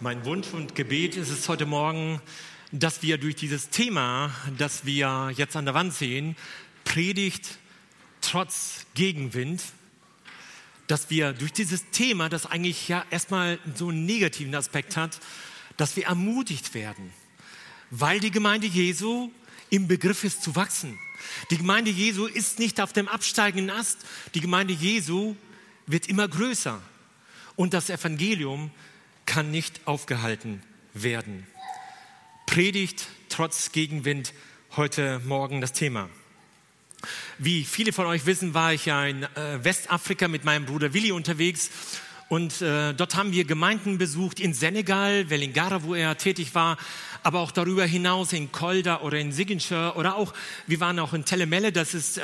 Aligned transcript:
Mein 0.00 0.26
Wunsch 0.26 0.48
und 0.52 0.74
Gebet 0.74 1.16
ist 1.16 1.30
es 1.30 1.48
heute 1.48 1.64
Morgen, 1.64 2.20
dass 2.70 3.00
wir 3.00 3.16
durch 3.16 3.34
dieses 3.34 3.70
Thema, 3.70 4.30
das 4.58 4.84
wir 4.84 5.32
jetzt 5.34 5.56
an 5.56 5.64
der 5.64 5.72
Wand 5.72 5.94
sehen, 5.94 6.36
Predigt 6.84 7.58
trotz 8.20 8.84
Gegenwind, 8.94 9.62
dass 10.86 11.08
wir 11.08 11.32
durch 11.32 11.54
dieses 11.54 11.88
Thema, 11.92 12.28
das 12.28 12.44
eigentlich 12.44 12.88
ja 12.88 13.06
erstmal 13.08 13.58
so 13.74 13.88
einen 13.88 14.04
negativen 14.04 14.54
Aspekt 14.54 14.98
hat, 14.98 15.18
dass 15.78 15.96
wir 15.96 16.04
ermutigt 16.04 16.74
werden, 16.74 17.10
weil 17.90 18.20
die 18.20 18.30
Gemeinde 18.30 18.66
Jesu 18.66 19.30
im 19.70 19.88
Begriff 19.88 20.24
ist 20.24 20.42
zu 20.42 20.54
wachsen. 20.54 20.98
Die 21.50 21.56
Gemeinde 21.56 21.90
Jesu 21.90 22.26
ist 22.26 22.58
nicht 22.58 22.82
auf 22.82 22.92
dem 22.92 23.08
absteigenden 23.08 23.74
Ast. 23.74 24.04
Die 24.34 24.42
Gemeinde 24.42 24.74
Jesu 24.74 25.36
wird 25.86 26.06
immer 26.06 26.28
größer. 26.28 26.82
Und 27.56 27.72
das 27.72 27.88
Evangelium 27.88 28.70
kann 29.26 29.50
nicht 29.50 29.80
aufgehalten 29.84 30.62
werden. 30.94 31.46
Predigt 32.46 33.06
trotz 33.28 33.72
Gegenwind 33.72 34.32
heute 34.76 35.20
Morgen 35.24 35.60
das 35.60 35.72
Thema. 35.72 36.08
Wie 37.38 37.64
viele 37.64 37.92
von 37.92 38.06
euch 38.06 38.24
wissen, 38.24 38.54
war 38.54 38.72
ich 38.72 38.86
ja 38.86 39.04
in 39.04 39.24
äh, 39.24 39.62
Westafrika 39.62 40.28
mit 40.28 40.44
meinem 40.44 40.64
Bruder 40.64 40.94
Willi 40.94 41.12
unterwegs 41.12 41.70
und 42.28 42.60
äh, 42.60 42.92
dort 42.92 43.14
haben 43.14 43.32
wir 43.32 43.44
Gemeinden 43.44 43.98
besucht 43.98 44.40
in 44.40 44.52
Senegal, 44.52 45.30
Velingara, 45.30 45.84
wo 45.84 45.94
er 45.94 46.16
tätig 46.18 46.54
war, 46.54 46.76
aber 47.22 47.40
auch 47.40 47.52
darüber 47.52 47.84
hinaus 47.84 48.32
in 48.32 48.50
Kolda 48.50 49.00
oder 49.00 49.18
in 49.18 49.30
Sigenscher 49.30 49.96
oder 49.96 50.16
auch, 50.16 50.32
wir 50.66 50.80
waren 50.80 50.98
auch 50.98 51.12
in 51.12 51.24
Telemelle, 51.24 51.70
das 51.70 51.94
ist 51.94 52.18
äh, 52.18 52.22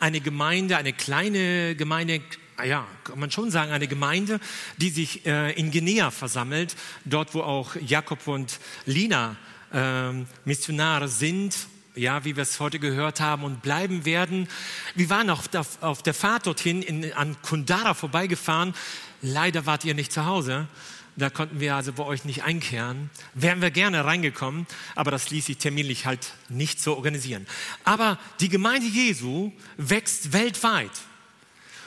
eine 0.00 0.20
Gemeinde, 0.20 0.76
eine 0.78 0.92
kleine 0.92 1.76
Gemeinde, 1.76 2.22
ja, 2.64 2.86
kann 3.04 3.18
man 3.18 3.30
schon 3.30 3.50
sagen, 3.50 3.72
eine 3.72 3.88
Gemeinde, 3.88 4.40
die 4.76 4.90
sich 4.90 5.26
äh, 5.26 5.52
in 5.52 5.70
Guinea 5.70 6.10
versammelt, 6.10 6.76
dort 7.04 7.34
wo 7.34 7.42
auch 7.42 7.76
Jakob 7.76 8.26
und 8.26 8.60
Lina 8.86 9.36
äh, 9.72 10.12
Missionare 10.44 11.08
sind, 11.08 11.56
ja, 11.94 12.24
wie 12.24 12.36
wir 12.36 12.42
es 12.42 12.60
heute 12.60 12.78
gehört 12.78 13.20
haben 13.20 13.44
und 13.44 13.62
bleiben 13.62 14.04
werden. 14.04 14.48
Wir 14.94 15.10
waren 15.10 15.30
auf, 15.30 15.48
auf 15.80 16.02
der 16.02 16.14
Fahrt 16.14 16.46
dorthin 16.46 16.82
in, 16.82 17.12
an 17.12 17.36
Kundara 17.42 17.94
vorbeigefahren. 17.94 18.74
Leider 19.22 19.66
wart 19.66 19.84
ihr 19.84 19.94
nicht 19.94 20.12
zu 20.12 20.24
Hause. 20.24 20.68
Da 21.16 21.28
konnten 21.28 21.60
wir 21.60 21.74
also 21.74 21.92
bei 21.92 22.04
euch 22.04 22.24
nicht 22.24 22.44
einkehren. 22.44 23.10
Wären 23.34 23.60
wir 23.60 23.70
gerne 23.70 24.04
reingekommen, 24.04 24.66
aber 24.94 25.10
das 25.10 25.30
ließ 25.30 25.46
sich 25.46 25.58
terminlich 25.58 26.06
halt 26.06 26.32
nicht 26.48 26.80
so 26.80 26.96
organisieren. 26.96 27.46
Aber 27.84 28.18
die 28.38 28.48
Gemeinde 28.48 28.86
Jesu 28.86 29.52
wächst 29.76 30.32
weltweit. 30.32 30.90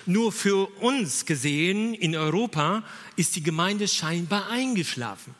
Nur 0.05 0.31
für 0.31 0.67
uns 0.81 1.25
gesehen 1.25 1.93
in 1.93 2.15
Europa 2.15 2.83
ist 3.15 3.35
die 3.35 3.43
Gemeinde 3.43 3.87
scheinbar 3.87 4.49
eingeschlafen. 4.49 5.33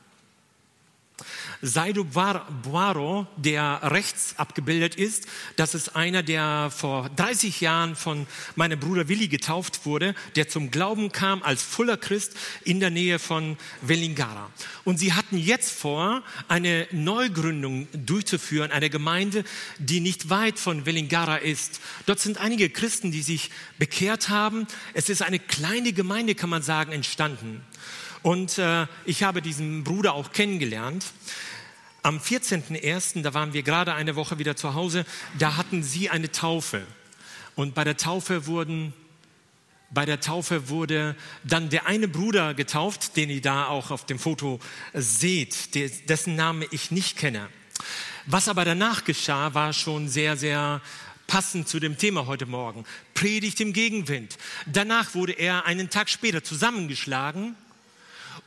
Saido 1.66 2.04
Boaro, 2.04 3.26
der 3.38 3.80
rechts 3.84 4.36
abgebildet 4.36 4.96
ist, 4.96 5.28
das 5.56 5.76
ist 5.76 5.96
einer, 5.96 6.22
der 6.22 6.70
vor 6.76 7.10
30 7.16 7.62
Jahren 7.62 7.96
von 7.96 8.28
meinem 8.56 8.78
Bruder 8.78 9.08
Willi 9.08 9.30
getauft 9.30 9.86
wurde, 9.86 10.14
der 10.36 10.50
zum 10.50 10.72
Glauben 10.72 11.14
kam 11.14 11.42
als 11.42 11.64
Fuller 11.64 11.96
Christ 11.96 12.34
in 12.66 12.82
der 12.82 12.90
Nähe 12.90 13.18
von 13.18 13.56
Velingara. 13.82 14.52
Und 14.84 14.98
sie 15.00 15.14
hatten 15.14 15.38
jetzt 15.38 15.72
vor, 15.72 16.22
eine 16.50 16.86
Neugründung 16.92 17.88
durchzuführen, 17.94 18.72
eine 18.72 18.90
Gemeinde, 18.90 19.46
die 19.78 20.02
nicht 20.02 20.30
weit 20.30 20.60
von 20.60 20.86
Velingara 20.86 21.38
ist. 21.38 21.80
Dort 22.08 22.20
sind 22.20 22.40
einige 22.40 22.70
Christen, 22.70 23.14
die 23.14 23.22
sich 23.22 23.52
bekehrt 23.80 24.28
haben. 24.28 24.68
Es 24.94 25.08
ist 25.08 25.22
eine 25.22 25.40
kleine 25.40 25.94
Gemeinde, 25.94 26.36
kann 26.36 26.50
man 26.50 26.62
sagen, 26.62 26.92
entstanden. 26.92 27.62
Und 28.24 28.58
äh, 28.58 28.88
ich 29.06 29.24
habe 29.24 29.42
diesen 29.42 29.84
Bruder 29.84 30.14
auch 30.14 30.32
kennengelernt. 30.32 31.06
Am 32.04 32.18
14.01., 32.20 33.22
da 33.22 33.34
waren 33.34 33.54
wir 33.54 33.64
gerade 33.64 33.94
eine 33.94 34.18
Woche 34.18 34.38
wieder 34.38 34.58
zu 34.58 34.74
Hause, 34.74 35.06
da 35.40 35.56
hatten 35.56 35.84
sie 35.84 36.10
eine 36.10 36.32
Taufe. 36.32 36.86
Und 37.56 37.76
bei 37.76 37.86
der 37.86 37.98
Taufe 37.98 38.46
wurden 38.46 38.94
bei 39.90 40.06
der 40.06 40.20
Taufe 40.20 40.70
wurde 40.70 41.16
dann 41.44 41.70
der 41.70 41.86
eine 41.86 42.08
Bruder 42.08 42.56
getauft, 42.56 43.16
den 43.16 43.30
ihr 43.30 43.42
da 43.42 43.68
auch 43.68 43.92
auf 43.92 44.08
dem 44.08 44.18
Foto 44.18 44.60
seht, 44.94 45.76
dessen 46.10 46.36
Name 46.36 46.66
ich 46.72 46.90
nicht 46.90 47.16
kenne. 47.16 47.48
Was 48.26 48.48
aber 48.48 48.66
danach 48.66 49.06
geschah, 49.06 49.54
war 49.54 49.72
schon 49.72 50.10
sehr, 50.10 50.36
sehr 50.36 50.82
passend 51.28 51.68
zu 51.68 51.80
dem 51.80 51.98
Thema 51.98 52.26
heute 52.26 52.48
Morgen. 52.48 52.86
Predigt 53.14 53.62
im 53.62 53.72
Gegenwind. 53.72 54.38
Danach 54.66 55.14
wurde 55.14 55.34
er 55.34 55.66
einen 55.66 55.92
Tag 55.92 56.10
später 56.10 56.44
zusammengeschlagen 56.44 57.56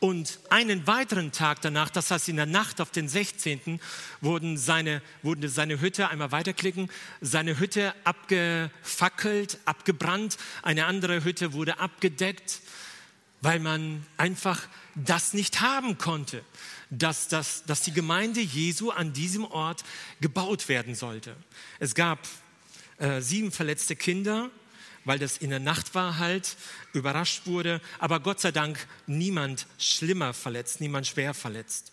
und 0.00 0.38
einen 0.50 0.86
weiteren 0.86 1.32
Tag 1.32 1.62
danach, 1.62 1.90
das 1.90 2.10
heißt 2.10 2.28
in 2.28 2.36
der 2.36 2.46
Nacht 2.46 2.80
auf 2.80 2.90
den 2.90 3.08
16., 3.08 3.80
wurden 4.20 4.58
seine, 4.58 5.02
wurde 5.22 5.48
seine 5.48 5.80
Hütte, 5.80 6.08
einmal 6.08 6.32
weiterklicken, 6.32 6.90
seine 7.20 7.58
Hütte 7.58 7.94
abgefackelt, 8.04 9.58
abgebrannt, 9.64 10.36
eine 10.62 10.86
andere 10.86 11.24
Hütte 11.24 11.52
wurde 11.52 11.78
abgedeckt, 11.78 12.60
weil 13.40 13.58
man 13.58 14.04
einfach 14.16 14.68
das 14.94 15.34
nicht 15.34 15.60
haben 15.60 15.98
konnte, 15.98 16.42
dass, 16.90 17.28
dass, 17.28 17.64
dass 17.64 17.82
die 17.82 17.92
Gemeinde 17.92 18.40
Jesu 18.40 18.90
an 18.90 19.12
diesem 19.12 19.44
Ort 19.44 19.84
gebaut 20.20 20.68
werden 20.68 20.94
sollte. 20.94 21.36
Es 21.78 21.94
gab 21.94 22.18
äh, 22.98 23.20
sieben 23.20 23.52
verletzte 23.52 23.96
Kinder, 23.96 24.50
weil 25.06 25.18
das 25.18 25.38
in 25.38 25.50
der 25.50 25.60
Nacht 25.60 25.94
war 25.94 26.18
halt, 26.18 26.56
überrascht 26.92 27.46
wurde, 27.46 27.80
aber 27.98 28.20
Gott 28.20 28.40
sei 28.40 28.52
Dank 28.52 28.86
niemand 29.06 29.66
schlimmer 29.78 30.34
verletzt, 30.34 30.80
niemand 30.82 31.06
schwer 31.06 31.32
verletzt. 31.32 31.92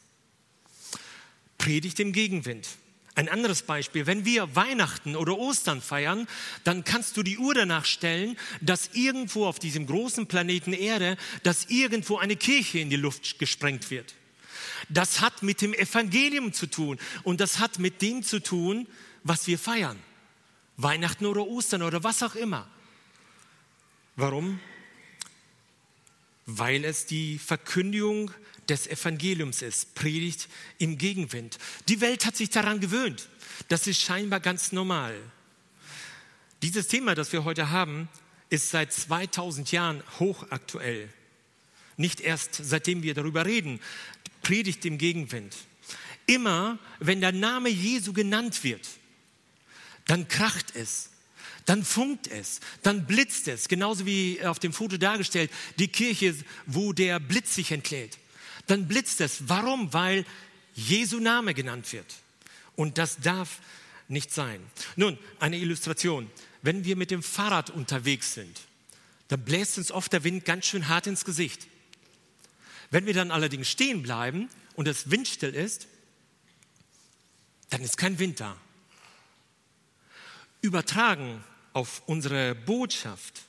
Predigt 1.57 2.01
im 2.01 2.11
Gegenwind. 2.11 2.67
Ein 3.15 3.29
anderes 3.29 3.61
Beispiel, 3.61 4.07
wenn 4.07 4.25
wir 4.25 4.55
Weihnachten 4.55 5.15
oder 5.15 5.37
Ostern 5.37 5.81
feiern, 5.81 6.27
dann 6.63 6.83
kannst 6.83 7.15
du 7.15 7.21
die 7.21 7.37
Uhr 7.37 7.53
danach 7.53 7.85
stellen, 7.85 8.35
dass 8.59 8.89
irgendwo 8.93 9.45
auf 9.45 9.59
diesem 9.59 9.85
großen 9.85 10.25
Planeten 10.25 10.73
Erde, 10.73 11.15
dass 11.43 11.65
irgendwo 11.69 12.17
eine 12.17 12.35
Kirche 12.35 12.79
in 12.79 12.89
die 12.89 12.95
Luft 12.95 13.37
gesprengt 13.37 13.91
wird. 13.91 14.15
Das 14.89 15.21
hat 15.21 15.43
mit 15.43 15.61
dem 15.61 15.75
Evangelium 15.75 16.53
zu 16.53 16.65
tun 16.65 16.97
und 17.21 17.39
das 17.39 17.59
hat 17.59 17.77
mit 17.77 18.01
dem 18.01 18.23
zu 18.23 18.41
tun, 18.41 18.87
was 19.23 19.45
wir 19.45 19.59
feiern. 19.59 19.99
Weihnachten 20.77 21.27
oder 21.27 21.45
Ostern 21.45 21.83
oder 21.83 22.03
was 22.03 22.23
auch 22.23 22.33
immer. 22.33 22.67
Warum? 24.15 24.59
Weil 26.45 26.85
es 26.85 27.05
die 27.05 27.39
Verkündigung 27.39 28.31
des 28.69 28.87
Evangeliums 28.87 29.61
ist, 29.61 29.95
Predigt 29.95 30.47
im 30.77 30.97
Gegenwind. 30.97 31.57
Die 31.87 32.01
Welt 32.01 32.25
hat 32.25 32.35
sich 32.37 32.49
daran 32.49 32.79
gewöhnt. 32.79 33.27
Das 33.69 33.87
ist 33.87 34.01
scheinbar 34.01 34.39
ganz 34.39 34.71
normal. 34.71 35.19
Dieses 36.61 36.87
Thema, 36.87 37.15
das 37.15 37.33
wir 37.33 37.43
heute 37.43 37.71
haben, 37.71 38.07
ist 38.49 38.69
seit 38.69 38.93
2000 38.93 39.71
Jahren 39.71 40.03
hochaktuell. 40.19 41.09
Nicht 41.97 42.21
erst 42.21 42.55
seitdem 42.55 43.03
wir 43.03 43.13
darüber 43.13 43.45
reden. 43.45 43.79
Predigt 44.43 44.85
im 44.85 44.97
Gegenwind. 44.97 45.55
Immer, 46.25 46.79
wenn 46.99 47.19
der 47.19 47.31
Name 47.31 47.69
Jesu 47.69 48.13
genannt 48.13 48.63
wird, 48.63 48.87
dann 50.05 50.27
kracht 50.27 50.75
es, 50.75 51.09
dann 51.65 51.83
funkt 51.83 52.27
es, 52.27 52.59
dann 52.81 53.05
blitzt 53.05 53.47
es, 53.47 53.67
genauso 53.67 54.05
wie 54.05 54.43
auf 54.43 54.59
dem 54.59 54.73
Foto 54.73 54.97
dargestellt, 54.97 55.51
die 55.79 55.87
Kirche, 55.87 56.35
wo 56.65 56.93
der 56.93 57.19
Blitz 57.19 57.55
sich 57.55 57.71
entlädt. 57.71 58.17
Dann 58.67 58.87
blitzt 58.87 59.21
es. 59.21 59.49
Warum? 59.49 59.93
Weil 59.93 60.25
Jesu 60.75 61.19
Name 61.19 61.53
genannt 61.53 61.91
wird. 61.93 62.05
Und 62.75 62.97
das 62.97 63.17
darf 63.17 63.59
nicht 64.07 64.31
sein. 64.31 64.61
Nun, 64.95 65.17
eine 65.39 65.57
Illustration. 65.57 66.29
Wenn 66.61 66.85
wir 66.85 66.95
mit 66.95 67.11
dem 67.11 67.23
Fahrrad 67.23 67.69
unterwegs 67.69 68.33
sind, 68.33 68.61
dann 69.27 69.43
bläst 69.43 69.77
uns 69.77 69.91
oft 69.91 70.11
der 70.13 70.23
Wind 70.23 70.45
ganz 70.45 70.65
schön 70.65 70.87
hart 70.87 71.07
ins 71.07 71.25
Gesicht. 71.25 71.67
Wenn 72.89 73.05
wir 73.05 73.13
dann 73.13 73.31
allerdings 73.31 73.69
stehen 73.69 74.03
bleiben 74.03 74.49
und 74.75 74.87
es 74.87 75.09
windstill 75.09 75.55
ist, 75.55 75.87
dann 77.69 77.81
ist 77.81 77.97
kein 77.97 78.19
Wind 78.19 78.39
da. 78.39 78.55
Übertragen 80.61 81.43
auf 81.73 82.03
unsere 82.05 82.55
Botschaft, 82.55 83.41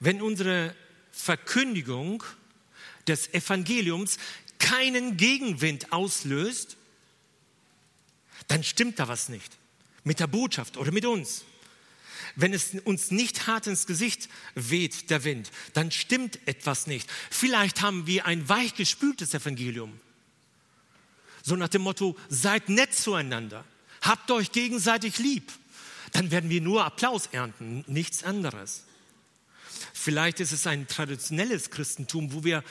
wenn 0.00 0.20
unsere 0.20 0.74
Verkündigung 1.12 2.24
des 3.06 3.32
Evangeliums 3.32 4.16
keinen 4.58 5.16
Gegenwind 5.16 5.92
auslöst, 5.92 6.76
dann 8.48 8.64
stimmt 8.64 8.98
da 8.98 9.08
was 9.08 9.28
nicht 9.28 9.52
mit 10.04 10.20
der 10.20 10.26
Botschaft 10.26 10.76
oder 10.76 10.90
mit 10.90 11.04
uns. 11.04 11.44
Wenn 12.34 12.54
es 12.54 12.74
uns 12.84 13.10
nicht 13.10 13.46
hart 13.46 13.66
ins 13.66 13.86
Gesicht 13.86 14.28
weht, 14.54 15.10
der 15.10 15.24
Wind, 15.24 15.50
dann 15.74 15.90
stimmt 15.90 16.38
etwas 16.46 16.86
nicht. 16.86 17.10
Vielleicht 17.30 17.82
haben 17.82 18.06
wir 18.06 18.26
ein 18.26 18.48
weichgespültes 18.48 19.34
Evangelium. 19.34 20.00
So 21.42 21.56
nach 21.56 21.68
dem 21.68 21.82
Motto, 21.82 22.16
seid 22.28 22.68
nett 22.68 22.94
zueinander, 22.94 23.64
habt 24.00 24.30
euch 24.30 24.52
gegenseitig 24.52 25.18
lieb 25.18 25.52
dann 26.12 26.30
werden 26.30 26.50
wir 26.50 26.60
nur 26.60 26.84
Applaus 26.84 27.28
ernten, 27.32 27.84
nichts 27.86 28.22
anderes. 28.24 28.84
Vielleicht 29.92 30.40
ist 30.40 30.52
es 30.52 30.66
ein 30.66 30.86
traditionelles 30.86 31.70
Christentum, 31.70 32.32
wo 32.32 32.44
wir 32.44 32.62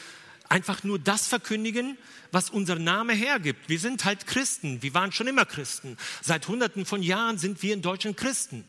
einfach 0.48 0.84
nur 0.84 1.00
das 1.00 1.28
verkündigen, 1.28 1.98
was 2.32 2.50
unser 2.50 2.76
Name 2.76 3.14
hergibt. 3.14 3.70
Wir 3.70 3.80
sind 3.80 4.06
halt 4.06 4.28
Christen, 4.28 4.82
wir 4.82 4.94
waren 4.94 5.12
schon 5.12 5.28
immer 5.28 5.46
Christen. 5.46 5.98
Seit 6.22 6.48
Hunderten 6.48 6.86
von 6.86 7.02
Jahren 7.02 7.38
sind 7.38 7.64
wir 7.64 7.74
in 7.74 7.82
Deutschland 7.82 8.18
Christen 8.18 8.66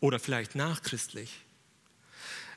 oder 0.00 0.18
vielleicht 0.18 0.54
nachchristlich. 0.54 1.30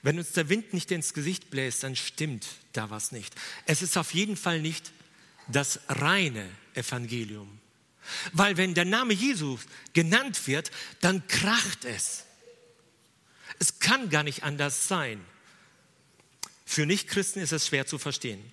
Wenn 0.01 0.17
uns 0.17 0.33
der 0.33 0.49
Wind 0.49 0.73
nicht 0.73 0.91
ins 0.91 1.13
Gesicht 1.13 1.49
bläst, 1.49 1.83
dann 1.83 1.95
stimmt 1.95 2.45
da 2.73 2.89
was 2.89 3.11
nicht. 3.11 3.33
Es 3.65 3.81
ist 3.81 3.97
auf 3.97 4.13
jeden 4.13 4.35
Fall 4.35 4.59
nicht 4.59 4.91
das 5.47 5.79
reine 5.87 6.49
Evangelium. 6.73 7.59
Weil 8.31 8.57
wenn 8.57 8.73
der 8.73 8.85
Name 8.85 9.13
Jesus 9.13 9.61
genannt 9.93 10.47
wird, 10.47 10.71
dann 11.01 11.27
kracht 11.27 11.85
es. 11.85 12.25
Es 13.59 13.79
kann 13.79 14.09
gar 14.09 14.23
nicht 14.23 14.43
anders 14.43 14.87
sein. 14.87 15.23
Für 16.65 16.85
Nichtchristen 16.85 17.41
ist 17.41 17.51
es 17.51 17.67
schwer 17.67 17.85
zu 17.85 17.97
verstehen. 17.97 18.43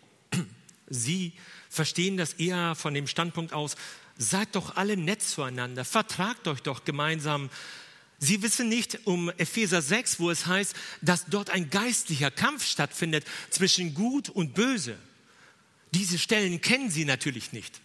Sie 0.89 1.33
verstehen 1.69 2.17
das 2.17 2.35
eher 2.35 2.75
von 2.75 2.95
dem 2.95 3.07
Standpunkt 3.07 3.53
aus, 3.53 3.77
seid 4.19 4.55
doch 4.55 4.77
alle 4.77 4.97
nett 4.97 5.23
zueinander, 5.23 5.85
vertragt 5.85 6.47
euch 6.49 6.61
doch 6.61 6.85
gemeinsam. 6.85 7.49
Sie 8.19 8.43
wissen 8.43 8.69
nicht 8.69 9.07
um 9.07 9.31
Epheser 9.31 9.81
6, 9.81 10.21
wo 10.21 10.31
es 10.31 10.47
heißt, 10.47 10.75
dass 11.01 11.27
dort 11.27 11.49
ein 11.49 11.71
geistlicher 11.71 12.31
Kampf 12.31 12.67
stattfindet 12.67 13.25
zwischen 13.49 13.95
Gut 13.95 14.29
und 14.29 14.53
Böse. 14.55 14.99
Diese 15.95 16.19
Stellen 16.19 16.61
kennen 16.61 16.91
sie 16.91 17.07
natürlich 17.07 17.53
nicht. 17.53 17.81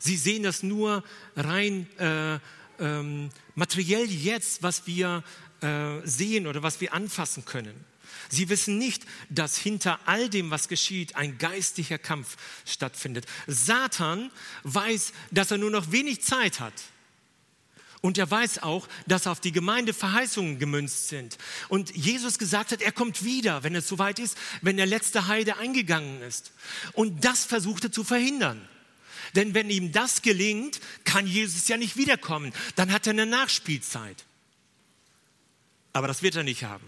Sie 0.00 0.16
sehen 0.16 0.42
das 0.42 0.62
nur 0.62 1.04
rein 1.36 1.86
äh, 1.98 2.38
ähm, 2.80 3.30
materiell 3.54 4.10
jetzt, 4.10 4.62
was 4.62 4.86
wir 4.86 5.22
äh, 5.60 6.00
sehen 6.04 6.46
oder 6.46 6.62
was 6.62 6.80
wir 6.80 6.94
anfassen 6.94 7.44
können. 7.44 7.84
Sie 8.30 8.48
wissen 8.48 8.78
nicht, 8.78 9.04
dass 9.28 9.58
hinter 9.58 10.00
all 10.06 10.28
dem, 10.28 10.50
was 10.50 10.68
geschieht, 10.68 11.16
ein 11.16 11.36
geistlicher 11.38 11.98
Kampf 11.98 12.36
stattfindet. 12.64 13.26
Satan 13.46 14.30
weiß, 14.62 15.12
dass 15.30 15.50
er 15.50 15.58
nur 15.58 15.70
noch 15.70 15.92
wenig 15.92 16.22
Zeit 16.22 16.60
hat. 16.60 16.72
Und 18.02 18.16
er 18.16 18.30
weiß 18.30 18.62
auch, 18.62 18.88
dass 19.06 19.26
auf 19.26 19.40
die 19.40 19.52
Gemeinde 19.52 19.92
Verheißungen 19.92 20.58
gemünzt 20.58 21.08
sind. 21.08 21.36
Und 21.68 21.94
Jesus 21.94 22.38
gesagt 22.38 22.72
hat, 22.72 22.80
er 22.80 22.92
kommt 22.92 23.24
wieder, 23.24 23.62
wenn 23.62 23.74
es 23.74 23.88
soweit 23.88 24.18
ist, 24.18 24.38
wenn 24.62 24.78
der 24.78 24.86
letzte 24.86 25.26
Heide 25.26 25.58
eingegangen 25.58 26.22
ist. 26.22 26.52
Und 26.94 27.26
das 27.26 27.44
versucht 27.44 27.84
er 27.84 27.92
zu 27.92 28.02
verhindern. 28.02 28.66
Denn 29.34 29.54
wenn 29.54 29.70
ihm 29.70 29.92
das 29.92 30.22
gelingt, 30.22 30.80
kann 31.04 31.26
Jesus 31.26 31.68
ja 31.68 31.76
nicht 31.76 31.96
wiederkommen. 31.96 32.52
Dann 32.76 32.92
hat 32.92 33.06
er 33.06 33.12
eine 33.12 33.26
Nachspielzeit. 33.26 34.24
Aber 35.92 36.08
das 36.08 36.22
wird 36.22 36.36
er 36.36 36.42
nicht 36.42 36.64
haben. 36.64 36.86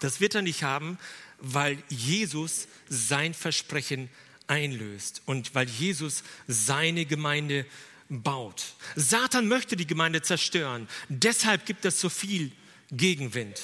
Das 0.00 0.20
wird 0.20 0.34
er 0.34 0.42
nicht 0.42 0.62
haben, 0.62 0.98
weil 1.38 1.82
Jesus 1.88 2.68
sein 2.88 3.34
Versprechen 3.34 4.10
einlöst 4.46 5.22
und 5.26 5.54
weil 5.54 5.68
Jesus 5.68 6.22
seine 6.46 7.06
Gemeinde 7.06 7.66
baut. 8.08 8.74
Satan 8.94 9.48
möchte 9.48 9.76
die 9.76 9.86
Gemeinde 9.86 10.22
zerstören. 10.22 10.88
Deshalb 11.08 11.66
gibt 11.66 11.84
es 11.84 12.00
so 12.00 12.08
viel 12.08 12.52
Gegenwind. 12.90 13.60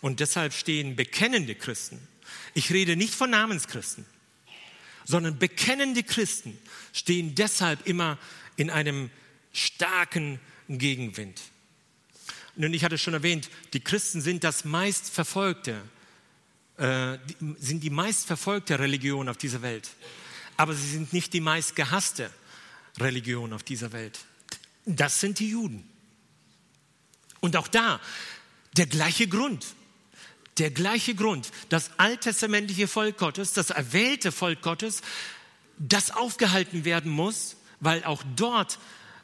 Und 0.00 0.20
deshalb 0.20 0.52
stehen 0.52 0.96
bekennende 0.96 1.54
Christen, 1.54 2.06
ich 2.54 2.70
rede 2.72 2.96
nicht 2.96 3.14
von 3.14 3.30
Namenschristen, 3.30 4.04
sondern 5.12 5.38
bekennende 5.38 6.02
Christen 6.02 6.58
stehen 6.94 7.34
deshalb 7.34 7.86
immer 7.86 8.18
in 8.56 8.70
einem 8.70 9.10
starken 9.52 10.40
Gegenwind. 10.70 11.38
Nun, 12.56 12.72
ich 12.72 12.82
hatte 12.82 12.96
schon 12.96 13.12
erwähnt, 13.12 13.50
die 13.74 13.80
Christen 13.80 14.22
sind 14.22 14.42
das 14.42 14.64
meistverfolgte, 14.64 15.82
äh, 16.78 17.18
sind 17.58 17.84
die 17.84 17.90
meistverfolgte 17.90 18.78
Religion 18.78 19.28
auf 19.28 19.36
dieser 19.36 19.60
Welt. 19.60 19.90
Aber 20.56 20.72
sie 20.72 20.88
sind 20.88 21.12
nicht 21.12 21.34
die 21.34 21.42
meistgehasste 21.42 22.30
Religion 22.98 23.52
auf 23.52 23.62
dieser 23.62 23.92
Welt. 23.92 24.18
Das 24.86 25.20
sind 25.20 25.40
die 25.40 25.50
Juden. 25.50 25.86
Und 27.40 27.54
auch 27.56 27.68
da 27.68 28.00
der 28.78 28.86
gleiche 28.86 29.28
Grund. 29.28 29.66
Der 30.58 30.70
gleiche 30.70 31.14
Grund. 31.14 31.50
Das 31.68 31.90
alttestamentliche 31.98 32.88
Volk 32.88 33.16
Gottes, 33.16 33.52
das 33.52 33.70
erwählte 33.70 34.32
Volk 34.32 34.62
Gottes, 34.62 35.02
das 35.78 36.10
aufgehalten 36.10 36.84
werden 36.84 37.10
muss, 37.10 37.56
weil 37.80 38.04
auch 38.04 38.22
dort 38.36 38.78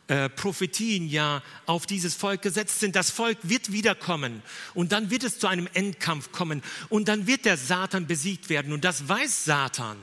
äh, 0.09 0.31
Prophetien 0.31 1.07
ja 1.07 1.43
auf 1.67 1.85
dieses 1.85 2.15
Volk 2.15 2.41
gesetzt 2.41 2.81
sind. 2.81 2.97
Das 2.97 3.11
Volk 3.11 3.37
wird 3.43 3.73
wiederkommen 3.73 4.43
und 4.73 4.93
dann 4.93 5.11
wird 5.11 5.23
es 5.23 5.39
zu 5.39 5.47
einem 5.47 5.69
Endkampf 5.75 6.33
kommen 6.33 6.63
und 6.89 7.09
dann 7.09 7.27
wird 7.27 7.45
der 7.45 7.59
Satan 7.59 8.07
besiegt 8.07 8.49
werden 8.49 8.73
und 8.73 8.85
das 8.85 9.07
weiß 9.07 9.45
Satan. 9.45 9.99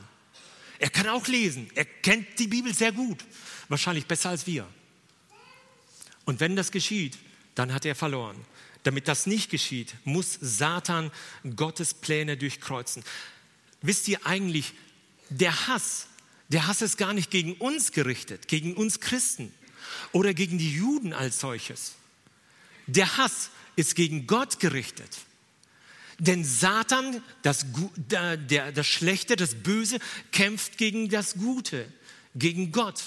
Er 0.77 0.91
kann 0.91 1.07
auch 1.07 1.25
lesen, 1.27 1.69
er 1.73 1.85
kennt 1.85 2.37
die 2.37 2.47
Bibel 2.47 2.73
sehr 2.73 2.91
gut, 2.91 3.25
wahrscheinlich 3.67 4.05
besser 4.05 4.29
als 4.29 4.45
wir. 4.45 4.67
Und 6.25 6.39
wenn 6.39 6.55
das 6.55 6.71
geschieht, 6.71 7.17
dann 7.55 7.73
hat 7.73 7.85
er 7.85 7.95
verloren. 7.95 8.35
Damit 8.85 9.07
das 9.07 9.25
nicht 9.25 9.49
geschieht, 9.49 9.95
muss 10.03 10.37
Satan 10.39 11.09
Gottes 11.55 11.95
Pläne 11.95 12.37
durchkreuzen. 12.37 13.03
Wisst 13.81 14.07
ihr 14.07 14.23
eigentlich, 14.27 14.73
der 15.29 15.67
Hass, 15.67 16.05
der 16.49 16.67
Hass 16.67 16.83
ist 16.83 16.99
gar 16.99 17.11
nicht 17.11 17.31
gegen 17.31 17.53
uns 17.53 17.93
gerichtet, 17.93 18.47
gegen 18.47 18.75
uns 18.75 18.99
Christen 18.99 19.51
oder 20.11 20.35
gegen 20.35 20.59
die 20.59 20.71
Juden 20.71 21.13
als 21.13 21.39
solches. 21.39 21.93
Der 22.85 23.17
Hass 23.17 23.49
ist 23.75 23.95
gegen 23.95 24.27
Gott 24.27 24.59
gerichtet. 24.59 25.09
Denn 26.19 26.45
Satan, 26.45 27.23
das, 27.41 27.65
der, 27.95 28.37
der, 28.37 28.71
das 28.71 28.85
Schlechte, 28.85 29.35
das 29.35 29.55
Böse, 29.55 29.97
kämpft 30.31 30.77
gegen 30.77 31.09
das 31.09 31.33
Gute, 31.33 31.91
gegen 32.35 32.71
Gott. 32.71 33.01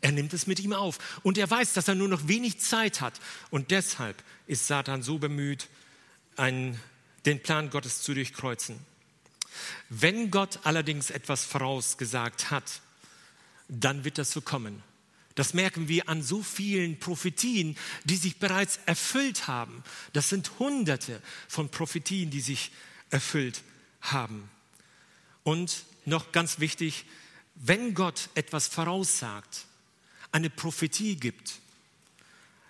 Er 0.00 0.12
nimmt 0.12 0.32
es 0.32 0.46
mit 0.46 0.60
ihm 0.60 0.72
auf. 0.72 0.98
Und 1.22 1.38
er 1.38 1.50
weiß, 1.50 1.72
dass 1.72 1.88
er 1.88 1.94
nur 1.94 2.08
noch 2.08 2.28
wenig 2.28 2.60
Zeit 2.60 3.00
hat. 3.00 3.20
Und 3.50 3.70
deshalb 3.70 4.22
ist 4.46 4.66
Satan 4.66 5.02
so 5.02 5.18
bemüht, 5.18 5.68
einen, 6.36 6.80
den 7.26 7.42
Plan 7.42 7.70
Gottes 7.70 8.02
zu 8.02 8.14
durchkreuzen. 8.14 8.78
Wenn 9.88 10.30
Gott 10.30 10.60
allerdings 10.64 11.10
etwas 11.10 11.44
vorausgesagt 11.44 12.50
hat, 12.50 12.80
dann 13.68 14.04
wird 14.04 14.18
das 14.18 14.30
so 14.30 14.40
kommen. 14.40 14.82
Das 15.34 15.54
merken 15.54 15.86
wir 15.88 16.08
an 16.08 16.22
so 16.22 16.42
vielen 16.42 16.98
Prophetien, 16.98 17.76
die 18.04 18.16
sich 18.16 18.38
bereits 18.38 18.80
erfüllt 18.86 19.46
haben. 19.46 19.84
Das 20.12 20.28
sind 20.28 20.58
hunderte 20.58 21.22
von 21.46 21.70
Prophetien, 21.70 22.30
die 22.30 22.40
sich 22.40 22.72
erfüllt 23.10 23.62
haben. 24.00 24.50
Und 25.44 25.84
noch 26.06 26.32
ganz 26.32 26.58
wichtig, 26.58 27.04
wenn 27.54 27.94
Gott 27.94 28.30
etwas 28.34 28.66
voraussagt, 28.66 29.66
eine 30.32 30.50
Prophetie 30.50 31.16
gibt, 31.16 31.54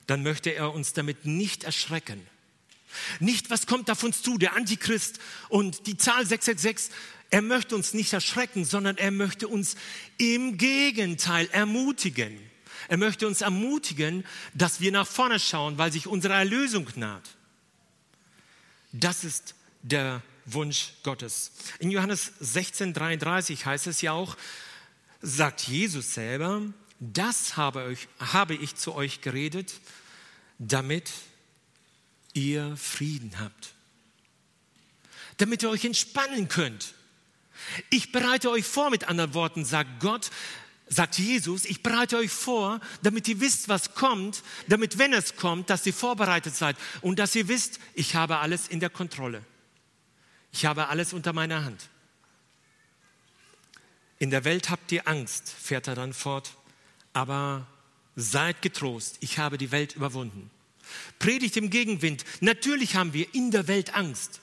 dann 0.06 0.22
möchte 0.22 0.50
er 0.50 0.72
uns 0.72 0.92
damit 0.92 1.26
nicht 1.26 1.64
erschrecken. 1.64 2.26
Nicht, 3.20 3.50
was 3.50 3.66
kommt 3.66 3.90
auf 3.90 4.02
uns 4.02 4.22
zu, 4.22 4.38
der 4.38 4.54
Antichrist 4.54 5.18
und 5.50 5.86
die 5.86 5.98
Zahl 5.98 6.26
666 6.26 6.94
er 7.30 7.42
möchte 7.42 7.74
uns 7.74 7.92
nicht 7.92 8.12
erschrecken, 8.12 8.64
sondern 8.64 8.96
er 8.96 9.10
möchte 9.10 9.48
uns 9.48 9.76
im 10.16 10.56
Gegenteil 10.56 11.48
ermutigen. 11.52 12.38
Er 12.88 12.96
möchte 12.96 13.26
uns 13.26 13.42
ermutigen, 13.42 14.24
dass 14.54 14.80
wir 14.80 14.92
nach 14.92 15.06
vorne 15.06 15.38
schauen, 15.38 15.76
weil 15.76 15.92
sich 15.92 16.06
unsere 16.06 16.34
Erlösung 16.34 16.88
naht. 16.96 17.36
Das 18.92 19.24
ist 19.24 19.54
der 19.82 20.22
Wunsch 20.46 20.92
Gottes. 21.02 21.52
In 21.80 21.90
Johannes 21.90 22.32
16:33 22.40 23.66
heißt 23.66 23.86
es 23.88 24.00
ja 24.00 24.12
auch, 24.12 24.36
sagt 25.20 25.62
Jesus 25.62 26.14
selber, 26.14 26.62
das 27.00 27.56
habe, 27.56 27.92
ich, 27.92 28.08
habe 28.18 28.54
ich 28.54 28.76
zu 28.76 28.94
euch 28.94 29.20
geredet, 29.20 29.74
damit 30.58 31.10
ihr 32.32 32.76
Frieden 32.76 33.38
habt. 33.38 33.74
Damit 35.36 35.62
ihr 35.62 35.70
euch 35.70 35.84
entspannen 35.84 36.48
könnt. 36.48 36.94
Ich 37.90 38.12
bereite 38.12 38.50
euch 38.50 38.64
vor, 38.64 38.90
mit 38.90 39.08
anderen 39.08 39.34
Worten, 39.34 39.64
sagt 39.64 40.00
Gott, 40.00 40.30
sagt 40.88 41.18
Jesus, 41.18 41.64
ich 41.64 41.82
bereite 41.82 42.16
euch 42.16 42.30
vor, 42.30 42.80
damit 43.02 43.28
ihr 43.28 43.40
wisst, 43.40 43.68
was 43.68 43.94
kommt, 43.94 44.42
damit, 44.68 44.98
wenn 44.98 45.12
es 45.12 45.36
kommt, 45.36 45.70
dass 45.70 45.86
ihr 45.86 45.94
vorbereitet 45.94 46.54
seid 46.54 46.76
und 47.02 47.18
dass 47.18 47.34
ihr 47.34 47.48
wisst, 47.48 47.78
ich 47.94 48.14
habe 48.14 48.38
alles 48.38 48.68
in 48.68 48.80
der 48.80 48.90
Kontrolle. 48.90 49.44
Ich 50.52 50.64
habe 50.64 50.88
alles 50.88 51.12
unter 51.12 51.32
meiner 51.32 51.64
Hand. 51.64 51.88
In 54.18 54.30
der 54.30 54.44
Welt 54.44 54.70
habt 54.70 54.90
ihr 54.90 55.06
Angst, 55.06 55.48
fährt 55.48 55.86
er 55.86 55.94
dann 55.94 56.12
fort, 56.12 56.56
aber 57.18 57.66
seid 58.14 58.62
getrost, 58.62 59.16
ich 59.18 59.38
habe 59.38 59.58
die 59.58 59.72
Welt 59.72 59.96
überwunden. 59.96 60.50
Predigt 61.18 61.56
im 61.56 61.68
Gegenwind, 61.68 62.24
natürlich 62.40 62.94
haben 62.94 63.12
wir 63.12 63.34
in 63.34 63.50
der 63.50 63.66
Welt 63.66 63.92
Angst, 63.94 64.40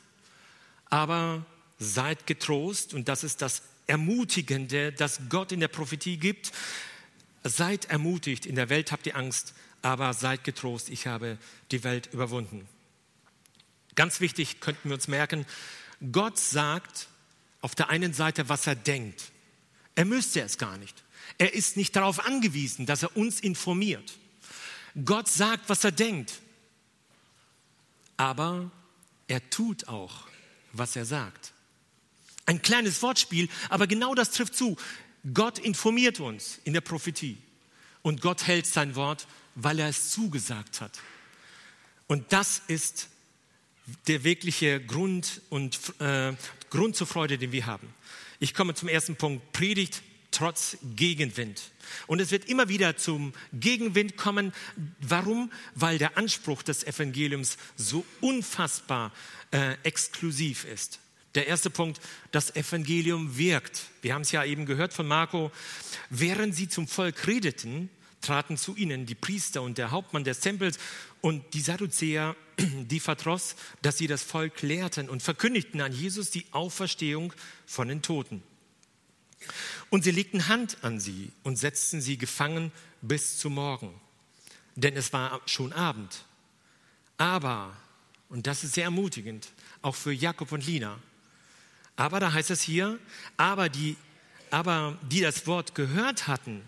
aber 0.89 1.45
seid 1.79 2.27
getrost 2.27 2.93
und 2.93 3.07
das 3.07 3.23
ist 3.23 3.41
das 3.41 3.61
Ermutigende, 3.87 4.91
das 4.91 5.21
Gott 5.29 5.53
in 5.53 5.61
der 5.61 5.69
Prophetie 5.69 6.17
gibt. 6.17 6.51
Seid 7.45 7.85
ermutigt, 7.85 8.45
in 8.45 8.55
der 8.55 8.67
Welt 8.69 8.91
habt 8.91 9.05
ihr 9.05 9.15
Angst, 9.15 9.53
aber 9.81 10.13
seid 10.13 10.43
getrost, 10.43 10.89
ich 10.89 11.07
habe 11.07 11.37
die 11.71 11.85
Welt 11.85 12.09
überwunden. 12.11 12.67
Ganz 13.95 14.19
wichtig 14.19 14.59
könnten 14.59 14.89
wir 14.89 14.95
uns 14.95 15.07
merken, 15.07 15.45
Gott 16.11 16.37
sagt, 16.37 17.07
auf 17.61 17.73
der 17.73 17.89
einen 17.89 18.13
Seite, 18.13 18.49
was 18.49 18.67
er 18.67 18.75
denkt. 18.75 19.31
Er 19.95 20.03
müsste 20.03 20.41
es 20.41 20.57
gar 20.57 20.77
nicht. 20.77 21.04
Er 21.37 21.53
ist 21.53 21.77
nicht 21.77 21.95
darauf 21.95 22.25
angewiesen, 22.25 22.85
dass 22.85 23.03
er 23.03 23.15
uns 23.17 23.39
informiert. 23.39 24.17
Gott 25.03 25.27
sagt, 25.27 25.67
was 25.67 25.83
er 25.83 25.91
denkt. 25.91 26.33
Aber 28.17 28.71
er 29.27 29.49
tut 29.49 29.87
auch, 29.87 30.27
was 30.71 30.95
er 30.95 31.05
sagt. 31.05 31.53
Ein 32.45 32.61
kleines 32.61 33.01
Wortspiel, 33.01 33.49
aber 33.69 33.87
genau 33.87 34.15
das 34.15 34.31
trifft 34.31 34.55
zu. 34.55 34.77
Gott 35.33 35.59
informiert 35.59 36.19
uns 36.19 36.59
in 36.63 36.73
der 36.73 36.81
Prophetie. 36.81 37.37
Und 38.03 38.21
Gott 38.21 38.45
hält 38.45 38.67
sein 38.67 38.95
Wort, 38.95 39.27
weil 39.55 39.79
er 39.79 39.89
es 39.89 40.11
zugesagt 40.11 40.79
hat. 40.79 40.99
Und 42.07 42.31
das 42.31 42.61
ist 42.67 43.09
der 44.07 44.23
wirkliche 44.23 44.79
Grund 44.79 45.41
und 45.49 45.79
äh, 45.99 46.33
Grund 46.69 46.95
zur 46.95 47.07
Freude, 47.07 47.37
den 47.37 47.51
wir 47.51 47.65
haben. 47.65 47.93
Ich 48.39 48.53
komme 48.53 48.75
zum 48.75 48.89
ersten 48.89 49.15
Punkt: 49.15 49.51
Predigt 49.53 50.03
trotz 50.35 50.77
Gegenwind. 50.95 51.71
Und 52.07 52.19
es 52.19 52.31
wird 52.31 52.45
immer 52.49 52.67
wieder 52.67 52.97
zum 52.97 53.33
Gegenwind 53.53 54.17
kommen. 54.17 54.53
Warum? 54.99 55.51
Weil 55.75 55.97
der 55.97 56.17
Anspruch 56.17 56.63
des 56.63 56.83
Evangeliums 56.83 57.57
so 57.77 58.05
unfassbar 58.21 59.11
äh, 59.51 59.75
exklusiv 59.83 60.65
ist. 60.65 60.99
Der 61.35 61.47
erste 61.47 61.69
Punkt, 61.69 61.99
das 62.31 62.55
Evangelium 62.55 63.37
wirkt. 63.37 63.83
Wir 64.01 64.13
haben 64.13 64.21
es 64.21 64.31
ja 64.31 64.43
eben 64.43 64.65
gehört 64.65 64.93
von 64.93 65.07
Marco. 65.07 65.51
Während 66.09 66.55
sie 66.55 66.69
zum 66.69 66.87
Volk 66.87 67.27
redeten, 67.27 67.89
traten 68.21 68.57
zu 68.57 68.75
ihnen 68.75 69.05
die 69.05 69.15
Priester 69.15 69.61
und 69.61 69.77
der 69.77 69.91
Hauptmann 69.91 70.23
des 70.23 70.39
Tempels 70.39 70.79
und 71.21 71.53
die 71.53 71.61
Sadduzäer, 71.61 72.35
die 72.57 72.99
verdross, 72.99 73.55
dass 73.81 73.97
sie 73.97 74.07
das 74.07 74.23
Volk 74.23 74.61
lehrten 74.61 75.09
und 75.09 75.23
verkündigten 75.23 75.81
an 75.81 75.91
Jesus 75.91 76.31
die 76.31 76.45
Auferstehung 76.51 77.33
von 77.65 77.87
den 77.87 78.01
Toten. 78.01 78.41
Und 79.89 80.03
sie 80.03 80.11
legten 80.11 80.47
Hand 80.47 80.77
an 80.83 80.99
sie 80.99 81.31
und 81.43 81.57
setzten 81.57 82.01
sie 82.01 82.17
gefangen 82.17 82.71
bis 83.01 83.37
zum 83.37 83.55
Morgen, 83.55 83.93
denn 84.75 84.97
es 84.97 85.13
war 85.13 85.41
schon 85.45 85.71
Abend. 85.73 86.25
Aber, 87.17 87.75
und 88.29 88.47
das 88.47 88.63
ist 88.63 88.73
sehr 88.73 88.85
ermutigend, 88.85 89.49
auch 89.81 89.95
für 89.95 90.11
Jakob 90.11 90.51
und 90.51 90.65
Lina, 90.65 90.99
aber 91.95 92.19
da 92.19 92.33
heißt 92.33 92.51
es 92.51 92.61
hier, 92.61 92.99
aber 93.37 93.69
die, 93.69 93.95
aber 94.51 94.97
die 95.09 95.21
das 95.21 95.47
Wort 95.47 95.75
gehört 95.75 96.27
hatten, 96.27 96.61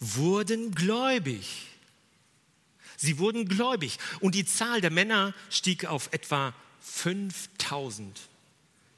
wurden 0.00 0.74
gläubig. 0.74 1.66
Sie 2.96 3.18
wurden 3.18 3.48
gläubig 3.48 3.98
und 4.20 4.34
die 4.34 4.44
Zahl 4.44 4.80
der 4.80 4.90
Männer 4.90 5.34
stieg 5.50 5.84
auf 5.84 6.12
etwa 6.12 6.54
5000. 6.80 8.20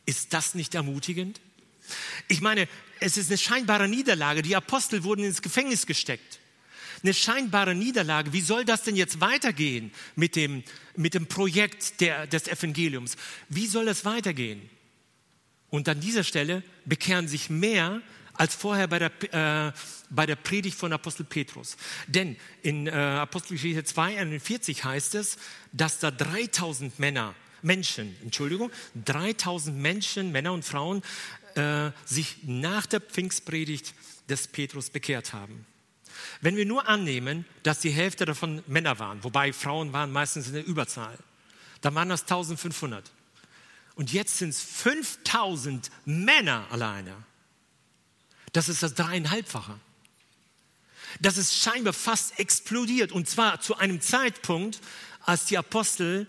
Ist 0.06 0.32
das 0.32 0.54
nicht 0.54 0.74
ermutigend? 0.74 1.40
Ich 2.28 2.40
meine, 2.40 2.68
es 3.00 3.16
ist 3.16 3.30
eine 3.30 3.38
scheinbare 3.38 3.88
Niederlage. 3.88 4.42
Die 4.42 4.56
Apostel 4.56 5.04
wurden 5.04 5.24
ins 5.24 5.42
Gefängnis 5.42 5.86
gesteckt. 5.86 6.38
Eine 7.02 7.14
scheinbare 7.14 7.74
Niederlage. 7.74 8.32
Wie 8.32 8.42
soll 8.42 8.64
das 8.64 8.82
denn 8.82 8.96
jetzt 8.96 9.20
weitergehen 9.20 9.90
mit 10.16 10.36
dem, 10.36 10.62
mit 10.96 11.14
dem 11.14 11.26
Projekt 11.26 12.00
der, 12.00 12.26
des 12.26 12.46
Evangeliums? 12.46 13.16
Wie 13.48 13.66
soll 13.66 13.88
es 13.88 14.04
weitergehen? 14.04 14.68
Und 15.70 15.88
an 15.88 16.00
dieser 16.00 16.24
Stelle 16.24 16.62
bekehren 16.84 17.28
sich 17.28 17.48
mehr 17.48 18.02
als 18.34 18.54
vorher 18.54 18.88
bei 18.88 18.98
der, 18.98 19.68
äh, 19.68 19.72
bei 20.10 20.26
der 20.26 20.36
Predigt 20.36 20.76
von 20.76 20.92
Apostel 20.92 21.24
Petrus. 21.24 21.76
Denn 22.06 22.36
in 22.62 22.86
äh, 22.86 22.90
Apostelgeschichte 22.90 23.84
2, 23.84 24.18
41 24.18 24.84
heißt 24.84 25.14
es, 25.14 25.36
dass 25.72 25.98
da 25.98 26.10
3000 26.10 26.98
Männer, 26.98 27.34
Menschen, 27.62 28.16
Entschuldigung, 28.22 28.70
3000 29.04 29.76
Menschen, 29.76 30.32
Männer 30.32 30.54
und 30.54 30.64
Frauen, 30.64 31.02
äh, 31.56 31.92
sich 32.04 32.38
nach 32.44 32.86
der 32.86 33.00
Pfingstpredigt 33.00 33.94
des 34.28 34.48
Petrus 34.48 34.90
bekehrt 34.90 35.32
haben. 35.32 35.66
Wenn 36.40 36.56
wir 36.56 36.66
nur 36.66 36.88
annehmen, 36.88 37.44
dass 37.62 37.80
die 37.80 37.90
Hälfte 37.90 38.24
davon 38.24 38.62
Männer 38.66 38.98
waren, 38.98 39.22
wobei 39.24 39.52
Frauen 39.52 39.92
waren 39.92 40.10
meistens 40.10 40.48
in 40.48 40.54
der 40.54 40.66
Überzahl, 40.66 41.16
dann 41.80 41.94
waren 41.94 42.08
das 42.08 42.22
1500. 42.22 43.10
Und 43.94 44.12
jetzt 44.12 44.38
sind 44.38 44.50
es 44.50 44.62
5000 44.62 45.90
Männer 46.04 46.66
alleine. 46.70 47.14
Das 48.52 48.68
ist 48.68 48.82
das 48.82 48.94
dreieinhalbfache. 48.94 49.78
Das 51.20 51.36
ist 51.36 51.56
scheinbar 51.56 51.92
fast 51.92 52.38
explodiert. 52.38 53.12
Und 53.12 53.28
zwar 53.28 53.60
zu 53.60 53.76
einem 53.76 54.00
Zeitpunkt, 54.00 54.80
als 55.20 55.46
die 55.46 55.58
Apostel 55.58 56.26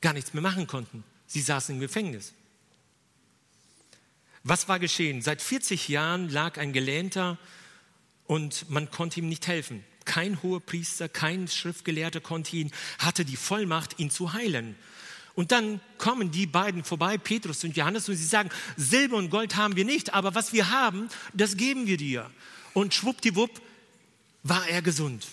gar 0.00 0.12
nichts 0.12 0.32
mehr 0.34 0.42
machen 0.42 0.66
konnten. 0.66 1.04
Sie 1.26 1.40
saßen 1.40 1.74
im 1.74 1.80
Gefängnis. 1.80 2.32
Was 4.48 4.68
war 4.68 4.78
geschehen? 4.78 5.22
Seit 5.22 5.42
40 5.42 5.88
Jahren 5.88 6.28
lag 6.28 6.56
ein 6.56 6.72
Gelähmter 6.72 7.36
und 8.28 8.70
man 8.70 8.92
konnte 8.92 9.18
ihm 9.18 9.28
nicht 9.28 9.48
helfen. 9.48 9.84
Kein 10.04 10.40
hoher 10.40 10.60
Priester, 10.60 11.08
kein 11.08 11.48
Schriftgelehrter 11.48 12.20
konnte 12.20 12.54
ihn, 12.54 12.70
hatte 13.00 13.24
die 13.24 13.34
Vollmacht, 13.34 13.98
ihn 13.98 14.08
zu 14.08 14.34
heilen. 14.34 14.76
Und 15.34 15.50
dann 15.50 15.80
kommen 15.98 16.30
die 16.30 16.46
beiden 16.46 16.84
vorbei, 16.84 17.18
Petrus 17.18 17.64
und 17.64 17.76
Johannes, 17.76 18.08
und 18.08 18.14
sie 18.14 18.24
sagen, 18.24 18.50
Silber 18.76 19.16
und 19.16 19.30
Gold 19.30 19.56
haben 19.56 19.74
wir 19.74 19.84
nicht, 19.84 20.14
aber 20.14 20.36
was 20.36 20.52
wir 20.52 20.70
haben, 20.70 21.08
das 21.34 21.56
geben 21.56 21.88
wir 21.88 21.96
dir. 21.96 22.30
Und 22.72 22.94
schwuppdiwupp 22.94 23.60
war 24.44 24.68
er 24.68 24.80
gesund. 24.80 25.26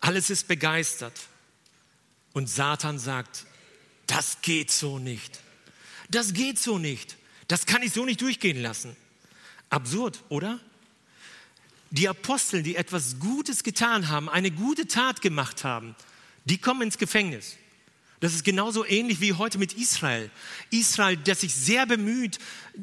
Alles 0.00 0.28
ist 0.28 0.48
begeistert. 0.48 1.18
Und 2.34 2.50
Satan 2.50 2.98
sagt, 2.98 3.46
das 4.06 4.42
geht 4.42 4.70
so 4.70 4.98
nicht. 4.98 5.40
Das 6.10 6.34
geht 6.34 6.58
so 6.58 6.76
nicht. 6.76 7.17
Das 7.48 7.66
kann 7.66 7.82
ich 7.82 7.92
so 7.92 8.04
nicht 8.04 8.20
durchgehen 8.20 8.62
lassen. 8.62 8.94
Absurd, 9.70 10.22
oder? 10.28 10.60
Die 11.90 12.08
Apostel, 12.08 12.62
die 12.62 12.76
etwas 12.76 13.18
Gutes 13.18 13.64
getan 13.64 14.08
haben, 14.08 14.28
eine 14.28 14.50
gute 14.50 14.86
Tat 14.86 15.22
gemacht 15.22 15.64
haben, 15.64 15.96
die 16.44 16.58
kommen 16.58 16.82
ins 16.82 16.98
Gefängnis. 16.98 17.56
Das 18.20 18.34
ist 18.34 18.44
genauso 18.44 18.84
ähnlich 18.84 19.20
wie 19.20 19.32
heute 19.32 19.58
mit 19.58 19.74
Israel. 19.74 20.30
Israel, 20.70 21.16
das 21.16 21.42
sich 21.42 21.54
sehr 21.54 21.86
bemüht, 21.86 22.38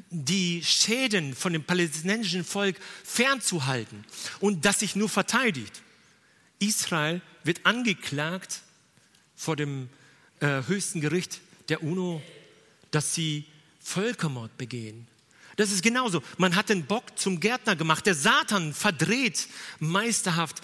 die 0.09 0.63
Schäden 0.63 1.35
von 1.35 1.53
dem 1.53 1.63
palästinensischen 1.63 2.45
Volk 2.45 2.77
fernzuhalten 3.03 4.05
und 4.39 4.65
das 4.65 4.79
sich 4.79 4.95
nur 4.95 5.09
verteidigt. 5.09 5.81
Israel 6.59 7.21
wird 7.43 7.65
angeklagt 7.65 8.61
vor 9.35 9.55
dem 9.55 9.89
äh, 10.39 10.63
höchsten 10.67 11.01
Gericht 11.01 11.41
der 11.67 11.83
UNO, 11.83 12.21
dass 12.91 13.13
sie 13.13 13.45
Völkermord 13.85 14.57
begehen. 14.57 15.07
Das 15.57 15.71
ist 15.71 15.83
genauso. 15.83 16.21
Man 16.37 16.55
hat 16.55 16.69
den 16.69 16.85
Bock 16.85 17.17
zum 17.17 17.39
Gärtner 17.39 17.75
gemacht. 17.75 18.05
Der 18.05 18.15
Satan 18.15 18.73
verdreht 18.73 19.47
meisterhaft 19.79 20.61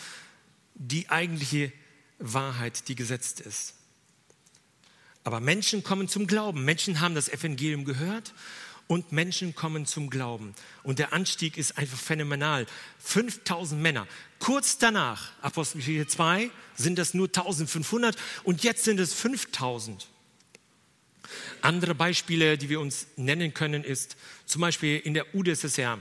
die 0.74 1.08
eigentliche 1.10 1.72
Wahrheit, 2.18 2.88
die 2.88 2.96
gesetzt 2.96 3.40
ist. 3.40 3.76
Aber 5.24 5.40
Menschen 5.40 5.84
kommen 5.84 6.08
zum 6.08 6.26
Glauben. 6.26 6.66
Menschen 6.66 7.00
haben 7.00 7.14
das 7.14 7.30
Evangelium 7.30 7.86
gehört 7.86 8.34
und 8.88 9.12
Menschen 9.12 9.54
kommen 9.56 9.86
zum 9.86 10.10
Glauben. 10.10 10.56
Und 10.82 10.98
der 10.98 11.14
Anstieg 11.14 11.58
ist 11.58 11.78
einfach 11.78 12.00
phänomenal. 12.00 12.66
5000 13.00 13.80
Männer. 13.80 14.08
Kurz 14.40 14.80
danach, 14.80 15.32
Apostelgeschichte 15.42 16.08
2, 16.08 16.50
sind 16.76 16.98
das 16.98 17.14
nur 17.14 17.28
1500 17.28 18.18
und 18.44 18.64
jetzt 18.64 18.84
sind 18.84 19.00
es 19.00 19.14
5000. 19.14 20.08
Andere 21.62 21.96
Beispiele, 21.96 22.58
die 22.58 22.70
wir 22.70 22.80
uns 22.80 23.08
nennen 23.16 23.54
können, 23.54 23.84
ist 23.84 24.18
zum 24.46 24.62
Beispiel 24.62 24.98
in 25.00 25.14
der 25.14 25.34
UdSSR. 25.36 26.00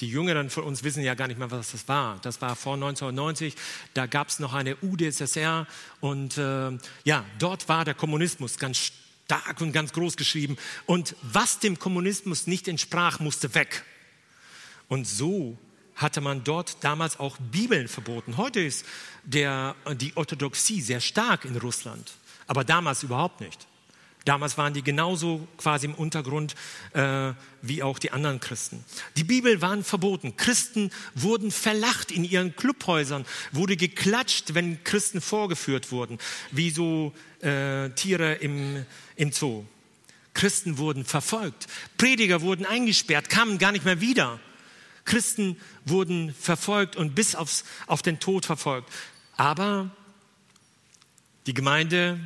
Die 0.00 0.08
Jüngeren 0.08 0.50
von 0.50 0.64
uns 0.64 0.82
wissen 0.82 1.04
ja 1.04 1.14
gar 1.14 1.28
nicht 1.28 1.38
mehr, 1.38 1.50
was 1.50 1.72
das 1.72 1.86
war. 1.86 2.18
Das 2.22 2.40
war 2.40 2.56
vor 2.56 2.74
1990. 2.74 3.54
Da 3.94 4.06
gab 4.06 4.28
es 4.28 4.40
noch 4.40 4.52
eine 4.52 4.76
UdSSR 4.82 5.66
und 6.00 6.36
äh, 6.36 6.72
ja, 7.04 7.24
dort 7.38 7.68
war 7.68 7.84
der 7.84 7.94
Kommunismus 7.94 8.58
ganz 8.58 8.92
stark 9.24 9.60
und 9.60 9.72
ganz 9.72 9.92
groß 9.92 10.16
geschrieben. 10.16 10.56
Und 10.86 11.14
was 11.22 11.60
dem 11.60 11.78
Kommunismus 11.78 12.46
nicht 12.46 12.66
entsprach, 12.66 13.20
musste 13.20 13.54
weg. 13.54 13.84
Und 14.88 15.06
so 15.06 15.56
hatte 15.96 16.20
man 16.20 16.42
dort 16.44 16.82
damals 16.82 17.20
auch 17.20 17.36
Bibeln 17.38 17.88
verboten. 17.88 18.36
Heute 18.36 18.60
ist 18.60 18.84
der, 19.22 19.76
die 19.94 20.16
Orthodoxie 20.16 20.80
sehr 20.80 21.00
stark 21.00 21.44
in 21.44 21.56
Russland, 21.56 22.12
aber 22.46 22.64
damals 22.64 23.02
überhaupt 23.02 23.40
nicht. 23.40 23.66
Damals 24.24 24.56
waren 24.56 24.72
die 24.72 24.82
genauso 24.82 25.46
quasi 25.58 25.86
im 25.86 25.94
Untergrund 25.94 26.54
äh, 26.94 27.32
wie 27.60 27.82
auch 27.82 27.98
die 27.98 28.10
anderen 28.10 28.40
Christen. 28.40 28.82
Die 29.16 29.24
Bibel 29.24 29.60
waren 29.60 29.84
verboten. 29.84 30.36
Christen 30.36 30.90
wurden 31.14 31.50
verlacht 31.50 32.10
in 32.10 32.24
ihren 32.24 32.56
Clubhäusern, 32.56 33.26
wurde 33.52 33.76
geklatscht, 33.76 34.54
wenn 34.54 34.82
Christen 34.82 35.20
vorgeführt 35.20 35.92
wurden, 35.92 36.18
wie 36.50 36.70
so 36.70 37.12
äh, 37.40 37.90
Tiere 37.90 38.34
im, 38.34 38.86
im 39.16 39.30
Zoo. 39.30 39.64
Christen 40.32 40.78
wurden 40.78 41.04
verfolgt. 41.04 41.66
Prediger 41.98 42.40
wurden 42.40 42.64
eingesperrt, 42.64 43.28
kamen 43.28 43.58
gar 43.58 43.72
nicht 43.72 43.84
mehr 43.84 44.00
wieder. 44.00 44.40
Christen 45.04 45.60
wurden 45.84 46.34
verfolgt 46.34 46.96
und 46.96 47.14
bis 47.14 47.34
aufs, 47.34 47.64
auf 47.86 48.00
den 48.00 48.20
Tod 48.20 48.46
verfolgt. 48.46 48.90
Aber 49.36 49.90
die 51.46 51.54
Gemeinde 51.54 52.18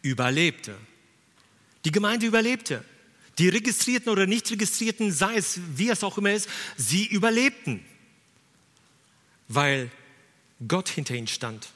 überlebte. 0.00 0.74
Die 1.84 1.92
Gemeinde 1.92 2.26
überlebte. 2.26 2.84
Die 3.38 3.48
Registrierten 3.48 4.10
oder 4.10 4.26
nicht 4.26 4.50
Registrierten, 4.50 5.10
sei 5.10 5.36
es 5.36 5.60
wie 5.74 5.88
es 5.88 6.04
auch 6.04 6.18
immer 6.18 6.32
ist, 6.32 6.48
sie 6.76 7.06
überlebten, 7.06 7.80
weil 9.48 9.90
Gott 10.68 10.88
hinter 10.88 11.14
ihnen 11.14 11.28
stand. 11.28 11.68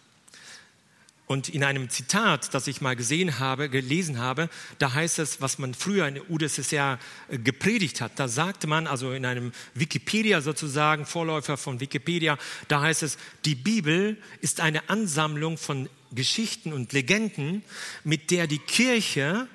Und 1.27 1.49
in 1.49 1.65
einem 1.65 1.91
Zitat, 1.91 2.55
das 2.55 2.69
ich 2.69 2.81
mal 2.81 2.95
gesehen 2.95 3.41
habe, 3.41 3.69
gelesen 3.69 4.19
habe, 4.19 4.49
da 4.79 4.95
heißt 4.95 5.19
es, 5.19 5.41
was 5.41 5.59
man 5.59 5.75
früher 5.75 6.07
in 6.07 6.15
der 6.15 6.31
UdSSR 6.31 7.01
äh, 7.29 7.39
gepredigt 7.39 8.01
hat. 8.01 8.13
Da 8.17 8.29
sagte 8.29 8.69
man, 8.69 8.87
also 8.87 9.11
in 9.13 9.27
einem 9.27 9.51
Wikipedia 9.75 10.41
sozusagen, 10.41 11.05
Vorläufer 11.05 11.57
von 11.57 11.81
Wikipedia, 11.81 12.39
da 12.69 12.81
heißt 12.81 13.03
es, 13.03 13.19
die 13.45 13.57
Bibel 13.57 14.17
ist 14.41 14.61
eine 14.61 14.89
Ansammlung 14.89 15.59
von 15.59 15.89
Geschichten 16.13 16.73
und 16.73 16.93
Legenden, 16.93 17.65
mit 18.05 18.31
der 18.31 18.47
die 18.47 18.61
Kirche 18.61 19.49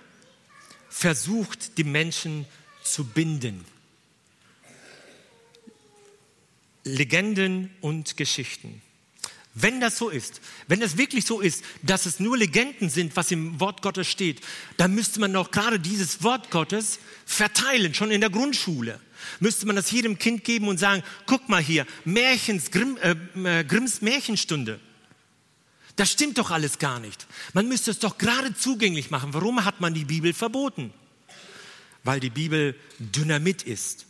versucht, 0.91 1.77
die 1.79 1.83
Menschen 1.83 2.45
zu 2.83 3.05
binden. 3.05 3.65
Legenden 6.83 7.71
und 7.81 8.17
Geschichten. 8.17 8.81
Wenn 9.53 9.81
das 9.81 9.98
so 9.98 10.10
ist, 10.10 10.39
wenn 10.67 10.81
es 10.81 10.98
wirklich 10.98 11.25
so 11.25 11.41
ist, 11.41 11.63
dass 11.81 12.05
es 12.05 12.19
nur 12.19 12.38
Legenden 12.38 12.89
sind, 12.89 13.15
was 13.15 13.31
im 13.31 13.60
Wort 13.60 13.81
Gottes 13.81 14.07
steht, 14.07 14.41
dann 14.77 14.95
müsste 14.95 15.19
man 15.19 15.33
doch 15.33 15.51
gerade 15.51 15.79
dieses 15.79 16.24
Wort 16.24 16.51
Gottes 16.51 17.00
verteilen, 17.25 17.93
schon 17.93 18.12
in 18.12 18.21
der 18.21 18.29
Grundschule. 18.29 19.00
Müsste 19.39 19.65
man 19.65 19.75
das 19.75 19.91
jedem 19.91 20.17
Kind 20.17 20.43
geben 20.45 20.67
und 20.67 20.79
sagen, 20.79 21.03
guck 21.25 21.50
mal 21.50 21.62
hier, 21.62 21.86
Märchens, 22.05 22.71
Grimm, 22.71 22.98
äh, 22.98 23.15
äh 23.43 23.63
Grimms 23.63 24.01
Märchenstunde. 24.01 24.79
Das 25.95 26.12
stimmt 26.12 26.38
doch 26.38 26.51
alles 26.51 26.79
gar 26.79 27.00
nicht. 27.00 27.27
Man 27.53 27.67
müsste 27.67 27.91
es 27.91 28.00
doch 28.00 28.17
gerade 28.17 28.55
zugänglich 28.55 29.12
machen. 29.12 29.33
Warum 29.33 29.65
hat 29.65 29.81
man 29.81 29.93
die 29.93 30.05
Bibel 30.05 30.33
verboten? 30.33 30.93
Weil 32.03 32.19
die 32.19 32.29
Bibel 32.29 32.75
Dynamit 33.00 33.63
ist. 33.63 34.05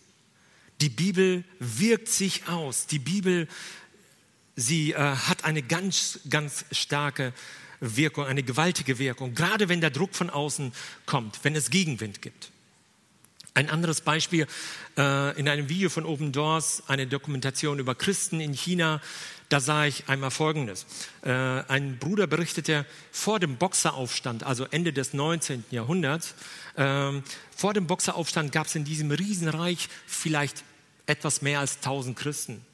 Die 0.80 0.90
Bibel 0.90 1.44
wirkt 1.60 2.10
sich 2.10 2.48
aus. 2.48 2.88
Die 2.88 3.00
Bibel 3.00 3.48
sie 4.56 4.92
äh, 4.92 4.98
hat 4.98 5.44
eine 5.44 5.62
ganz, 5.62 6.20
ganz 6.30 6.66
starke 6.72 7.34
Wirkung, 7.80 8.26
eine 8.26 8.44
gewaltige 8.44 9.00
Wirkung, 9.00 9.34
gerade 9.34 9.70
wenn 9.70 9.82
der 9.82 9.90
Druck 9.90 10.16
von 10.16 10.30
außen 10.30 10.72
kommt, 11.06 11.40
wenn 11.44 11.56
es 11.56 11.70
Gegenwind 11.70 12.22
gibt. 12.22 12.52
Ein 13.54 13.70
anderes 13.70 14.02
Beispiel 14.02 14.48
äh, 14.98 15.38
in 15.38 15.50
einem 15.50 15.68
Video 15.68 15.90
von 15.90 16.06
Open 16.06 16.32
Doors, 16.32 16.84
eine 16.88 17.08
Dokumentation 17.08 17.80
über 17.80 17.96
Christen 17.96 18.40
in 18.40 18.54
China, 18.54 19.02
da 19.52 19.60
sah 19.60 19.86
ich 19.86 20.08
einmal 20.08 20.32
Folgendes. 20.32 20.86
Äh, 21.24 21.30
ein 21.32 21.98
Bruder 22.00 22.26
berichtete 22.26 22.86
vor 23.12 23.40
dem 23.40 23.58
Boxeraufstand, 23.58 24.44
also 24.44 24.66
Ende 24.72 24.94
des 24.94 25.14
19. 25.14 25.66
Jahrhunderts, 25.72 26.36
äh, 26.76 27.12
vor 27.56 27.74
dem 27.74 27.86
Boxeraufstand 27.86 28.52
gab 28.54 28.68
es 28.68 28.76
in 28.76 28.86
diesem 28.86 29.12
Riesenreich 29.12 29.90
vielleicht 30.08 30.64
etwas 31.06 31.42
mehr 31.42 31.60
als 31.60 31.78
1000 31.78 32.18
Christen, 32.18 32.66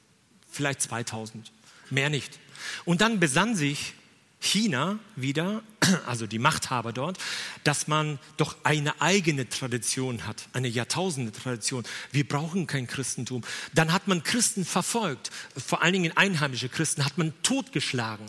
vielleicht 0.48 0.80
2000 0.82 1.50
mehr 1.90 2.10
nicht. 2.10 2.38
Und 2.84 3.00
dann 3.00 3.18
besann 3.18 3.56
sich 3.56 3.94
China 4.40 4.98
wieder, 5.16 5.62
also 6.06 6.26
die 6.26 6.38
Machthaber 6.38 6.92
dort, 6.92 7.18
dass 7.64 7.88
man 7.88 8.18
doch 8.36 8.56
eine 8.62 9.00
eigene 9.00 9.48
Tradition 9.48 10.26
hat, 10.26 10.48
eine 10.52 10.68
Jahrtausende 10.68 11.32
Tradition. 11.32 11.84
Wir 12.12 12.26
brauchen 12.26 12.66
kein 12.66 12.86
Christentum. 12.86 13.42
Dann 13.74 13.92
hat 13.92 14.06
man 14.06 14.22
Christen 14.22 14.64
verfolgt, 14.64 15.30
vor 15.56 15.82
allen 15.82 15.92
Dingen 15.92 16.16
einheimische 16.16 16.68
Christen 16.68 17.04
hat 17.04 17.18
man 17.18 17.32
totgeschlagen. 17.42 18.26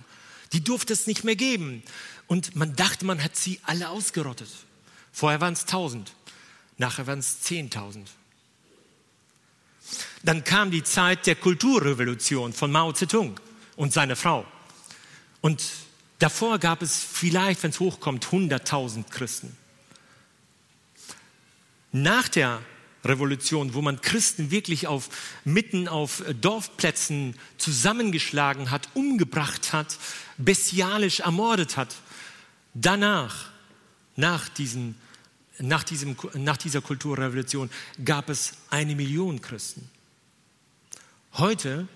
Die 0.53 0.63
durfte 0.63 0.93
es 0.93 1.05
nicht 1.05 1.23
mehr 1.23 1.35
geben. 1.35 1.83
Und 2.27 2.55
man 2.55 2.75
dachte, 2.75 3.05
man 3.05 3.23
hat 3.23 3.35
sie 3.35 3.59
alle 3.63 3.89
ausgerottet. 3.89 4.49
Vorher 5.11 5.41
waren 5.41 5.53
es 5.53 5.65
tausend, 5.65 6.13
nachher 6.77 7.07
waren 7.07 7.19
es 7.19 7.41
zehntausend. 7.41 8.09
Dann 10.23 10.43
kam 10.43 10.71
die 10.71 10.83
Zeit 10.83 11.25
der 11.27 11.35
Kulturrevolution 11.35 12.53
von 12.53 12.71
Mao 12.71 12.91
Zedong 12.93 13.39
und 13.75 13.93
seine 13.93 14.15
Frau. 14.15 14.45
Und 15.41 15.63
davor 16.19 16.59
gab 16.59 16.81
es 16.81 17.03
vielleicht, 17.03 17.63
wenn 17.63 17.71
es 17.71 17.79
hochkommt, 17.79 18.25
100.000 18.27 19.09
Christen. 19.09 19.57
Nach 21.91 22.27
der 22.27 22.61
Revolution, 23.03 23.73
wo 23.73 23.81
man 23.81 24.01
Christen 24.01 24.51
wirklich 24.51 24.87
auf, 24.87 25.09
mitten 25.45 25.87
auf 25.87 26.23
Dorfplätzen 26.39 27.35
zusammengeschlagen 27.57 28.71
hat, 28.71 28.89
umgebracht 28.93 29.73
hat, 29.73 29.97
bestialisch 30.37 31.21
ermordet 31.21 31.77
hat, 31.77 31.95
danach, 32.73 33.49
nach, 34.15 34.49
diesen, 34.49 34.95
nach, 35.59 35.83
diesem, 35.83 36.15
nach 36.33 36.57
dieser 36.57 36.81
Kulturrevolution, 36.81 37.69
gab 38.03 38.29
es 38.29 38.53
eine 38.69 38.95
Million 38.95 39.41
Christen. 39.41 39.89
Heute 41.33 41.87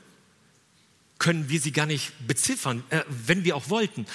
können 1.23 1.47
wir 1.47 1.61
sie 1.61 1.71
gar 1.71 1.85
nicht 1.85 2.11
beziffern, 2.27 2.83
äh, 2.89 3.01
wenn 3.07 3.45
wir 3.45 3.55
auch 3.55 3.69
wollten. 3.69 4.05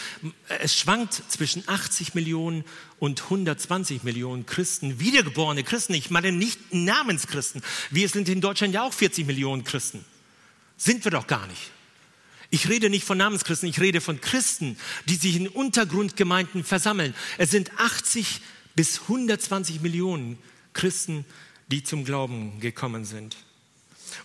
Es 0.61 0.79
schwankt 0.79 1.14
zwischen 1.29 1.66
80 1.66 2.14
Millionen 2.14 2.66
und 2.99 3.23
120 3.23 4.03
Millionen 4.03 4.44
Christen, 4.44 5.01
wiedergeborene 5.01 5.64
Christen. 5.64 5.94
Ich 5.94 6.11
meine 6.11 6.33
nicht 6.33 6.75
Namenschristen. 6.75 7.62
Wir 7.90 8.11
sind 8.11 8.29
in 8.29 8.42
Deutschland 8.42 8.75
ja 8.75 8.83
auch 8.83 8.92
40 8.92 9.27
Millionen 9.27 9.64
Christen. 9.64 10.05
Sind 10.77 11.03
wir 11.05 11.11
doch 11.11 11.27
gar 11.27 11.47
nicht. 11.47 11.71
Ich 12.51 12.68
rede 12.68 12.90
nicht 12.90 13.05
von 13.05 13.16
Namenschristen, 13.16 13.71
ich 13.71 13.81
rede 13.81 14.03
von 14.03 14.21
Christen, 14.21 14.77
die 15.07 15.16
sich 15.16 15.35
in 15.35 15.49
Untergrundgemeinden 15.49 16.62
versammeln. 16.62 17.14
Es 17.38 17.51
sind 17.51 17.71
80 17.79 18.42
bis 18.75 19.01
120 19.01 19.81
Millionen 19.81 20.37
Christen, 20.75 21.25
die 21.68 21.83
zum 21.83 22.05
Glauben 22.05 22.61
gekommen 22.61 23.07
sind. 23.07 23.38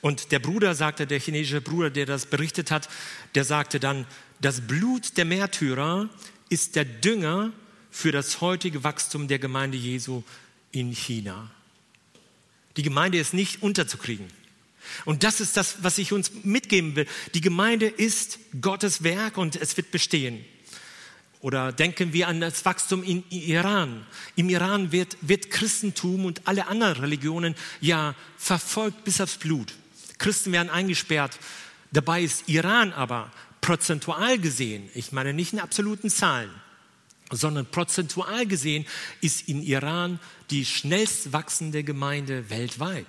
Und 0.02 0.32
der 0.32 0.40
Bruder 0.40 0.76
sagte, 0.76 1.08
der 1.08 1.20
chinesische 1.20 1.62
Bruder, 1.62 1.90
der 1.90 2.06
das 2.06 2.26
berichtet 2.26 2.72
hat, 2.72 2.90
der 3.36 3.44
sagte 3.44 3.80
dann, 3.80 4.06
das 4.42 4.62
Blut 4.62 5.18
der 5.18 5.26
Märtyrer 5.26 6.10
ist 6.50 6.76
der 6.76 6.86
Dünger 6.86 7.52
für 7.92 8.12
das 8.12 8.42
heutige 8.42 8.84
Wachstum 8.84 9.28
der 9.28 9.40
Gemeinde 9.40 9.78
Jesu 9.78 10.24
in 10.72 10.92
China. 10.92 11.52
Die 12.76 12.84
Gemeinde 12.84 13.20
ist 13.20 13.34
nicht 13.34 13.62
unterzukriegen. 13.62 14.28
Und 15.06 15.24
das 15.24 15.40
ist 15.40 15.56
das, 15.58 15.84
was 15.84 15.98
ich 15.98 16.12
uns 16.12 16.32
mitgeben 16.44 16.96
will. 16.96 17.08
Die 17.34 17.42
Gemeinde 17.42 17.88
ist 17.88 18.40
Gottes 18.60 19.04
Werk 19.04 19.38
und 19.38 19.56
es 19.56 19.78
wird 19.78 19.92
bestehen. 19.92 20.44
Oder 21.44 21.74
denken 21.74 22.14
wir 22.14 22.30
an 22.30 22.40
das 22.40 22.64
Wachstum 22.64 23.04
in 23.04 23.26
Iran. 23.30 24.06
Im 24.38 24.48
Iran 24.48 24.94
wird, 24.94 25.18
wird 25.20 25.52
Christentum 25.52 26.24
und 26.24 26.48
alle 26.48 26.68
anderen 26.68 27.02
Religionen 27.02 27.54
ja 27.82 28.16
verfolgt 28.38 29.04
bis 29.04 29.20
aufs 29.20 29.36
Blut. 29.36 29.74
Christen 30.20 30.54
werden 30.54 30.70
eingesperrt. 30.70 31.38
Dabei 31.92 32.22
ist 32.22 32.48
Iran 32.48 32.94
aber 32.94 33.30
prozentual 33.60 34.40
gesehen, 34.40 34.90
ich 34.94 35.12
meine 35.12 35.34
nicht 35.34 35.52
in 35.52 35.60
absoluten 35.60 36.10
Zahlen, 36.10 36.50
sondern 37.30 37.66
prozentual 37.66 38.46
gesehen 38.46 38.86
ist 39.20 39.50
in 39.50 39.64
Iran 39.64 40.22
die 40.50 40.64
schnellst 40.64 41.34
wachsende 41.34 41.84
Gemeinde 41.84 42.50
weltweit. 42.52 43.08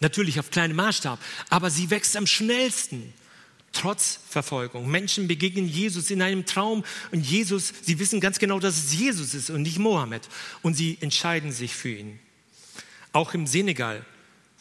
Natürlich 0.00 0.38
auf 0.38 0.50
kleinem 0.50 0.76
Maßstab, 0.76 1.18
aber 1.48 1.70
sie 1.70 1.88
wächst 1.88 2.18
am 2.18 2.26
schnellsten 2.26 3.14
trotz 3.72 4.20
Verfolgung. 4.28 4.90
Menschen 4.90 5.28
begegnen 5.28 5.68
Jesus 5.68 6.10
in 6.10 6.22
einem 6.22 6.46
Traum 6.46 6.84
und 7.10 7.24
Jesus, 7.24 7.72
sie 7.82 7.98
wissen 7.98 8.20
ganz 8.20 8.38
genau, 8.38 8.60
dass 8.60 8.76
es 8.76 8.94
Jesus 8.94 9.34
ist 9.34 9.50
und 9.50 9.62
nicht 9.62 9.78
Mohammed 9.78 10.28
und 10.62 10.74
sie 10.74 10.98
entscheiden 11.00 11.52
sich 11.52 11.74
für 11.74 11.90
ihn. 11.90 12.18
Auch 13.12 13.34
im 13.34 13.46
Senegal 13.46 14.04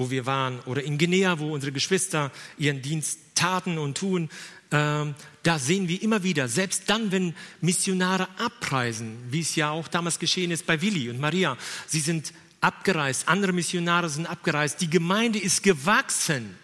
wo 0.02 0.10
wir 0.10 0.26
waren, 0.26 0.60
oder 0.62 0.84
in 0.84 0.97
Guinea, 0.97 1.38
wo 1.38 1.54
unsere 1.54 1.71
Geschwister 1.71 2.32
ihren 2.58 2.82
Dienst 2.82 3.19
taten 3.36 3.78
und 3.78 3.97
tun, 3.97 4.30
ähm, 4.71 5.13
da 5.43 5.60
sehen 5.60 5.88
wir 5.88 6.02
immer 6.02 6.24
wieder, 6.24 6.47
selbst 6.47 6.89
dann, 6.89 7.12
wenn 7.12 7.36
Missionare 7.62 8.28
abreisen, 8.39 9.17
wie 9.30 9.41
es 9.41 9.56
ja 9.56 9.69
auch 9.69 9.88
damals 9.88 10.17
geschehen 10.17 10.50
ist 10.50 10.65
bei 10.65 10.82
Willi 10.82 11.10
und 11.10 11.19
Maria, 11.19 11.56
sie 11.86 12.00
sind 12.00 12.34
abgereist, 12.62 13.28
andere 13.28 13.54
Missionare 13.54 14.10
sind 14.10 14.26
abgereist, 14.26 14.82
die 14.82 14.89
Gemeinde 14.89 15.38
ist 15.38 15.62
gewachsen. 15.62 16.58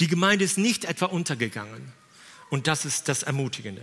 Die 0.00 0.08
Gemeinde 0.08 0.44
ist 0.44 0.58
nicht 0.58 0.84
etwa 0.84 1.06
untergegangen. 1.06 1.92
Und 2.50 2.66
das 2.66 2.84
ist 2.84 3.08
das 3.08 3.22
Ermutigende. 3.22 3.82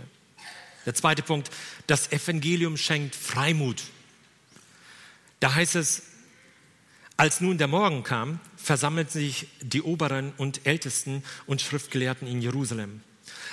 Der 0.86 0.94
zweite 0.94 1.22
Punkt, 1.22 1.50
das 1.86 2.12
Evangelium 2.12 2.76
schenkt 2.76 3.14
Freimut. 3.14 3.82
Da 5.40 5.54
heißt 5.54 5.74
es, 5.76 6.02
als 7.16 7.40
nun 7.40 7.58
der 7.58 7.66
Morgen 7.66 8.02
kam, 8.02 8.40
versammelten 8.56 9.20
sich 9.20 9.48
die 9.60 9.82
Oberen 9.82 10.32
und 10.36 10.66
Ältesten 10.66 11.22
und 11.46 11.60
Schriftgelehrten 11.60 12.26
in 12.26 12.40
Jerusalem. 12.40 13.02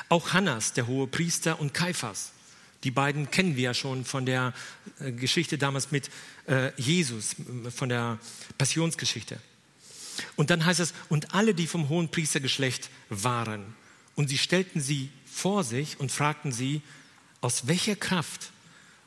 Auch 0.08 0.34
Hannas, 0.34 0.74
der 0.74 0.88
hohe 0.88 1.08
Priester, 1.08 1.60
und 1.60 1.74
Kaiphas. 1.74 2.32
Die 2.84 2.92
beiden 2.92 3.32
kennen 3.32 3.56
wir 3.56 3.64
ja 3.64 3.74
schon 3.74 4.06
von 4.06 4.26
der 4.26 4.54
äh, 5.00 5.12
Geschichte 5.12 5.58
damals 5.58 5.92
mit 5.92 6.10
äh, 6.48 6.72
Jesus, 6.78 7.36
von 7.76 7.90
der 7.90 8.20
Passionsgeschichte. 8.58 9.40
Und 10.36 10.50
dann 10.50 10.66
heißt 10.66 10.80
es, 10.80 10.94
und 11.10 11.34
alle, 11.34 11.54
die 11.54 11.68
vom 11.68 11.90
hohen 11.90 12.10
Priestergeschlecht 12.10 12.90
waren. 13.10 13.76
Und 14.16 14.30
sie 14.30 14.38
stellten 14.38 14.82
sie 14.82 15.12
vor 15.26 15.64
sich 15.64 16.00
und 16.00 16.12
fragten 16.12 16.52
sie, 16.52 16.82
aus 17.42 17.68
welcher 17.68 17.96
Kraft 17.96 18.52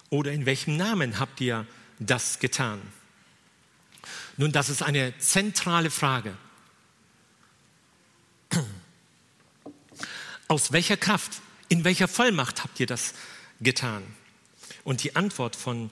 oder 0.08 0.32
in 0.32 0.46
welchem 0.46 0.76
Namen 0.76 1.18
habt 1.18 1.40
ihr 1.40 1.66
das 1.98 2.38
getan? 2.38 2.80
Nun, 4.36 4.52
das 4.52 4.68
ist 4.68 4.82
eine 4.82 5.16
zentrale 5.18 5.90
Frage. 5.90 6.36
Aus 10.48 10.72
welcher 10.72 10.96
Kraft, 10.96 11.42
in 11.68 11.84
welcher 11.84 12.08
Vollmacht 12.08 12.64
habt 12.64 12.80
ihr 12.80 12.86
das 12.86 13.14
getan? 13.60 14.02
Und 14.82 15.04
die 15.04 15.14
Antwort 15.14 15.56
von 15.56 15.90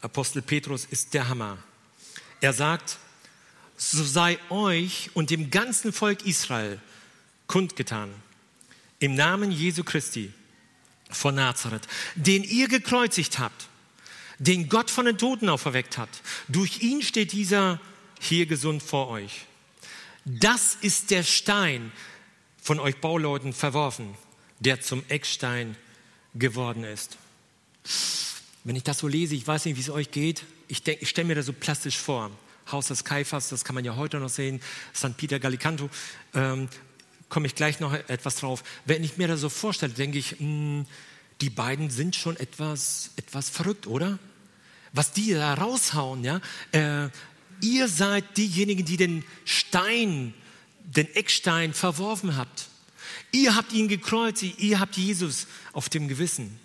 Apostel 0.00 0.42
Petrus 0.42 0.84
ist 0.84 1.14
der 1.14 1.28
Hammer. 1.28 1.58
Er 2.40 2.52
sagt, 2.52 2.98
so 3.90 4.04
sei 4.04 4.38
euch 4.50 5.10
und 5.14 5.30
dem 5.30 5.50
ganzen 5.50 5.92
Volk 5.92 6.26
Israel 6.26 6.80
kundgetan, 7.46 8.10
im 8.98 9.14
Namen 9.14 9.50
Jesu 9.50 9.84
Christi 9.84 10.32
von 11.10 11.34
Nazareth, 11.34 11.86
den 12.14 12.44
ihr 12.44 12.68
gekreuzigt 12.68 13.38
habt, 13.38 13.68
den 14.38 14.68
Gott 14.68 14.90
von 14.90 15.06
den 15.06 15.18
Toten 15.18 15.48
auferweckt 15.48 15.98
hat. 15.98 16.08
Durch 16.48 16.82
ihn 16.82 17.02
steht 17.02 17.32
dieser 17.32 17.80
hier 18.20 18.46
gesund 18.46 18.82
vor 18.82 19.08
euch. 19.08 19.46
Das 20.24 20.76
ist 20.80 21.10
der 21.10 21.22
Stein, 21.22 21.92
von 22.64 22.80
euch 22.80 22.96
Bauleuten 22.96 23.52
verworfen, 23.52 24.14
der 24.58 24.80
zum 24.80 25.04
Eckstein 25.08 25.76
geworden 26.34 26.82
ist. 26.82 27.18
Wenn 28.64 28.74
ich 28.74 28.82
das 28.82 29.00
so 29.00 29.06
lese, 29.06 29.34
ich 29.34 29.46
weiß 29.46 29.66
nicht, 29.66 29.76
wie 29.76 29.82
es 29.82 29.90
euch 29.90 30.10
geht, 30.10 30.44
ich, 30.68 30.86
ich 30.88 31.10
stelle 31.10 31.28
mir 31.28 31.34
das 31.34 31.44
so 31.44 31.52
plastisch 31.52 31.98
vor. 31.98 32.30
Haus 32.70 32.88
des 32.88 33.04
Kaiphas, 33.04 33.48
das 33.48 33.64
kann 33.64 33.74
man 33.74 33.84
ja 33.84 33.96
heute 33.96 34.18
noch 34.18 34.28
sehen, 34.28 34.60
St. 34.94 35.16
Peter 35.16 35.38
Gallicanto, 35.38 35.90
ähm, 36.34 36.68
komme 37.28 37.46
ich 37.46 37.54
gleich 37.54 37.80
noch 37.80 37.92
etwas 37.92 38.36
drauf. 38.36 38.64
Wenn 38.84 39.04
ich 39.04 39.16
mir 39.16 39.28
das 39.28 39.40
so 39.40 39.48
vorstelle, 39.48 39.92
denke 39.92 40.18
ich, 40.18 40.32
mh, 40.32 40.38
hm, 40.40 40.86
die 41.40 41.50
beiden 41.50 41.90
sind 41.90 42.14
schon 42.16 42.36
etwas, 42.36 43.10
etwas 43.16 43.50
verrückt, 43.50 43.86
oder? 43.86 44.18
Was 44.92 45.12
die 45.12 45.32
da 45.32 45.54
raushauen, 45.54 46.22
ja? 46.22 46.40
Äh, 46.70 47.08
ihr 47.60 47.88
seid 47.88 48.36
diejenigen, 48.36 48.84
die 48.84 48.96
den 48.96 49.24
Stein 49.44 50.32
den 50.84 51.12
Eckstein 51.14 51.74
verworfen 51.74 52.36
habt. 52.36 52.68
Ihr 53.32 53.56
habt 53.56 53.72
ihn 53.72 53.88
gekreuzigt, 53.88 54.60
ihr 54.60 54.78
habt 54.78 54.96
Jesus 54.96 55.46
auf 55.72 55.88
dem 55.88 56.08
Gewissen. 56.08 56.58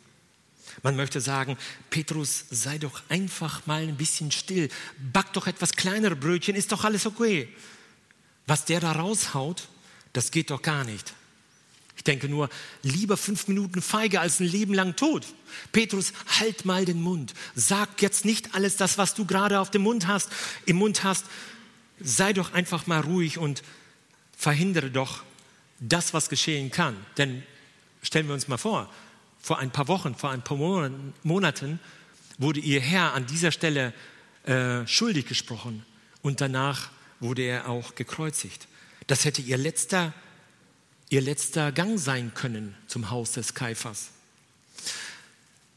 Man 0.84 0.96
möchte 0.96 1.22
sagen, 1.22 1.58
Petrus, 1.90 2.46
sei 2.50 2.78
doch 2.78 3.02
einfach 3.10 3.66
mal 3.66 3.82
ein 3.82 3.98
bisschen 3.98 4.32
still, 4.32 4.70
back 5.12 5.34
doch 5.34 5.48
etwas 5.48 5.74
kleinere 5.74 6.16
Brötchen, 6.16 6.56
ist 6.56 6.72
doch 6.72 6.84
alles 6.84 7.06
okay. 7.06 7.50
Was 8.48 8.66
der 8.66 8.80
da 8.80 8.94
raushaut, 8.94 9.68
das 10.14 10.32
geht 10.32 10.50
doch 10.50 10.62
gar 10.62 10.84
nicht. 10.84 11.14
Ich 12.00 12.04
denke 12.06 12.30
nur, 12.30 12.50
lieber 12.82 13.18
fünf 13.18 13.50
Minuten 13.50 13.82
feige 13.82 14.22
als 14.22 14.40
ein 14.40 14.48
Leben 14.48 14.74
lang 14.74 14.96
tot. 14.96 15.26
Petrus, 15.74 16.14
halt 16.40 16.64
mal 16.64 16.86
den 16.86 17.02
Mund. 17.02 17.34
Sag 17.56 18.02
jetzt 18.02 18.24
nicht 18.24 18.56
alles 18.56 18.78
das, 18.78 18.98
was 18.98 19.16
du 19.16 19.26
gerade 19.26 19.60
auf 19.60 19.70
dem 19.70 19.82
Mund 19.82 20.08
hast, 20.08 20.30
im 20.66 20.78
Mund 20.78 21.04
hast. 21.04 21.26
Sei 22.00 22.32
doch 22.32 22.54
einfach 22.54 22.88
mal 22.88 23.02
ruhig 23.02 23.38
und 23.38 23.64
verhindere 24.38 24.90
doch 24.90 25.24
das, 25.82 26.14
was 26.14 26.30
geschehen 26.30 26.72
kann. 26.72 26.96
Denn 27.18 27.44
stellen 28.02 28.28
wir 28.28 28.34
uns 28.34 28.48
mal 28.48 28.58
vor, 28.58 28.90
vor 29.40 29.60
ein 29.60 29.72
paar 29.72 29.88
Wochen, 29.88 30.16
vor 30.16 30.30
ein 30.32 30.42
paar 30.42 30.58
Monaten 31.24 31.80
wurde 32.38 32.60
ihr 32.60 32.82
Herr 32.82 33.14
an 33.14 33.26
dieser 33.26 33.52
Stelle 33.52 33.94
äh, 34.46 34.86
schuldig 34.88 35.26
gesprochen 35.26 35.86
und 36.22 36.42
danach 36.42 36.90
wurde 37.20 37.44
er 37.44 37.70
auch 37.70 37.96
gekreuzigt. 37.96 38.68
Das 39.08 39.26
hätte 39.26 39.42
ihr 39.42 39.58
letzter, 39.58 40.14
ihr 41.10 41.22
letzter 41.22 41.72
Gang 41.72 42.00
sein 42.00 42.34
können 42.34 42.76
zum 42.88 43.10
Haus 43.10 43.32
des 43.34 43.54
Kaifers. 43.54 44.10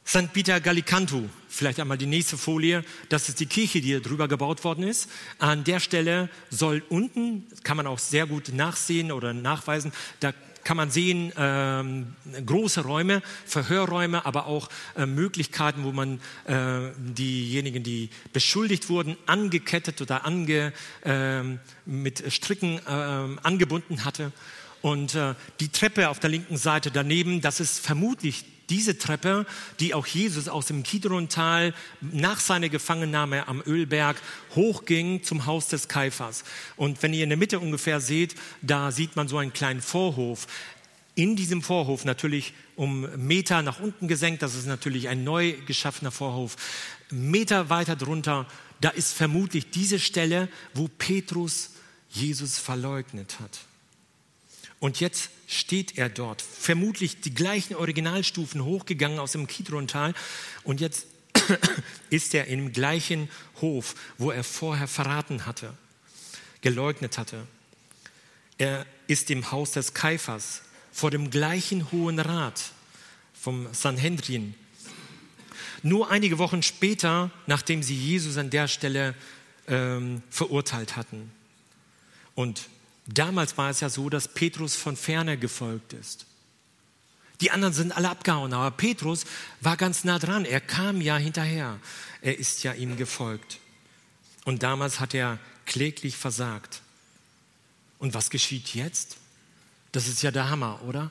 St. 0.04 0.32
Peter 0.32 0.60
Gallicantu, 0.60 1.28
vielleicht 1.48 1.78
einmal 1.78 1.96
die 1.96 2.06
nächste 2.06 2.36
Folie, 2.36 2.84
das 3.08 3.28
ist 3.28 3.38
die 3.40 3.46
Kirche, 3.46 3.80
die 3.80 4.00
drüber 4.02 4.26
gebaut 4.26 4.64
worden 4.64 4.84
ist. 4.84 5.08
An 5.38 5.64
der 5.64 5.80
Stelle 5.80 6.28
soll 6.50 6.82
unten, 6.88 7.46
kann 7.62 7.76
man 7.76 7.86
auch 7.86 8.00
sehr 8.00 8.26
gut 8.26 8.52
nachsehen 8.52 9.12
oder 9.12 9.32
nachweisen, 9.32 9.92
da 10.20 10.32
kann 10.64 10.76
man 10.76 10.90
sehen, 10.90 11.32
ähm, 11.36 12.14
große 12.46 12.82
Räume, 12.82 13.22
Verhörräume, 13.46 14.24
aber 14.26 14.46
auch 14.46 14.68
äh, 14.96 15.06
Möglichkeiten, 15.06 15.84
wo 15.84 15.92
man 15.92 16.20
äh, 16.44 16.90
diejenigen, 16.96 17.82
die 17.82 18.10
beschuldigt 18.32 18.88
wurden, 18.88 19.16
angekettet 19.26 20.00
oder 20.00 20.24
ange, 20.24 20.72
äh, 21.04 21.42
mit 21.84 22.32
Stricken 22.32 22.80
ähm, 22.88 23.40
angebunden 23.42 24.04
hatte. 24.04 24.32
Und 24.82 25.14
äh, 25.14 25.34
die 25.60 25.68
Treppe 25.68 26.08
auf 26.08 26.18
der 26.18 26.30
linken 26.30 26.56
Seite 26.56 26.90
daneben, 26.90 27.40
das 27.40 27.60
ist 27.60 27.78
vermutlich 27.78 28.44
diese 28.68 28.98
Treppe, 28.98 29.46
die 29.80 29.94
auch 29.94 30.06
Jesus 30.06 30.48
aus 30.48 30.66
dem 30.66 30.82
Kidrontal 30.82 31.74
nach 32.00 32.40
seiner 32.40 32.68
Gefangennahme 32.68 33.46
am 33.46 33.62
Ölberg 33.66 34.20
hochging 34.54 35.22
zum 35.22 35.46
Haus 35.46 35.68
des 35.68 35.88
Kaifers. 35.88 36.44
Und 36.76 37.02
wenn 37.02 37.14
ihr 37.14 37.22
in 37.22 37.28
der 37.28 37.38
Mitte 37.38 37.60
ungefähr 37.60 38.00
seht, 38.00 38.34
da 38.60 38.90
sieht 38.90 39.14
man 39.14 39.28
so 39.28 39.38
einen 39.38 39.52
kleinen 39.52 39.82
Vorhof. 39.82 40.46
In 41.14 41.36
diesem 41.36 41.62
Vorhof 41.62 42.04
natürlich 42.04 42.54
um 42.74 43.06
Meter 43.16 43.60
nach 43.60 43.78
unten 43.78 44.08
gesenkt, 44.08 44.42
das 44.42 44.54
ist 44.54 44.66
natürlich 44.66 45.08
ein 45.08 45.22
neu 45.24 45.52
geschaffener 45.66 46.10
Vorhof. 46.10 46.56
Meter 47.10 47.68
weiter 47.68 47.96
drunter, 47.96 48.46
da 48.80 48.88
ist 48.88 49.12
vermutlich 49.12 49.70
diese 49.70 49.98
Stelle, 49.98 50.48
wo 50.72 50.88
Petrus 50.88 51.70
Jesus 52.08 52.58
verleugnet 52.58 53.38
hat. 53.40 53.60
Und 54.82 54.98
jetzt 54.98 55.30
steht 55.46 55.96
er 55.96 56.08
dort, 56.08 56.42
vermutlich 56.42 57.20
die 57.20 57.32
gleichen 57.32 57.76
Originalstufen 57.76 58.64
hochgegangen 58.64 59.20
aus 59.20 59.30
dem 59.30 59.46
Kidrontal. 59.46 60.12
Und 60.64 60.80
jetzt 60.80 61.06
ist 62.10 62.34
er 62.34 62.48
im 62.48 62.72
gleichen 62.72 63.30
Hof, 63.60 63.94
wo 64.18 64.32
er 64.32 64.42
vorher 64.42 64.88
verraten 64.88 65.46
hatte, 65.46 65.72
geleugnet 66.62 67.16
hatte. 67.16 67.46
Er 68.58 68.84
ist 69.06 69.30
im 69.30 69.52
Haus 69.52 69.70
des 69.70 69.94
Kaifers, 69.94 70.62
vor 70.90 71.12
dem 71.12 71.30
gleichen 71.30 71.92
Hohen 71.92 72.18
Rat 72.18 72.72
vom 73.40 73.72
Sanhedrin. 73.72 74.56
Nur 75.84 76.10
einige 76.10 76.38
Wochen 76.38 76.64
später, 76.64 77.30
nachdem 77.46 77.84
sie 77.84 77.94
Jesus 77.94 78.36
an 78.36 78.50
der 78.50 78.66
Stelle 78.66 79.14
ähm, 79.68 80.24
verurteilt 80.28 80.96
hatten. 80.96 81.30
Und 82.34 82.62
Damals 83.06 83.58
war 83.58 83.70
es 83.70 83.80
ja 83.80 83.88
so, 83.88 84.08
dass 84.08 84.28
Petrus 84.28 84.76
von 84.76 84.96
ferne 84.96 85.36
gefolgt 85.36 85.92
ist. 85.92 86.26
Die 87.40 87.50
anderen 87.50 87.74
sind 87.74 87.96
alle 87.96 88.08
abgehauen, 88.08 88.52
aber 88.52 88.70
Petrus 88.70 89.24
war 89.60 89.76
ganz 89.76 90.04
nah 90.04 90.20
dran. 90.20 90.44
Er 90.44 90.60
kam 90.60 91.00
ja 91.00 91.16
hinterher. 91.16 91.80
Er 92.20 92.38
ist 92.38 92.62
ja 92.62 92.72
ihm 92.72 92.96
gefolgt. 92.96 93.58
Und 94.44 94.62
damals 94.62 95.00
hat 95.00 95.12
er 95.12 95.38
kläglich 95.66 96.16
versagt. 96.16 96.82
Und 97.98 98.14
was 98.14 98.30
geschieht 98.30 98.74
jetzt? 98.74 99.16
Das 99.90 100.06
ist 100.06 100.22
ja 100.22 100.30
der 100.30 100.50
Hammer, 100.50 100.80
oder? 100.82 101.10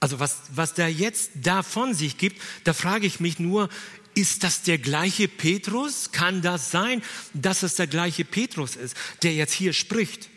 Also 0.00 0.20
was, 0.20 0.38
was 0.54 0.74
der 0.74 0.90
jetzt 0.90 1.30
da 1.34 1.62
von 1.62 1.92
sich 1.92 2.18
gibt, 2.18 2.40
da 2.64 2.72
frage 2.72 3.06
ich 3.06 3.20
mich 3.20 3.38
nur, 3.38 3.68
ist 4.14 4.44
das 4.44 4.62
der 4.62 4.78
gleiche 4.78 5.28
Petrus? 5.28 6.12
Kann 6.12 6.40
das 6.40 6.70
sein, 6.70 7.02
dass 7.34 7.62
es 7.62 7.74
der 7.74 7.86
gleiche 7.86 8.24
Petrus 8.24 8.74
ist, 8.74 8.96
der 9.22 9.34
jetzt 9.34 9.52
hier 9.52 9.72
spricht? 9.72 10.28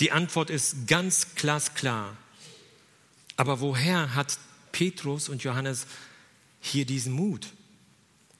Die 0.00 0.12
Antwort 0.12 0.50
ist 0.50 0.86
ganz 0.86 1.34
glasklar. 1.34 2.16
Aber 3.36 3.60
woher 3.60 4.14
hat 4.14 4.38
Petrus 4.72 5.28
und 5.28 5.42
Johannes 5.42 5.86
hier 6.60 6.84
diesen 6.84 7.12
Mut? 7.12 7.48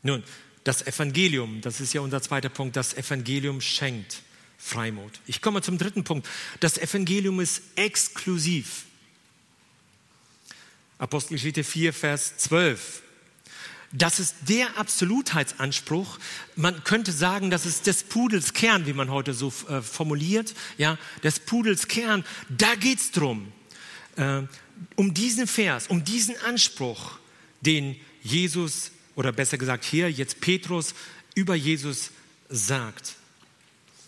Nun, 0.02 0.22
das 0.64 0.86
Evangelium, 0.86 1.60
das 1.60 1.80
ist 1.80 1.92
ja 1.92 2.00
unser 2.00 2.22
zweiter 2.22 2.48
Punkt, 2.48 2.76
das 2.76 2.94
Evangelium 2.94 3.60
schenkt 3.60 4.22
Freimut. 4.58 5.20
Ich 5.26 5.42
komme 5.42 5.60
zum 5.60 5.76
dritten 5.76 6.04
Punkt. 6.04 6.26
Das 6.60 6.78
Evangelium 6.78 7.38
ist 7.40 7.62
exklusiv. 7.76 8.84
Apostelgeschichte 10.96 11.64
4, 11.64 11.92
Vers 11.92 12.38
12. 12.38 13.02
Das 13.96 14.18
ist 14.18 14.34
der 14.48 14.76
Absolutheitsanspruch. 14.76 16.18
Man 16.56 16.82
könnte 16.82 17.12
sagen, 17.12 17.50
das 17.50 17.64
ist 17.64 17.86
des 17.86 18.02
Pudels 18.02 18.52
Kern, 18.52 18.86
wie 18.86 18.92
man 18.92 19.08
heute 19.08 19.34
so 19.34 19.52
äh, 19.68 19.82
formuliert. 19.82 20.52
Ja, 20.78 20.98
des 21.22 21.38
Pudels 21.38 21.86
Kern. 21.86 22.24
Da 22.48 22.74
geht's 22.74 23.12
drum. 23.12 23.52
Äh, 24.16 24.42
um 24.96 25.14
diesen 25.14 25.46
Vers, 25.46 25.86
um 25.86 26.04
diesen 26.04 26.36
Anspruch, 26.38 27.18
den 27.60 27.94
Jesus 28.24 28.90
oder 29.14 29.30
besser 29.30 29.58
gesagt 29.58 29.84
hier 29.84 30.10
jetzt 30.10 30.40
Petrus 30.40 30.92
über 31.36 31.54
Jesus 31.54 32.10
sagt. 32.48 33.14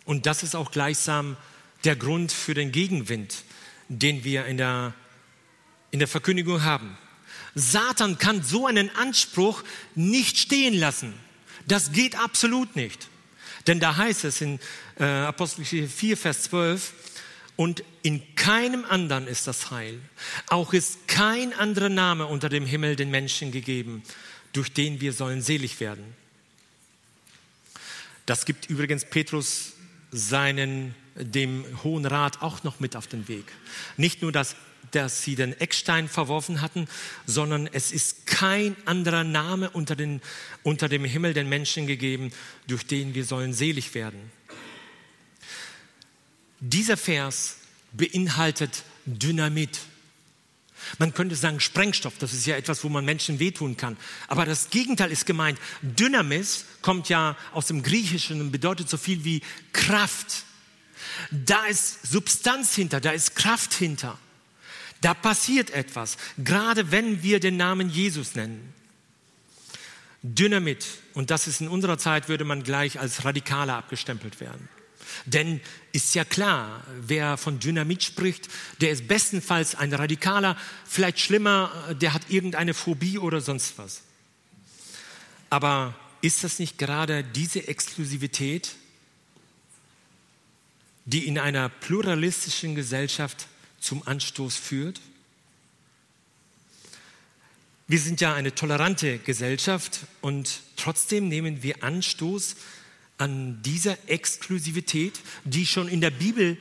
Und 0.05 0.27
das 0.27 0.43
ist 0.43 0.57
auch 0.57 0.73
gleichsam 0.73 1.37
der 1.85 1.95
Grund 1.95 2.33
für 2.33 2.55
den 2.55 2.73
Gegenwind, 2.73 3.45
den 3.89 4.25
wir 4.25 4.47
in 4.47 4.57
der, 4.57 4.95
in 5.93 6.01
der 6.01 6.09
Verkündigung 6.09 6.65
haben. 6.65 6.99
Satan 7.57 8.19
kann 8.19 8.43
so 8.43 8.67
einen 8.67 8.95
Anspruch 8.97 9.65
nicht 9.95 10.37
stehen 10.37 10.75
lassen. 10.75 11.15
Das 11.67 11.91
geht 11.91 12.17
absolut 12.17 12.77
nicht. 12.77 13.09
Denn 13.67 13.81
da 13.81 13.97
heißt 13.97 14.25
es 14.25 14.41
in 14.43 14.61
äh, 15.01 15.05
Apostelgeschichte 15.05 15.89
4, 15.89 16.17
Vers 16.17 16.43
12, 16.45 16.93
und 17.57 17.83
in 18.03 18.37
keinem 18.37 18.85
anderen 18.85 19.27
ist 19.27 19.47
das 19.47 19.71
Heil. 19.71 19.99
Auch 20.49 20.75
ist 20.75 21.09
kein 21.09 21.55
anderer 21.55 21.89
Name 21.89 22.27
unter 22.27 22.51
dem 22.51 22.67
Himmel 22.67 22.95
den 22.95 23.11
Menschen 23.11 23.51
gegeben, 23.51 24.03
durch 24.53 24.73
den 24.73 25.01
wir 25.01 25.15
sollen 25.15 25.41
selig 25.41 25.81
werden. 25.81 26.05
Das 28.27 28.45
gibt 28.45 28.69
übrigens 28.69 29.07
Petrus 29.07 29.73
seinen, 30.13 30.95
dem 31.15 31.65
Hohen 31.83 32.05
Rat 32.05 32.43
auch 32.43 32.63
noch 32.65 32.81
mit 32.81 32.95
auf 32.97 33.07
den 33.07 33.27
Weg. 33.29 33.47
Nicht 33.97 34.21
nur, 34.21 34.33
dass, 34.33 34.57
dass 34.91 35.23
sie 35.23 35.35
den 35.35 35.59
Eckstein 35.61 36.09
verworfen 36.09 36.61
hatten, 36.61 36.89
sondern 37.27 37.67
es 37.67 37.93
ist 37.93 38.27
kein 38.27 38.77
anderer 38.85 39.25
Name 39.25 39.71
unter, 39.71 39.97
den, 39.97 40.21
unter 40.63 40.89
dem 40.89 41.05
Himmel 41.05 41.35
den 41.35 41.49
Menschen 41.49 41.87
gegeben, 41.87 42.33
durch 42.67 42.87
den 42.87 43.15
wir 43.15 43.25
sollen 43.25 43.53
selig 43.53 43.95
werden. 43.95 44.31
Dieser 46.61 46.97
Vers 46.97 47.57
beinhaltet 47.93 48.85
Dynamit. 49.05 49.79
Man 50.99 51.15
könnte 51.15 51.35
sagen 51.35 51.61
Sprengstoff, 51.61 52.15
das 52.19 52.33
ist 52.33 52.47
ja 52.47 52.57
etwas, 52.57 52.85
wo 52.85 52.89
man 52.89 53.05
Menschen 53.05 53.39
wehtun 53.39 53.77
kann. 53.77 53.97
Aber 54.29 54.45
das 54.45 54.71
Gegenteil 54.71 55.11
ist 55.11 55.27
gemeint. 55.27 55.59
Dynamis 55.83 56.65
kommt 56.83 57.09
ja 57.09 57.37
aus 57.53 57.67
dem 57.67 57.83
Griechischen 57.83 58.41
und 58.41 58.53
bedeutet 58.53 58.89
so 58.89 58.97
viel 58.97 59.25
wie 59.25 59.43
Kraft. 59.73 60.45
Da 61.31 61.67
ist 61.67 62.07
Substanz 62.07 62.75
hinter, 62.75 63.01
da 63.01 63.11
ist 63.11 63.35
Kraft 63.35 63.75
hinter. 63.75 64.19
Da 65.01 65.15
passiert 65.15 65.71
etwas, 65.71 66.17
gerade 66.39 66.91
wenn 66.91 67.23
wir 67.23 67.41
den 67.41 67.57
Namen 67.57 67.91
Jesus 67.91 68.35
nennen. 68.35 68.73
Dynamit, 70.23 70.87
und 71.15 71.31
das 71.31 71.47
ist 71.47 71.61
in 71.61 71.69
unserer 71.69 71.99
Zeit, 71.99 72.29
würde 72.29 72.45
man 72.45 72.63
gleich 72.63 72.99
als 72.99 73.25
Radikaler 73.25 73.77
abgestempelt 73.77 74.41
werden. 74.41 74.69
Denn 75.25 75.61
ist 75.93 76.15
ja 76.15 76.25
klar, 76.25 76.85
wer 77.01 77.37
von 77.37 77.59
Dynamit 77.59 78.03
spricht, 78.03 78.49
der 78.81 78.91
ist 78.91 79.09
bestenfalls 79.09 79.75
ein 79.75 79.93
Radikaler, 79.93 80.57
vielleicht 80.85 81.21
schlimmer, 81.21 81.71
der 82.01 82.13
hat 82.13 82.23
irgendeine 82.29 82.75
Phobie 82.75 83.19
oder 83.19 83.41
sonst 83.41 83.79
was. 83.79 84.03
Aber 85.49 85.95
ist 86.23 86.45
das 86.45 86.59
nicht 86.59 86.79
gerade 86.79 87.23
diese 87.23 87.69
Exklusivität, 87.69 88.75
die 91.05 91.27
in 91.27 91.39
einer 91.39 91.69
pluralistischen 91.69 92.75
Gesellschaft 92.75 93.47
zum 93.81 94.07
Anstoß 94.07 94.57
führt? 94.57 95.01
Wir 97.89 98.01
sind 98.01 98.21
ja 98.21 98.35
eine 98.35 98.55
tolerante 98.55 99.19
Gesellschaft 99.19 100.01
und 100.21 100.61
trotzdem 100.77 101.29
nehmen 101.29 101.63
wir 101.63 101.85
Anstoß 101.85 102.57
an 103.19 103.63
dieser 103.63 103.97
Exklusivität, 104.09 105.21
die 105.45 105.67
schon 105.67 105.89
in 105.89 106.01
der 106.01 106.11
Bibel 106.11 106.59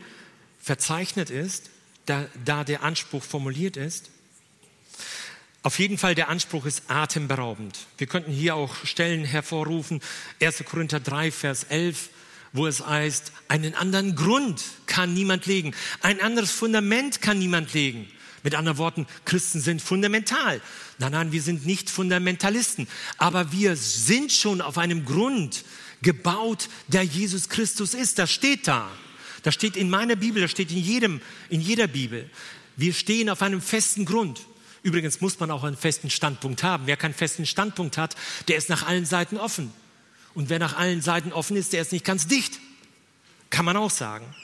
verzeichnet 0.61 1.29
ist, 1.29 1.71
da, 2.05 2.27
da 2.45 2.63
der 2.63 2.83
Anspruch 2.83 3.23
formuliert 3.23 3.75
ist. 3.75 4.11
Auf 5.63 5.79
jeden 5.79 5.97
Fall, 5.97 6.13
der 6.13 6.29
Anspruch 6.29 6.67
ist 6.67 6.83
atemberaubend. 6.89 7.87
Wir 7.97 8.05
könnten 8.05 8.31
hier 8.31 8.53
auch 8.53 8.75
Stellen 8.85 9.25
hervorrufen, 9.25 9.99
1. 10.39 10.63
Korinther 10.63 10.99
3, 10.99 11.31
Vers 11.31 11.63
11, 11.63 12.09
wo 12.55 12.65
es 12.67 12.85
heißt, 12.85 13.31
einen 13.47 13.75
anderen 13.75 14.15
Grund 14.15 14.63
kann 14.87 15.13
niemand 15.13 15.45
legen, 15.45 15.73
ein 16.01 16.19
anderes 16.21 16.51
Fundament 16.51 17.21
kann 17.21 17.37
niemand 17.37 17.73
legen. 17.73 18.07
Mit 18.43 18.55
anderen 18.55 18.77
Worten, 18.77 19.07
Christen 19.25 19.59
sind 19.59 19.81
fundamental. 19.81 20.61
Nein, 20.99 21.11
nein, 21.11 21.31
wir 21.31 21.41
sind 21.41 21.65
nicht 21.65 21.89
Fundamentalisten, 21.89 22.87
aber 23.17 23.51
wir 23.51 23.75
sind 23.75 24.31
schon 24.31 24.61
auf 24.61 24.77
einem 24.77 25.03
Grund, 25.03 25.65
gebaut, 26.01 26.69
der 26.87 27.03
Jesus 27.03 27.49
Christus 27.49 27.93
ist. 27.93 28.19
Das 28.19 28.31
steht 28.31 28.67
da. 28.67 28.89
Das 29.43 29.53
steht 29.53 29.75
in 29.75 29.89
meiner 29.89 30.15
Bibel, 30.15 30.41
das 30.41 30.51
steht 30.51 30.71
in, 30.71 30.77
jedem, 30.77 31.21
in 31.49 31.61
jeder 31.61 31.87
Bibel. 31.87 32.29
Wir 32.77 32.93
stehen 32.93 33.29
auf 33.29 33.41
einem 33.41 33.61
festen 33.61 34.05
Grund. 34.05 34.41
Übrigens 34.83 35.19
muss 35.19 35.39
man 35.39 35.49
auch 35.49 35.63
einen 35.63 35.77
festen 35.77 36.11
Standpunkt 36.11 36.61
haben. 36.61 36.85
Wer 36.85 36.97
keinen 36.97 37.15
festen 37.15 37.45
Standpunkt 37.45 37.97
hat, 37.97 38.15
der 38.47 38.57
ist 38.57 38.69
nach 38.69 38.85
allen 38.85 39.05
Seiten 39.05 39.37
offen. 39.37 39.73
Und 40.35 40.49
wer 40.49 40.59
nach 40.59 40.77
allen 40.77 41.01
Seiten 41.01 41.33
offen 41.33 41.57
ist, 41.57 41.73
der 41.73 41.81
ist 41.81 41.91
nicht 41.91 42.05
ganz 42.05 42.27
dicht. 42.27 42.59
Kann 43.49 43.65
man 43.65 43.77
auch 43.77 43.89
sagen. 43.89 44.35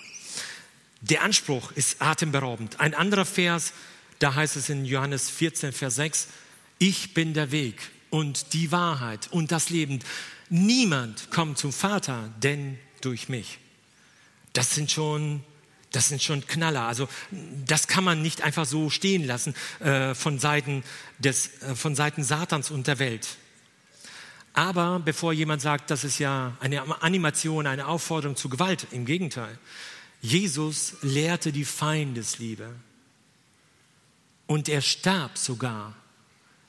Der 1.02 1.24
Anspruch 1.24 1.72
ist 1.74 2.02
atemberaubend. 2.02 2.80
Ein 2.80 2.94
anderer 2.94 3.26
Vers, 3.26 3.74
da 4.20 4.36
heißt 4.36 4.56
es 4.56 4.70
in 4.70 4.86
Johannes 4.86 5.30
14, 5.30 5.74
Vers 5.74 5.96
6, 5.96 6.28
ich 6.80 7.14
bin 7.14 7.34
der 7.34 7.52
Weg 7.52 7.92
und 8.10 8.54
die 8.54 8.72
Wahrheit 8.72 9.28
und 9.32 9.52
das 9.52 9.70
Leben. 9.70 10.00
Niemand 10.50 11.30
kommt 11.30 11.58
zum 11.58 11.74
Vater, 11.74 12.32
denn 12.42 12.78
durch 13.02 13.30
mich. 13.30 13.60
Das 14.54 14.76
sind 14.76 14.92
schon, 14.92 15.44
das 15.92 16.10
sind 16.10 16.22
schon 16.22 16.46
Knaller. 16.46 16.84
Also 16.84 17.10
das 17.66 17.88
kann 17.88 18.04
man 18.04 18.22
nicht 18.22 18.42
einfach 18.42 18.66
so 18.66 18.90
stehen 18.90 19.26
lassen 19.26 19.56
äh, 19.80 20.14
von, 20.14 20.40
Seiten 20.40 20.84
des, 21.20 21.62
äh, 21.64 21.76
von 21.76 21.96
Seiten 21.96 22.24
Satans 22.24 22.70
und 22.70 22.88
der 22.88 23.00
Welt. 23.00 23.28
Aber 24.54 25.00
bevor 25.00 25.34
jemand 25.34 25.62
sagt, 25.62 25.92
das 25.92 26.04
ist 26.04 26.20
ja 26.20 26.58
eine 26.60 27.02
Animation, 27.02 27.68
eine 27.68 27.88
Aufforderung 27.88 28.36
zu 28.36 28.50
Gewalt, 28.50 28.88
im 28.92 29.06
Gegenteil. 29.06 29.58
Jesus 30.22 30.96
lehrte 31.02 31.52
die 31.52 31.66
Feindesliebe. 31.66 32.74
Und 34.48 34.68
er 34.68 34.82
starb 34.82 35.38
sogar 35.38 35.96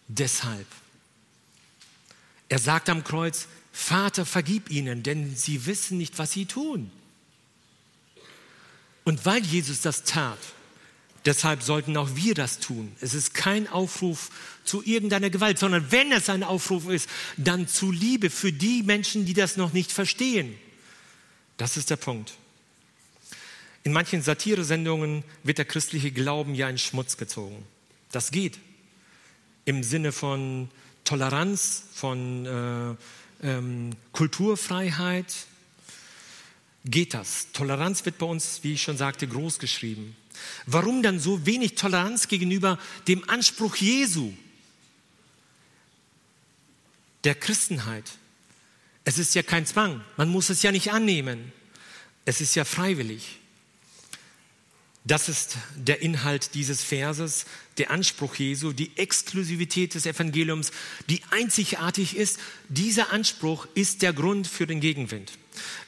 deshalb. 0.06 0.66
Er 2.48 2.58
sagt 2.58 2.88
am 2.88 3.02
Kreuz, 3.02 3.48
Vater, 3.72 4.26
vergib 4.26 4.70
ihnen, 4.70 5.02
denn 5.02 5.34
sie 5.34 5.66
wissen 5.66 5.98
nicht, 5.98 6.18
was 6.18 6.32
sie 6.32 6.46
tun. 6.46 6.90
Und 9.04 9.26
weil 9.26 9.42
Jesus 9.42 9.80
das 9.80 10.04
tat, 10.04 10.38
deshalb 11.24 11.62
sollten 11.62 11.96
auch 11.96 12.14
wir 12.14 12.34
das 12.34 12.58
tun. 12.58 12.92
Es 13.00 13.14
ist 13.14 13.34
kein 13.34 13.68
Aufruf 13.68 14.30
zu 14.64 14.82
irgendeiner 14.84 15.30
Gewalt, 15.30 15.58
sondern 15.58 15.90
wenn 15.90 16.12
es 16.12 16.28
ein 16.28 16.42
Aufruf 16.42 16.88
ist, 16.88 17.08
dann 17.36 17.68
zu 17.68 17.90
Liebe 17.90 18.30
für 18.30 18.52
die 18.52 18.82
Menschen, 18.82 19.24
die 19.24 19.34
das 19.34 19.56
noch 19.56 19.72
nicht 19.72 19.92
verstehen. 19.92 20.54
Das 21.56 21.76
ist 21.76 21.90
der 21.90 21.96
Punkt. 21.96 22.32
In 23.84 23.92
manchen 23.92 24.22
Satiresendungen 24.22 25.24
wird 25.42 25.58
der 25.58 25.64
christliche 25.64 26.12
Glauben 26.12 26.54
ja 26.54 26.68
in 26.68 26.78
Schmutz 26.78 27.16
gezogen. 27.16 27.64
Das 28.12 28.30
geht. 28.30 28.58
Im 29.64 29.82
Sinne 29.82 30.12
von 30.12 30.70
Toleranz, 31.04 31.84
von 31.92 32.46
äh, 32.46 33.46
ähm, 33.46 33.90
Kulturfreiheit, 34.12 35.34
geht 36.84 37.14
das. 37.14 37.48
Toleranz 37.52 38.04
wird 38.04 38.18
bei 38.18 38.26
uns, 38.26 38.60
wie 38.62 38.74
ich 38.74 38.82
schon 38.82 38.96
sagte, 38.96 39.26
groß 39.26 39.58
geschrieben. 39.58 40.16
Warum 40.66 41.02
dann 41.02 41.18
so 41.18 41.46
wenig 41.46 41.74
Toleranz 41.74 42.28
gegenüber 42.28 42.78
dem 43.08 43.28
Anspruch 43.28 43.76
Jesu, 43.76 44.32
der 47.24 47.34
Christenheit? 47.34 48.04
Es 49.04 49.18
ist 49.18 49.34
ja 49.34 49.42
kein 49.42 49.66
Zwang, 49.66 50.04
man 50.16 50.28
muss 50.28 50.50
es 50.50 50.62
ja 50.62 50.72
nicht 50.72 50.92
annehmen. 50.92 51.52
Es 52.24 52.40
ist 52.40 52.54
ja 52.54 52.64
freiwillig. 52.64 53.38
Das 55.04 55.28
ist 55.28 55.56
der 55.74 56.00
Inhalt 56.00 56.54
dieses 56.54 56.84
Verses, 56.84 57.46
der 57.76 57.90
Anspruch 57.90 58.36
Jesu, 58.36 58.72
die 58.72 58.96
Exklusivität 58.96 59.94
des 59.94 60.06
Evangeliums, 60.06 60.70
die 61.08 61.22
einzigartig 61.30 62.16
ist. 62.16 62.38
Dieser 62.68 63.12
Anspruch 63.12 63.66
ist 63.74 64.02
der 64.02 64.12
Grund 64.12 64.46
für 64.46 64.66
den 64.68 64.80
Gegenwind. 64.80 65.32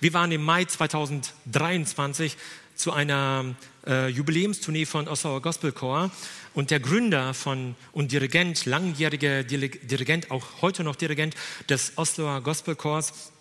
Wir 0.01 0.13
waren 0.15 0.33
im 0.33 0.43
Mai 0.43 0.65
2023 0.65 2.37
zu 2.75 2.93
einer 2.93 3.55
äh, 3.87 4.09
Jubiläumstournee 4.09 4.87
von 4.87 5.09
Osloer 5.09 5.43
Gospel 5.43 5.73
Chor 5.73 6.11
und 6.55 6.71
der 6.71 6.81
Gründer 6.81 7.35
von 7.35 7.77
und 7.93 8.13
Dirigent, 8.13 8.67
langjähriger 8.67 9.45
Dirigent, 9.45 10.31
auch 10.31 10.63
heute 10.63 10.85
noch 10.85 10.97
Dirigent 10.97 11.35
des 11.69 11.93
Osloer 11.97 12.41
Gospel 12.43 12.77
Chors, 12.77 13.33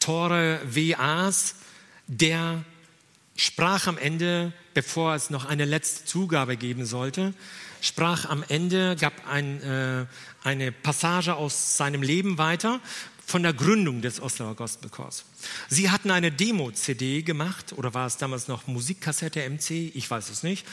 Tore 0.00 0.60
W. 0.64 0.94
Aas, 0.94 1.56
der 2.06 2.64
sprach 3.36 3.86
am 3.86 3.98
Ende, 3.98 4.52
bevor 4.74 5.14
es 5.14 5.30
noch 5.30 5.44
eine 5.44 5.64
letzte 5.64 6.04
Zugabe 6.04 6.56
geben 6.56 6.86
sollte, 6.86 7.34
sprach 7.80 8.28
am 8.28 8.44
Ende, 8.48 8.96
gab 8.96 9.12
ein, 9.28 9.62
äh, 9.62 10.06
eine 10.42 10.72
Passage 10.72 11.34
aus 11.34 11.76
seinem 11.76 12.02
Leben 12.02 12.38
weiter 12.38 12.80
von 13.26 13.42
der 13.42 13.52
Gründung 13.52 14.02
des 14.02 14.20
Osloer 14.22 14.54
Gospel. 14.54 14.88
Sie 15.68 15.90
hatten 15.90 16.12
eine 16.12 16.30
Demo-CD 16.30 17.22
gemacht, 17.22 17.72
oder 17.76 17.92
war 17.92 18.06
es 18.06 18.16
damals 18.16 18.46
noch 18.46 18.68
Musikkassette 18.68 19.50
MC? 19.50 19.94
Ich 19.94 20.08
weiß 20.08 20.30
es 20.30 20.44
nicht. 20.44 20.64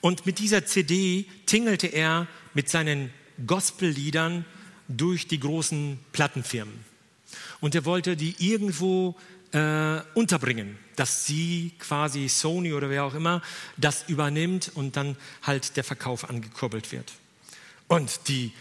Und 0.00 0.26
mit 0.26 0.40
dieser 0.40 0.66
CD 0.66 1.24
tingelte 1.46 1.86
er 1.86 2.26
mit 2.52 2.68
seinen 2.68 3.10
Gospelliedern 3.46 4.44
durch 4.88 5.28
die 5.28 5.38
großen 5.38 5.98
Plattenfirmen. 6.12 6.84
Und 7.60 7.76
er 7.76 7.84
wollte 7.84 8.16
die 8.16 8.34
irgendwo 8.38 9.16
äh, 9.52 10.00
unterbringen, 10.14 10.76
dass 10.96 11.26
sie 11.26 11.72
quasi 11.78 12.28
Sony 12.28 12.72
oder 12.72 12.90
wer 12.90 13.04
auch 13.04 13.14
immer 13.14 13.40
das 13.76 14.04
übernimmt 14.08 14.72
und 14.74 14.96
dann 14.96 15.16
halt 15.42 15.76
der 15.76 15.84
Verkauf 15.84 16.28
angekurbelt 16.28 16.90
wird. 16.90 17.12
Und 17.86 18.28
die, 18.28 18.52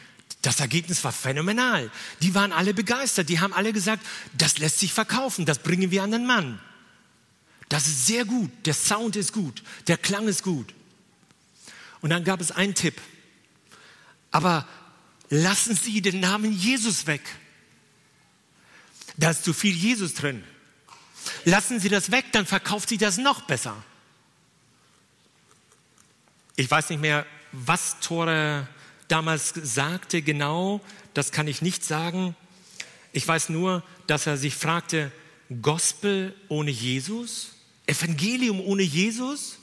das 0.44 0.60
Ergebnis 0.60 1.04
war 1.06 1.14
phänomenal. 1.14 1.90
Die 2.22 2.36
waren 2.36 2.52
alle 2.52 2.74
begeistert. 2.74 3.30
Die 3.30 3.40
haben 3.40 3.54
alle 3.54 3.72
gesagt, 3.72 4.06
das 4.34 4.58
lässt 4.58 4.78
sich 4.78 4.94
verkaufen, 4.94 5.46
das 5.46 5.60
bringen 5.60 5.90
wir 5.90 6.04
an 6.04 6.12
den 6.12 6.28
Mann. 6.28 6.60
Das 7.70 7.88
ist 7.88 8.06
sehr 8.06 8.26
gut. 8.26 8.52
Der 8.66 8.74
Sound 8.74 9.16
ist 9.16 9.32
gut. 9.32 9.64
Der 9.88 9.98
Klang 9.98 10.28
ist 10.28 10.44
gut. 10.44 10.74
Und 12.02 12.10
dann 12.10 12.26
gab 12.26 12.42
es 12.42 12.52
einen 12.52 12.76
Tipp. 12.76 13.02
Aber 14.32 14.68
lassen 15.30 15.76
Sie 15.78 16.02
den 16.02 16.20
Namen 16.20 16.52
Jesus 16.52 17.08
weg. 17.08 17.22
Da 19.16 19.32
ist 19.32 19.46
zu 19.46 19.54
viel 19.54 19.74
Jesus 19.74 20.14
drin. 20.14 20.44
Lassen 21.46 21.80
Sie 21.80 21.88
das 21.88 22.12
weg, 22.12 22.26
dann 22.34 22.46
verkauft 22.46 22.90
sie 22.90 22.98
das 22.98 23.18
noch 23.18 23.44
besser. 23.44 23.82
Ich 26.58 26.70
weiß 26.70 26.90
nicht 26.90 27.00
mehr, 27.00 27.26
was 27.54 28.02
Tore 28.02 28.68
damals 29.08 29.54
sagte 29.56 30.22
genau, 30.22 30.82
das 31.14 31.32
kann 31.32 31.48
ich 31.48 31.62
nicht 31.62 31.84
sagen. 31.84 32.36
Ich 33.12 33.28
weiß 33.28 33.50
nur, 33.50 33.84
dass 34.08 34.28
er 34.28 34.38
sich 34.38 34.56
fragte, 34.56 35.12
Gospel 35.62 36.36
ohne 36.48 36.72
Jesus? 36.72 37.52
Evangelium 37.86 38.60
ohne 38.62 38.84
Jesus? 38.84 39.60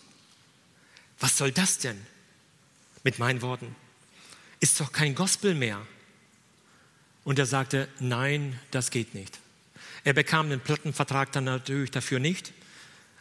Was 1.18 1.36
soll 1.36 1.52
das 1.52 1.78
denn? 1.78 2.00
Mit 3.02 3.18
meinen 3.18 3.42
Worten. 3.42 3.74
Ist 4.60 4.80
doch 4.80 4.92
kein 4.92 5.14
Gospel 5.14 5.54
mehr. 5.54 5.80
Und 7.24 7.38
er 7.38 7.46
sagte, 7.46 7.88
nein, 7.98 8.58
das 8.70 8.90
geht 8.90 9.14
nicht. 9.14 9.38
Er 10.04 10.12
bekam 10.12 10.48
den 10.48 10.60
Plattenvertrag 10.60 11.32
dann 11.32 11.44
natürlich 11.44 11.90
dafür 11.90 12.18
nicht, 12.18 12.52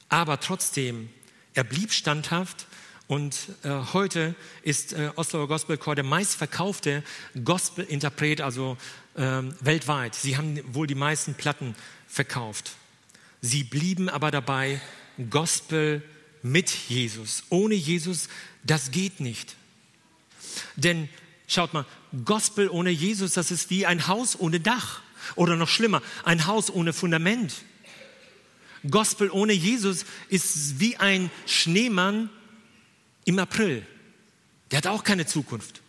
aber 0.07 0.39
trotzdem, 0.39 1.09
er 1.53 1.63
blieb 1.63 1.91
standhaft 1.91 2.67
und 3.09 3.35
äh, 3.63 3.69
heute 3.91 4.35
ist 4.61 4.93
äh, 4.93 5.09
Gospel 5.15 5.79
Chor 5.79 5.95
der 5.95 6.03
meistverkaufte 6.03 7.03
Gospel-Interpret, 7.43 8.39
also 8.39 8.77
äh, 9.15 9.41
weltweit. 9.61 10.13
Sie 10.13 10.37
haben 10.37 10.61
wohl 10.75 10.85
die 10.85 10.93
meisten 10.93 11.33
Platten 11.33 11.73
verkauft. 12.07 12.73
Sie 13.41 13.63
blieben 13.63 14.09
aber 14.09 14.29
dabei, 14.29 14.79
Gospel 15.31 16.03
mit 16.43 16.69
Jesus. 16.69 17.45
Ohne 17.49 17.73
Jesus, 17.73 18.29
das 18.63 18.91
geht 18.91 19.19
nicht. 19.19 19.55
Denn 20.75 21.09
schaut 21.47 21.73
mal, 21.73 21.87
Gospel 22.25 22.69
ohne 22.69 22.91
Jesus, 22.91 23.33
das 23.33 23.49
ist 23.49 23.71
wie 23.71 23.87
ein 23.87 24.05
Haus 24.07 24.39
ohne 24.39 24.59
Dach. 24.59 25.01
Oder 25.35 25.55
noch 25.55 25.67
schlimmer, 25.67 26.03
ein 26.25 26.45
Haus 26.45 26.69
ohne 26.69 26.93
Fundament. 26.93 27.55
Gospel 28.87 29.31
ohne 29.31 29.53
Jesus 29.53 30.05
ist 30.29 30.79
wie 30.79 30.97
ein 30.97 31.31
Schneemann 31.47 32.29
im 33.29 33.37
April. 33.37 33.85
Der 34.71 34.77
hat 34.77 34.87
auch 34.87 35.03
keine 35.03 35.27
Zukunft. 35.27 35.81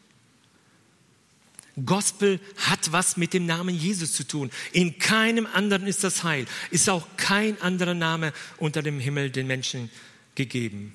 Gospel 1.86 2.38
hat 2.58 2.92
was 2.92 3.16
mit 3.16 3.32
dem 3.32 3.46
Namen 3.46 3.74
Jesus 3.74 4.12
zu 4.12 4.24
tun. 4.24 4.50
In 4.72 4.98
keinem 4.98 5.46
anderen 5.46 5.86
ist 5.86 6.04
das 6.04 6.22
Heil. 6.22 6.46
Ist 6.70 6.90
auch 6.90 7.06
kein 7.16 7.58
anderer 7.62 7.94
Name 7.94 8.34
unter 8.58 8.82
dem 8.82 9.00
Himmel 9.00 9.30
den 9.30 9.46
Menschen 9.46 9.90
gegeben. 10.34 10.92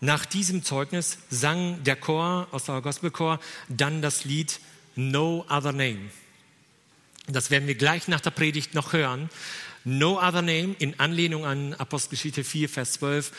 Nach 0.00 0.24
diesem 0.24 0.62
Zeugnis 0.62 1.18
sang 1.28 1.82
der 1.82 1.96
Chor 1.96 2.46
aus 2.52 2.66
der 2.66 2.80
Gospelchor 2.82 3.40
dann 3.68 4.00
das 4.00 4.24
Lied 4.24 4.60
No 4.94 5.44
Other 5.48 5.72
Name. 5.72 6.10
Das 7.26 7.50
werden 7.50 7.66
wir 7.66 7.74
gleich 7.74 8.06
nach 8.06 8.20
der 8.20 8.30
Predigt 8.30 8.74
noch 8.74 8.92
hören. 8.92 9.28
No 9.82 10.18
Other 10.20 10.42
Name 10.42 10.76
in 10.78 11.00
Anlehnung 11.00 11.44
an 11.44 11.74
Apostelgeschichte 11.74 12.44
4, 12.44 12.68
Vers 12.68 12.92
12. 12.94 13.32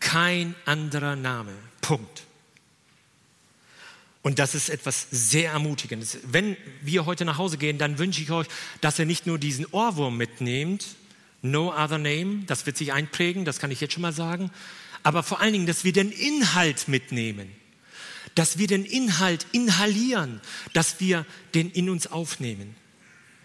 Kein 0.00 0.54
anderer 0.64 1.14
Name. 1.14 1.52
Punkt. 1.80 2.24
Und 4.22 4.38
das 4.38 4.54
ist 4.54 4.68
etwas 4.68 5.06
sehr 5.10 5.52
Ermutigendes. 5.52 6.18
Wenn 6.24 6.56
wir 6.82 7.06
heute 7.06 7.24
nach 7.24 7.38
Hause 7.38 7.56
gehen, 7.56 7.78
dann 7.78 7.98
wünsche 7.98 8.20
ich 8.20 8.30
euch, 8.30 8.46
dass 8.80 8.98
ihr 8.98 9.06
nicht 9.06 9.26
nur 9.26 9.38
diesen 9.38 9.66
Ohrwurm 9.66 10.16
mitnehmt, 10.16 10.84
no 11.42 11.72
other 11.72 11.98
name, 11.98 12.44
das 12.46 12.66
wird 12.66 12.76
sich 12.76 12.92
einprägen, 12.92 13.46
das 13.46 13.58
kann 13.58 13.70
ich 13.70 13.80
jetzt 13.80 13.94
schon 13.94 14.02
mal 14.02 14.12
sagen, 14.12 14.50
aber 15.02 15.22
vor 15.22 15.40
allen 15.40 15.54
Dingen, 15.54 15.66
dass 15.66 15.84
wir 15.84 15.94
den 15.94 16.12
Inhalt 16.12 16.88
mitnehmen, 16.88 17.50
dass 18.34 18.58
wir 18.58 18.66
den 18.66 18.84
Inhalt 18.84 19.46
inhalieren, 19.52 20.42
dass 20.74 21.00
wir 21.00 21.24
den 21.54 21.70
in 21.70 21.88
uns 21.88 22.06
aufnehmen. 22.06 22.76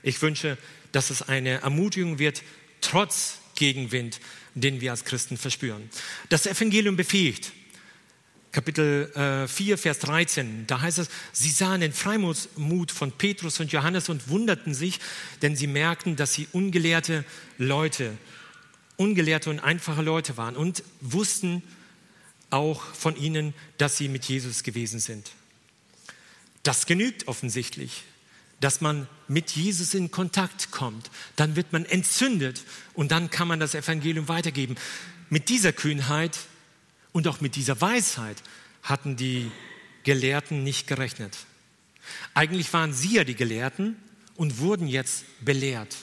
Ich 0.03 0.21
wünsche, 0.21 0.57
dass 0.91 1.09
es 1.09 1.21
eine 1.21 1.61
Ermutigung 1.61 2.19
wird, 2.19 2.43
trotz 2.81 3.39
Gegenwind, 3.55 4.19
den 4.53 4.81
wir 4.81 4.91
als 4.91 5.05
Christen 5.05 5.37
verspüren. 5.37 5.89
Das 6.29 6.45
Evangelium 6.45 6.95
befähigt. 6.95 7.51
Kapitel 8.51 9.11
äh, 9.15 9.49
4, 9.49 9.77
Vers 9.77 9.99
13, 9.99 10.65
da 10.65 10.79
heißt 10.79 10.99
es, 10.99 11.09
sie 11.33 11.49
sahen 11.49 11.81
den 11.81 11.91
Freimut 11.91 12.89
von 12.89 13.11
Petrus 13.11 13.59
und 13.59 13.73
Johannes 13.73 14.07
und 14.07 14.29
wunderten 14.29 14.73
sich, 14.73 15.01
denn 15.41 15.57
sie 15.57 15.67
merkten, 15.67 16.15
dass 16.15 16.33
sie 16.33 16.47
ungelehrte 16.53 17.25
Leute, 17.57 18.17
ungelehrte 18.95 19.49
und 19.49 19.59
einfache 19.59 20.01
Leute 20.01 20.37
waren 20.37 20.55
und 20.55 20.83
wussten 21.01 21.63
auch 22.49 22.81
von 22.81 23.17
ihnen, 23.17 23.53
dass 23.77 23.97
sie 23.97 24.07
mit 24.07 24.23
Jesus 24.23 24.63
gewesen 24.63 25.01
sind. 25.01 25.31
Das 26.63 26.85
genügt 26.85 27.27
offensichtlich, 27.27 28.03
dass 28.59 28.81
man 28.81 29.07
mit 29.27 29.51
Jesus 29.51 29.93
in 29.93 30.11
Kontakt 30.11 30.71
kommt. 30.71 31.09
Dann 31.35 31.55
wird 31.55 31.73
man 31.73 31.85
entzündet 31.85 32.63
und 32.93 33.11
dann 33.11 33.29
kann 33.29 33.47
man 33.47 33.59
das 33.59 33.75
Evangelium 33.75 34.27
weitergeben. 34.27 34.75
Mit 35.29 35.49
dieser 35.49 35.73
Kühnheit 35.73 36.37
und 37.11 37.27
auch 37.27 37.41
mit 37.41 37.55
dieser 37.55 37.79
Weisheit 37.81 38.41
hatten 38.83 39.15
die 39.15 39.51
Gelehrten 40.03 40.63
nicht 40.63 40.87
gerechnet. 40.87 41.37
Eigentlich 42.33 42.71
waren 42.73 42.93
sie 42.93 43.15
ja 43.15 43.23
die 43.23 43.35
Gelehrten 43.35 43.95
und 44.35 44.59
wurden 44.59 44.87
jetzt 44.87 45.25
belehrt. 45.43 45.95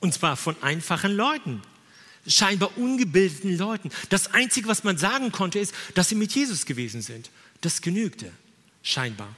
Und 0.00 0.14
zwar 0.14 0.36
von 0.36 0.60
einfachen 0.62 1.12
Leuten, 1.12 1.62
scheinbar 2.26 2.76
ungebildeten 2.78 3.56
Leuten. 3.56 3.90
Das 4.10 4.32
Einzige, 4.32 4.68
was 4.68 4.84
man 4.84 4.98
sagen 4.98 5.32
konnte, 5.32 5.58
ist, 5.58 5.74
dass 5.94 6.08
sie 6.08 6.14
mit 6.14 6.32
Jesus 6.32 6.66
gewesen 6.66 7.02
sind. 7.02 7.30
Das 7.60 7.82
genügte, 7.82 8.32
scheinbar. 8.82 9.34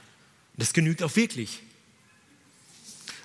Das 0.57 0.73
genügt 0.73 1.03
auch 1.03 1.15
wirklich. 1.15 1.61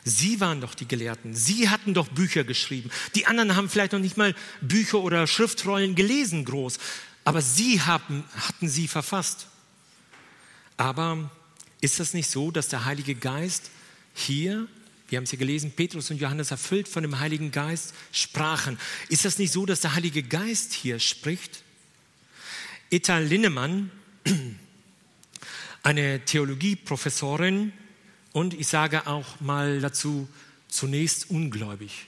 Sie 0.05 0.41
waren 0.41 0.61
doch 0.61 0.75
die 0.75 0.89
Gelehrten. 0.89 1.35
Sie 1.35 1.69
hatten 1.69 1.95
doch 1.95 2.09
Bücher 2.09 2.45
geschrieben. 2.45 2.91
Die 3.15 3.27
anderen 3.27 3.57
haben 3.57 3.69
vielleicht 3.69 3.93
noch 3.93 4.01
nicht 4.01 4.17
mal 4.17 4.35
Bücher 4.61 5.01
oder 5.01 5.27
Schriftrollen 5.27 5.95
gelesen, 5.95 6.45
groß 6.45 6.79
aber 7.25 7.43
sie 7.43 7.81
haben, 7.81 8.25
hatten 8.35 8.69
sie 8.69 8.89
verfasst. 8.89 9.47
Aber 10.77 11.31
ist 11.81 12.01
das 12.01 12.15
nicht 12.15 12.31
so, 12.31 12.51
dass 12.51 12.69
der 12.69 12.85
Heilige 12.85 13.15
Geist 13.15 13.71
hier, 14.15 14.67
wir 15.09 15.17
haben 15.17 15.25
es 15.25 15.31
hier 15.31 15.39
gelesen, 15.39 15.73
Petrus 15.73 16.11
und 16.11 16.21
Johannes 16.21 16.51
erfüllt 16.51 16.89
von 16.89 17.03
dem 17.03 17.19
Heiligen 17.19 17.51
Geist 17.51 17.95
sprachen? 18.13 18.79
Ist 19.09 19.25
das 19.25 19.39
nicht 19.39 19.53
so, 19.53 19.67
dass 19.67 19.81
der 19.81 19.95
Heilige 19.95 20.23
Geist 20.23 20.73
hier 20.73 20.99
spricht? 20.99 21.63
Etta 22.91 23.19
Linnemann, 23.19 23.91
eine 25.83 26.25
Theologieprofessorin 26.25 27.73
und 28.33 28.55
ich 28.55 28.69
sage 28.69 29.07
auch 29.07 29.41
mal 29.41 29.81
dazu, 29.81 30.29
zunächst 30.69 31.31
ungläubig. 31.31 32.07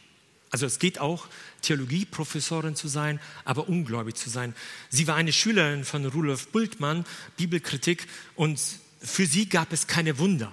Also 0.51 0.67
es 0.67 0.79
geht 0.79 0.99
auch, 0.99 1.29
Theologieprofessorin 1.63 2.77
zu 2.77 2.87
sein, 2.87 3.21
aber 3.45 3.69
ungläubig 3.69 4.17
zu 4.17 4.29
sein. 4.29 4.55
Sie 4.91 5.07
war 5.07 5.17
eine 5.17 5.33
Schülerin 5.33 5.85
von 5.85 6.05
Rudolf 6.05 6.49
Bultmann, 6.49 7.07
Bibelkritik, 7.37 8.07
und 8.35 8.61
für 9.01 9.27
sie 9.27 9.49
gab 9.49 9.73
es 9.73 9.87
keine 9.87 10.19
Wunder. 10.19 10.53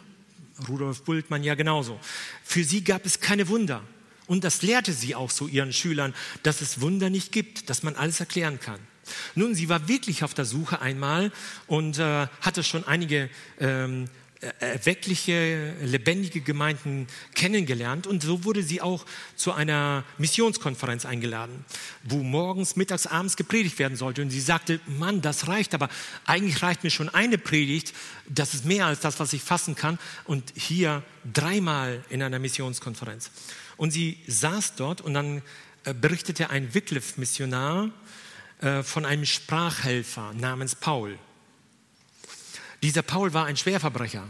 Rudolf 0.68 1.04
Bultmann 1.04 1.44
ja 1.44 1.56
genauso. 1.56 2.00
Für 2.44 2.64
sie 2.64 2.84
gab 2.84 3.06
es 3.06 3.20
keine 3.20 3.48
Wunder. 3.50 3.84
Und 4.28 4.44
das 4.44 4.62
lehrte 4.62 4.94
sie 4.94 5.16
auch 5.16 5.32
so 5.32 5.48
ihren 5.48 5.74
Schülern, 5.74 6.14
dass 6.44 6.62
es 6.62 6.82
Wunder 6.82 7.10
nicht 7.10 7.32
gibt, 7.32 7.70
dass 7.70 7.84
man 7.84 7.96
alles 7.96 8.20
erklären 8.20 8.60
kann. 8.60 8.80
Nun, 9.36 9.56
sie 9.56 9.70
war 9.70 9.88
wirklich 9.88 10.24
auf 10.24 10.34
der 10.34 10.46
Suche 10.46 10.82
einmal 10.82 11.32
und 11.68 11.98
äh, 11.98 12.28
hatte 12.42 12.64
schon 12.64 12.86
einige 12.86 13.30
ähm, 13.60 14.08
erweckliche, 14.60 15.74
lebendige 15.82 16.40
Gemeinden 16.40 17.08
kennengelernt 17.36 18.08
und 18.08 18.24
so 18.24 18.46
wurde 18.46 18.64
sie 18.64 18.82
auch 18.82 19.06
zu 19.36 19.52
einer 19.52 20.06
Missionskonferenz 20.18 21.06
eingeladen, 21.06 21.66
wo 22.04 22.18
morgens, 22.18 22.78
mittags, 22.78 23.06
abends 23.06 23.36
gepredigt 23.36 23.80
werden 23.80 23.98
sollte. 23.98 24.22
Und 24.22 24.30
sie 24.30 24.40
sagte, 24.40 24.80
Mann, 24.88 25.22
das 25.22 25.50
reicht, 25.50 25.74
aber 25.74 25.90
eigentlich 26.26 26.62
reicht 26.62 26.86
mir 26.86 26.90
schon 26.90 27.10
eine 27.10 27.38
Predigt, 27.38 27.94
das 28.28 28.54
ist 28.54 28.64
mehr 28.64 28.86
als 28.86 29.02
das, 29.02 29.20
was 29.20 29.34
ich 29.34 29.44
fassen 29.44 29.76
kann. 29.76 30.00
Und 30.24 30.54
hier 30.56 31.04
dreimal 31.34 32.04
in 32.10 32.24
einer 32.24 32.40
Missionskonferenz. 32.40 33.32
Und 33.76 33.92
sie 33.92 34.20
saß 34.28 34.76
dort 34.76 35.02
und 35.02 35.16
dann 35.16 35.42
äh, 35.84 35.94
berichtete 35.94 36.50
ein 36.50 36.74
Wycliffe-Missionar 36.74 37.90
äh, 38.62 38.84
von 38.84 39.06
einem 39.06 39.26
Sprachhelfer 39.26 40.34
namens 40.34 40.76
Paul. 40.76 41.18
Dieser 42.82 43.02
Paul 43.02 43.34
war 43.34 43.46
ein 43.46 43.58
Schwerverbrecher 43.58 44.30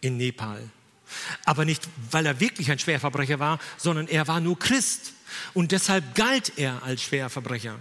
in 0.00 0.16
Nepal. 0.16 0.70
Aber 1.44 1.64
nicht, 1.64 1.88
weil 2.10 2.26
er 2.26 2.40
wirklich 2.40 2.70
ein 2.70 2.78
Schwerverbrecher 2.78 3.38
war, 3.38 3.58
sondern 3.76 4.08
er 4.08 4.26
war 4.28 4.40
nur 4.40 4.58
Christ. 4.58 5.12
Und 5.54 5.72
deshalb 5.72 6.14
galt 6.14 6.52
er 6.56 6.82
als 6.82 7.02
Schwerverbrecher. 7.02 7.78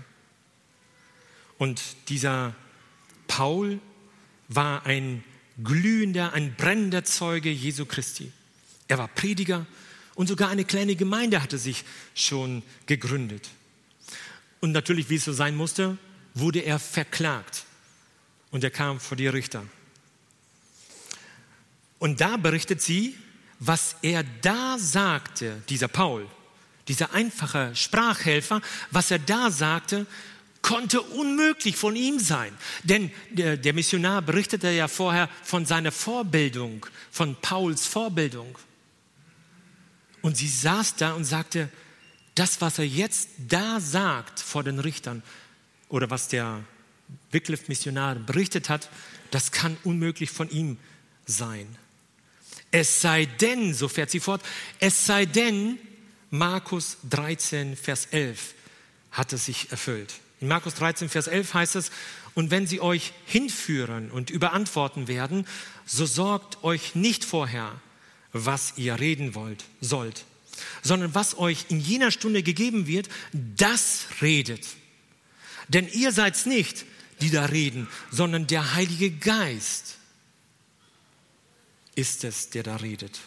Und 1.57 1.82
dieser 2.09 2.55
Paul 3.28 3.80
war 4.47 4.86
ein 4.86 5.24
glühender, 5.64 6.34
ein 6.34 6.55
brennender 6.55 7.03
Zeuge 7.03 7.49
Jesu 7.49 7.86
Christi. 7.86 8.32
Er 8.88 8.97
war 8.97 9.07
Prediger 9.07 9.66
und 10.16 10.28
sogar 10.28 10.49
eine 10.49 10.66
kleine 10.66 10.95
Gemeinde 10.95 11.41
hatte 11.41 11.57
sich 11.57 11.86
schon 12.14 12.64
gegründet. 12.86 13.49
Und 14.59 14.72
natürlich, 14.72 15.09
wie 15.09 15.16
es 15.16 15.26
so 15.26 15.34
sein 15.34 15.55
musste, 15.55 15.97
wurde 16.34 16.59
er 16.59 16.80
verklagt 16.80 17.66
und 18.51 18.64
er 18.64 18.70
kam 18.70 18.99
vor 18.99 19.18
die 19.18 19.28
Richter. 19.28 19.64
Und 22.02 22.20
da 22.20 22.36
berichtet 22.36 22.82
sie, 22.82 23.16
was 23.60 23.95
er 24.02 24.24
da 24.41 24.80
sagte, 24.80 25.62
dieser 25.70 25.88
Paul, 25.88 26.28
dieser 26.88 27.14
einfache 27.14 27.76
Sprachhelfer, 27.76 28.60
was 28.89 29.12
er 29.12 29.20
da 29.20 29.52
sagte, 29.52 30.08
konnte 30.64 30.99
unmöglich 30.99 31.76
von 31.76 31.95
ihm 31.95 32.18
sein. 32.18 32.58
Denn 32.82 33.12
der, 33.30 33.56
der, 33.56 33.74
Missionar 33.74 34.24
berichtete 34.24 34.72
ja 34.72 34.88
vorher 34.88 35.30
von 35.43 35.68
seiner 35.68 35.91
Vorbildung, 35.91 36.88
von 37.12 37.36
Pauls 37.39 37.86
Vorbildung. 37.86 38.58
Und 40.24 40.38
sie 40.38 40.49
saß 40.49 40.95
da 40.95 41.14
und 41.14 41.26
sagte, 41.26 41.70
das, 42.34 42.62
was 42.62 42.80
er 42.80 42.88
jetzt 42.88 43.30
da 43.47 43.80
sagt 43.80 44.39
vor 44.39 44.64
den 44.64 44.80
Richtern 44.80 45.22
oder 45.88 46.10
was 46.10 46.30
der 46.30 46.64
Wycliffe-Missionar 47.30 48.16
berichtet 48.16 48.70
hat, 48.70 48.89
das 49.30 49.52
kann 49.52 49.78
unmöglich 49.84 50.32
von 50.32 50.49
ihm 50.49 50.80
sein. 51.28 51.78
Es 52.72 53.01
sei 53.01 53.26
denn, 53.26 53.74
so 53.74 53.88
fährt 53.88 54.09
sie 54.09 54.22
fort, 54.22 54.41
es 54.80 55.05
sei 55.05 55.26
denn, 55.26 55.78
Markus 56.30 56.97
13, 57.09 57.76
Vers 57.76 58.07
11 58.11 58.53
hat 59.11 59.34
es 59.34 59.45
sich 59.45 59.69
erfüllt. 59.72 60.13
In 60.39 60.47
Markus 60.47 60.76
13, 60.76 61.09
Vers 61.09 61.28
11 61.28 61.53
heißt 61.53 61.76
es, 61.76 61.91
und 62.34 62.49
wenn 62.49 62.65
sie 62.65 62.80
euch 62.80 63.11
hinführen 63.26 64.09
und 64.09 64.30
überantworten 64.30 65.09
werden, 65.09 65.45
so 65.86 66.05
sorgt 66.05 66.63
euch 66.63 66.95
nicht 66.95 67.26
vorher, 67.26 67.80
was 68.32 68.74
ihr 68.78 68.99
reden 68.99 69.36
wollt, 69.36 69.65
sollt, 69.82 70.24
sondern 70.82 71.13
was 71.13 71.38
euch 71.38 71.65
in 71.67 71.82
jener 71.82 72.11
Stunde 72.11 72.41
gegeben 72.41 72.88
wird, 72.88 73.09
das 73.34 74.05
redet. 74.22 74.65
Denn 75.67 75.89
ihr 75.89 76.13
seid 76.13 76.45
nicht, 76.45 76.86
die 77.19 77.30
da 77.30 77.45
reden, 77.45 77.89
sondern 78.09 78.47
der 78.47 78.74
Heilige 78.74 79.11
Geist 79.11 79.97
ist 81.96 82.24
es, 82.24 82.50
der 82.50 82.64
da 82.64 82.78
redet. 82.78 83.20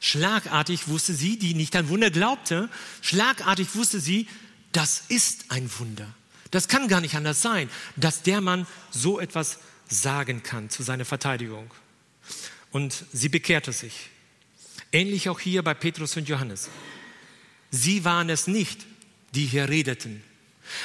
Schlagartig 0.00 0.88
wusste 0.88 1.12
sie, 1.12 1.38
die 1.38 1.54
nicht 1.54 1.76
an 1.76 1.88
Wunder 1.88 2.10
glaubte, 2.10 2.70
schlagartig 3.02 3.74
wusste 3.74 4.00
sie, 4.00 4.26
das 4.72 5.04
ist 5.08 5.50
ein 5.50 5.70
Wunder. 5.78 6.06
Das 6.50 6.68
kann 6.68 6.88
gar 6.88 7.00
nicht 7.00 7.14
anders 7.14 7.42
sein, 7.42 7.68
dass 7.96 8.22
der 8.22 8.40
Mann 8.40 8.66
so 8.90 9.20
etwas 9.20 9.58
sagen 9.88 10.42
kann 10.42 10.70
zu 10.70 10.82
seiner 10.82 11.04
Verteidigung. 11.04 11.70
Und 12.70 13.04
sie 13.12 13.28
bekehrte 13.28 13.72
sich. 13.72 14.10
Ähnlich 14.92 15.28
auch 15.28 15.38
hier 15.38 15.62
bei 15.62 15.74
Petrus 15.74 16.16
und 16.16 16.28
Johannes. 16.28 16.68
Sie 17.70 18.04
waren 18.04 18.30
es 18.30 18.46
nicht, 18.46 18.86
die 19.34 19.46
hier 19.46 19.68
redeten. 19.68 20.22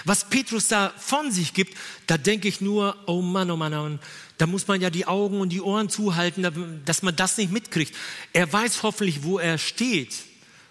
Was 0.04 0.30
Petrus 0.30 0.68
da 0.68 0.94
von 0.98 1.32
sich 1.32 1.54
gibt, 1.54 1.78
da 2.08 2.18
denke 2.18 2.48
ich 2.48 2.62
nur, 2.62 2.96
oh 3.06 3.22
Mann, 3.22 3.52
oh 3.52 3.58
Mann, 3.58 3.74
oh 3.74 3.84
Mann, 3.84 4.00
da 4.38 4.48
muss 4.48 4.68
man 4.68 4.82
ja 4.82 4.90
die 4.90 5.06
Augen 5.06 5.40
und 5.40 5.50
die 5.50 5.62
Ohren 5.62 5.90
zuhalten, 5.90 6.82
dass 6.86 7.02
man 7.02 7.16
das 7.16 7.38
nicht 7.38 7.52
mitkriegt. 7.52 7.96
Er 8.34 8.52
weiß 8.52 8.84
hoffentlich, 8.84 9.24
wo 9.24 9.40
er 9.40 9.58
steht 9.58 10.14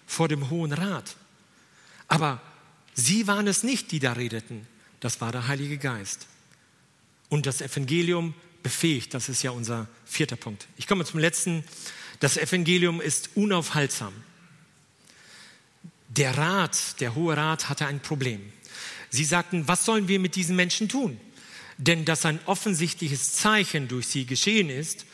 vor 0.05 0.27
dem 0.27 0.49
Hohen 0.49 0.71
Rat. 0.71 1.15
Aber 2.07 2.41
sie 2.93 3.27
waren 3.27 3.47
es 3.47 3.63
nicht, 3.63 3.91
die 3.91 3.99
da 3.99 4.13
redeten. 4.13 4.67
Das 4.99 5.21
war 5.21 5.31
der 5.31 5.47
Heilige 5.47 5.77
Geist. 5.77 6.27
Und 7.29 7.47
das 7.47 7.61
Evangelium 7.61 8.33
befähigt, 8.61 9.13
das 9.13 9.29
ist 9.29 9.43
ja 9.43 9.51
unser 9.51 9.87
vierter 10.05 10.35
Punkt. 10.35 10.67
Ich 10.77 10.87
komme 10.87 11.05
zum 11.05 11.19
letzten. 11.19 11.63
Das 12.19 12.37
Evangelium 12.37 13.01
ist 13.01 13.31
unaufhaltsam. 13.35 14.13
Der 16.09 16.37
Rat, 16.37 16.99
der 17.01 17.13
Hohe 17.15 17.35
Rat 17.35 17.67
hatte 17.67 17.87
ein 17.87 17.99
Problem. 17.99 18.53
Sie 19.09 19.23
sagten, 19.23 19.67
was 19.67 19.85
sollen 19.85 20.07
wir 20.07 20.19
mit 20.19 20.35
diesen 20.35 20.55
Menschen 20.55 20.89
tun? 20.89 21.19
Denn 21.77 22.05
dass 22.05 22.25
ein 22.25 22.39
offensichtliches 22.45 23.33
Zeichen 23.33 23.87
durch 23.87 24.07
sie 24.07 24.25
geschehen 24.25 24.69
ist, 24.69 25.05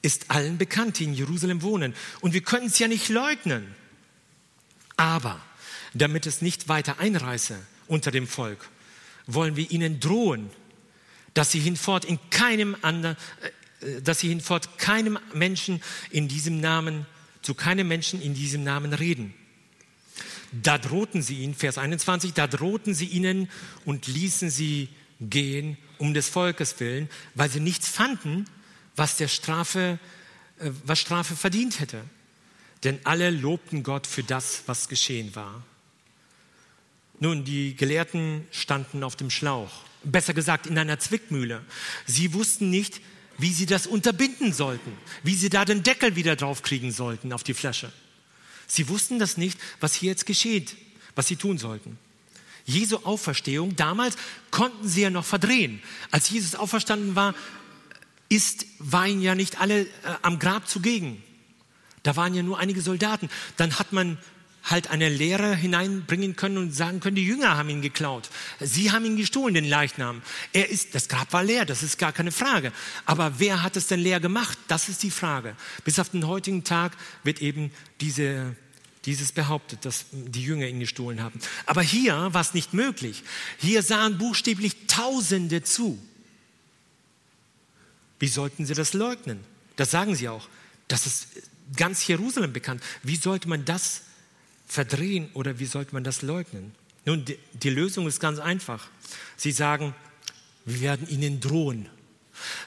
ist 0.00 0.30
allen 0.30 0.58
bekannt, 0.58 0.98
die 0.98 1.04
in 1.04 1.14
Jerusalem 1.14 1.62
wohnen. 1.62 1.94
Und 2.20 2.32
wir 2.32 2.40
können 2.40 2.66
es 2.66 2.78
ja 2.78 2.88
nicht 2.88 3.08
leugnen. 3.08 3.74
Aber 4.96 5.40
damit 5.94 6.26
es 6.26 6.42
nicht 6.42 6.68
weiter 6.68 6.98
einreiße 6.98 7.58
unter 7.86 8.10
dem 8.10 8.26
Volk, 8.26 8.68
wollen 9.26 9.56
wir 9.56 9.70
ihnen 9.70 10.00
drohen, 10.00 10.50
dass 11.34 11.52
sie 11.52 11.60
hinfort 11.60 12.04
in 12.04 12.18
keinem 12.30 12.76
anderen, 12.82 13.16
äh, 13.80 14.00
dass 14.02 14.20
sie 14.20 14.28
hinfort 14.28 14.78
keinem 14.78 15.18
Menschen 15.34 15.82
in 16.10 16.28
diesem 16.28 16.60
Namen, 16.60 17.06
zu 17.42 17.54
keinem 17.54 17.88
Menschen 17.88 18.20
in 18.20 18.34
diesem 18.34 18.64
Namen 18.64 18.92
reden. 18.92 19.34
Da 20.52 20.78
drohten 20.78 21.22
sie 21.22 21.42
ihnen, 21.42 21.54
Vers 21.54 21.78
21, 21.78 22.32
da 22.32 22.46
drohten 22.46 22.94
sie 22.94 23.06
ihnen 23.06 23.48
und 23.84 24.06
ließen 24.06 24.50
sie 24.50 24.88
gehen 25.20 25.76
um 25.98 26.14
des 26.14 26.28
Volkes 26.28 26.78
willen, 26.80 27.08
weil 27.34 27.50
sie 27.50 27.60
nichts 27.60 27.88
fanden, 27.88 28.44
was 28.96 29.16
der 29.16 29.28
Strafe, 29.28 29.98
äh, 30.58 30.70
was 30.84 30.98
Strafe 30.98 31.36
verdient 31.36 31.80
hätte. 31.80 32.02
Denn 32.84 33.00
alle 33.04 33.30
lobten 33.30 33.82
Gott 33.82 34.06
für 34.06 34.22
das, 34.22 34.62
was 34.66 34.88
geschehen 34.88 35.34
war. 35.34 35.64
Nun, 37.20 37.44
die 37.44 37.74
Gelehrten 37.74 38.46
standen 38.52 39.02
auf 39.02 39.16
dem 39.16 39.30
Schlauch, 39.30 39.82
besser 40.04 40.34
gesagt 40.34 40.68
in 40.68 40.78
einer 40.78 41.00
Zwickmühle. 41.00 41.64
Sie 42.06 42.32
wussten 42.32 42.70
nicht, 42.70 43.00
wie 43.38 43.52
sie 43.52 43.66
das 43.66 43.86
unterbinden 43.86 44.52
sollten, 44.52 44.92
wie 45.24 45.34
sie 45.34 45.48
da 45.48 45.64
den 45.64 45.82
Deckel 45.82 46.14
wieder 46.14 46.36
draufkriegen 46.36 46.92
sollten 46.92 47.32
auf 47.32 47.42
die 47.42 47.54
Flasche. 47.54 47.92
Sie 48.68 48.88
wussten 48.88 49.18
das 49.18 49.36
nicht, 49.36 49.58
was 49.80 49.94
hier 49.94 50.10
jetzt 50.10 50.26
geschieht, 50.26 50.76
was 51.14 51.26
sie 51.26 51.36
tun 51.36 51.58
sollten. 51.58 51.98
Jesu 52.64 52.98
Auferstehung, 52.98 53.74
damals 53.76 54.16
konnten 54.50 54.86
sie 54.86 55.00
ja 55.00 55.10
noch 55.10 55.24
verdrehen. 55.24 55.82
Als 56.10 56.28
Jesus 56.28 56.54
auferstanden 56.54 57.16
war, 57.16 57.34
ist, 58.28 58.66
waren 58.78 59.22
ja 59.22 59.34
nicht 59.34 59.58
alle 59.58 59.82
äh, 59.82 59.86
am 60.20 60.38
Grab 60.38 60.68
zugegen. 60.68 61.22
Da 62.02 62.14
waren 62.16 62.34
ja 62.34 62.42
nur 62.42 62.58
einige 62.58 62.82
Soldaten. 62.82 63.30
Dann 63.56 63.78
hat 63.78 63.92
man 63.92 64.18
halt 64.64 64.90
eine 64.90 65.08
Lehre 65.08 65.54
hineinbringen 65.54 66.36
können 66.36 66.58
und 66.58 66.72
sagen 66.72 67.00
können, 67.00 67.16
die 67.16 67.24
Jünger 67.24 67.56
haben 67.56 67.70
ihn 67.70 67.82
geklaut. 67.82 68.28
Sie 68.60 68.90
haben 68.90 69.04
ihn 69.04 69.16
gestohlen, 69.16 69.54
den 69.54 69.64
Leichnam. 69.64 70.22
Er 70.52 70.68
ist, 70.68 70.94
das 70.94 71.08
Grab 71.08 71.32
war 71.32 71.42
leer, 71.42 71.64
das 71.64 71.82
ist 71.82 71.98
gar 71.98 72.12
keine 72.12 72.32
Frage. 72.32 72.72
Aber 73.06 73.38
wer 73.38 73.62
hat 73.62 73.76
es 73.76 73.86
denn 73.86 74.00
leer 74.00 74.20
gemacht? 74.20 74.58
Das 74.68 74.88
ist 74.88 75.02
die 75.02 75.10
Frage. 75.10 75.56
Bis 75.84 75.98
auf 75.98 76.10
den 76.10 76.26
heutigen 76.26 76.64
Tag 76.64 76.96
wird 77.24 77.40
eben 77.40 77.70
diese 78.00 78.56
dieses 79.04 79.32
behauptet, 79.32 79.86
dass 79.86 80.04
die 80.12 80.42
Jünger 80.42 80.66
ihn 80.66 80.80
gestohlen 80.80 81.22
haben. 81.22 81.40
Aber 81.64 81.80
hier 81.80 82.34
war 82.34 82.42
es 82.42 82.52
nicht 82.52 82.74
möglich. 82.74 83.22
Hier 83.56 83.82
sahen 83.82 84.18
buchstäblich 84.18 84.86
Tausende 84.86 85.62
zu. 85.62 85.98
Wie 88.18 88.28
sollten 88.28 88.66
sie 88.66 88.74
das 88.74 88.92
leugnen? 88.92 89.42
Das 89.76 89.90
sagen 89.90 90.14
sie 90.14 90.28
auch. 90.28 90.46
Das 90.88 91.06
ist 91.06 91.28
ganz 91.76 92.06
Jerusalem 92.06 92.52
bekannt. 92.52 92.82
Wie 93.02 93.16
sollte 93.16 93.48
man 93.48 93.64
das 93.64 94.02
verdrehen 94.68 95.30
oder 95.34 95.58
wie 95.58 95.66
sollte 95.66 95.94
man 95.94 96.04
das 96.04 96.22
leugnen? 96.22 96.72
Nun, 97.04 97.24
die, 97.24 97.38
die 97.54 97.70
Lösung 97.70 98.06
ist 98.06 98.20
ganz 98.20 98.38
einfach. 98.38 98.88
Sie 99.36 99.52
sagen, 99.52 99.94
wir 100.64 100.80
werden 100.80 101.08
ihnen 101.08 101.40
drohen. 101.40 101.88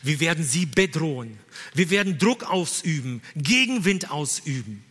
Wir 0.01 0.19
werden 0.19 0.43
sie 0.43 0.65
bedrohen. 0.65 1.39
Wir 1.73 1.89
werden 1.89 2.17
Druck 2.17 2.43
ausüben, 2.43 3.21
Gegenwind 3.35 4.11
ausüben 4.11 4.83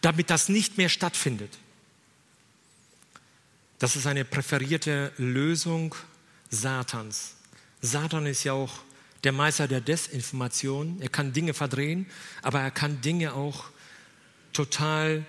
damit 0.00 0.30
das 0.30 0.48
nicht 0.48 0.78
mehr 0.78 0.88
stattfindet. 0.88 1.58
Das 3.78 3.96
ist 3.96 4.06
eine 4.06 4.24
präferierte 4.24 5.12
Lösung 5.18 5.94
Satans. 6.48 7.34
Satan 7.82 8.26
ist 8.26 8.44
ja 8.44 8.52
auch 8.52 8.72
der 9.24 9.32
Meister 9.32 9.68
der 9.68 9.80
Desinformation. 9.80 11.00
Er 11.00 11.08
kann 11.08 11.32
Dinge 11.32 11.54
verdrehen, 11.54 12.06
aber 12.42 12.60
er 12.60 12.70
kann 12.70 13.00
Dinge 13.00 13.34
auch 13.34 13.64
total, 14.52 15.26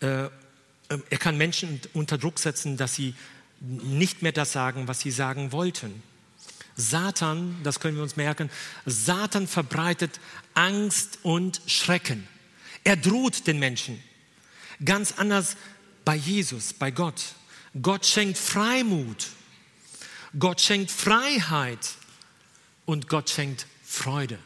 er 0.00 0.30
kann 1.18 1.36
Menschen 1.36 1.80
unter 1.92 2.18
Druck 2.18 2.38
setzen, 2.38 2.76
dass 2.76 2.94
sie 2.94 3.14
nicht 3.60 4.22
mehr 4.22 4.32
das 4.32 4.52
sagen, 4.52 4.88
was 4.88 5.00
sie 5.00 5.10
sagen 5.10 5.52
wollten. 5.52 6.02
Satan, 6.76 7.56
das 7.64 7.80
können 7.80 7.96
wir 7.96 8.04
uns 8.04 8.16
merken, 8.16 8.50
Satan 8.86 9.48
verbreitet 9.48 10.20
Angst 10.54 11.18
und 11.22 11.60
Schrecken. 11.66 12.26
Er 12.84 12.96
droht 12.96 13.46
den 13.46 13.58
Menschen. 13.58 14.02
Ganz 14.84 15.12
anders 15.16 15.56
bei 16.04 16.14
Jesus, 16.14 16.72
bei 16.72 16.92
Gott. 16.92 17.34
Gott 17.82 18.06
schenkt 18.06 18.38
Freimut. 18.38 19.26
Gott 20.38 20.60
schenkt 20.60 20.90
Freiheit 20.90 21.96
und 22.86 23.08
Gott 23.08 23.28
schenkt 23.28 23.66
Freude. 23.84 24.38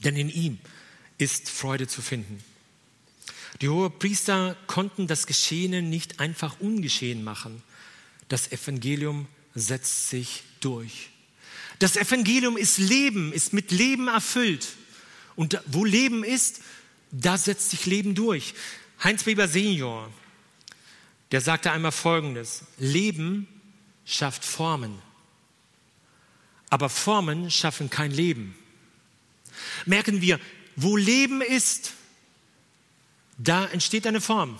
Denn 0.00 0.16
in 0.16 0.28
ihm 0.28 0.58
ist 1.16 1.48
Freude 1.48 1.88
zu 1.88 2.02
finden. 2.02 2.44
Die 3.60 3.68
Hohepriester 3.68 4.56
konnten 4.66 5.06
das 5.06 5.26
Geschehene 5.26 5.82
nicht 5.82 6.20
einfach 6.20 6.58
ungeschehen 6.60 7.22
machen. 7.22 7.62
Das 8.28 8.50
Evangelium 8.50 9.26
setzt 9.54 10.10
sich 10.10 10.42
durch. 10.60 11.10
Das 11.78 11.96
Evangelium 11.96 12.56
ist 12.56 12.78
Leben, 12.78 13.32
ist 13.32 13.52
mit 13.52 13.70
Leben 13.70 14.08
erfüllt. 14.08 14.68
Und 15.36 15.60
wo 15.66 15.84
Leben 15.84 16.24
ist, 16.24 16.60
da 17.10 17.38
setzt 17.38 17.70
sich 17.70 17.86
Leben 17.86 18.14
durch. 18.14 18.54
Heinz 19.02 19.26
Weber 19.26 19.48
Senior, 19.48 20.10
der 21.32 21.40
sagte 21.40 21.72
einmal 21.72 21.92
Folgendes, 21.92 22.62
Leben 22.78 23.48
schafft 24.04 24.44
Formen, 24.44 25.00
aber 26.70 26.88
Formen 26.88 27.50
schaffen 27.50 27.90
kein 27.90 28.10
Leben. 28.10 28.54
Merken 29.86 30.20
wir, 30.20 30.40
wo 30.76 30.96
Leben 30.96 31.40
ist, 31.40 31.92
da 33.38 33.66
entsteht 33.66 34.06
eine 34.06 34.20
Form. 34.20 34.58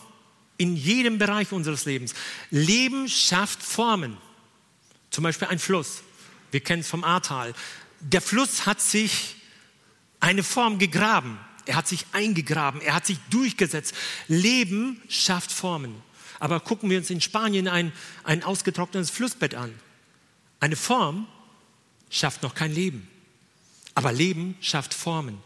In 0.56 0.76
jedem 0.76 1.18
Bereich 1.18 1.52
unseres 1.52 1.84
Lebens. 1.84 2.14
Leben 2.50 3.08
schafft 3.08 3.62
Formen. 3.62 4.16
Zum 5.10 5.24
Beispiel 5.24 5.48
ein 5.48 5.58
Fluss. 5.58 6.02
Wir 6.50 6.60
kennen 6.60 6.80
es 6.80 6.88
vom 6.88 7.02
Ahrtal. 7.02 7.54
Der 8.00 8.20
Fluss 8.20 8.66
hat 8.66 8.80
sich 8.80 9.36
eine 10.20 10.42
Form 10.42 10.78
gegraben. 10.78 11.38
Er 11.66 11.76
hat 11.76 11.88
sich 11.88 12.06
eingegraben. 12.12 12.80
Er 12.80 12.94
hat 12.94 13.06
sich 13.06 13.18
durchgesetzt. 13.30 13.94
Leben 14.28 15.02
schafft 15.08 15.50
Formen. 15.50 16.02
Aber 16.38 16.60
gucken 16.60 16.90
wir 16.90 16.98
uns 16.98 17.10
in 17.10 17.20
Spanien 17.20 17.68
ein, 17.68 17.92
ein 18.22 18.42
ausgetrocknetes 18.42 19.10
Flussbett 19.10 19.54
an. 19.54 19.74
Eine 20.60 20.76
Form 20.76 21.26
schafft 22.10 22.42
noch 22.42 22.54
kein 22.54 22.72
Leben. 22.72 23.08
Aber 23.94 24.12
Leben 24.12 24.56
schafft 24.60 24.94
Formen. 24.94 25.42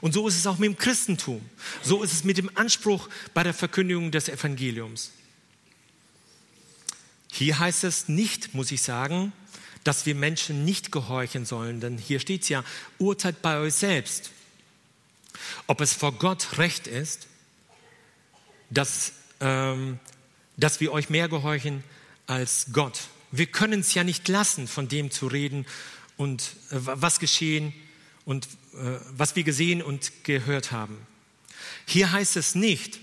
Und 0.00 0.12
so 0.14 0.26
ist 0.28 0.36
es 0.36 0.46
auch 0.46 0.58
mit 0.58 0.68
dem 0.68 0.78
Christentum. 0.78 1.44
So 1.82 2.02
ist 2.02 2.12
es 2.12 2.24
mit 2.24 2.38
dem 2.38 2.50
Anspruch 2.56 3.08
bei 3.34 3.42
der 3.42 3.54
Verkündigung 3.54 4.10
des 4.10 4.28
Evangeliums. 4.28 5.10
Hier 7.32 7.58
heißt 7.58 7.84
es 7.84 8.08
nicht, 8.08 8.54
muss 8.54 8.72
ich 8.72 8.82
sagen, 8.82 9.32
dass 9.84 10.06
wir 10.06 10.14
Menschen 10.14 10.64
nicht 10.64 10.92
gehorchen 10.92 11.44
sollen, 11.46 11.80
denn 11.80 11.96
hier 11.96 12.20
steht 12.20 12.42
es 12.42 12.48
ja, 12.48 12.64
urteilt 12.98 13.40
bei 13.40 13.58
euch 13.58 13.74
selbst, 13.74 14.30
ob 15.66 15.80
es 15.80 15.94
vor 15.94 16.12
Gott 16.12 16.58
recht 16.58 16.86
ist, 16.86 17.28
dass, 18.68 19.12
ähm, 19.40 19.98
dass 20.56 20.80
wir 20.80 20.92
euch 20.92 21.08
mehr 21.08 21.28
gehorchen 21.28 21.82
als 22.26 22.66
Gott. 22.72 23.00
Wir 23.32 23.46
können 23.46 23.80
es 23.80 23.94
ja 23.94 24.04
nicht 24.04 24.28
lassen, 24.28 24.68
von 24.68 24.88
dem 24.88 25.10
zu 25.10 25.26
reden 25.26 25.66
und 26.16 26.42
äh, 26.70 26.76
was 26.76 27.20
geschehen 27.20 27.72
und 28.24 28.48
was 28.72 29.36
wir 29.36 29.42
gesehen 29.42 29.82
und 29.82 30.24
gehört 30.24 30.72
haben. 30.72 30.98
Hier 31.86 32.12
heißt 32.12 32.36
es 32.36 32.54
nicht, 32.54 33.00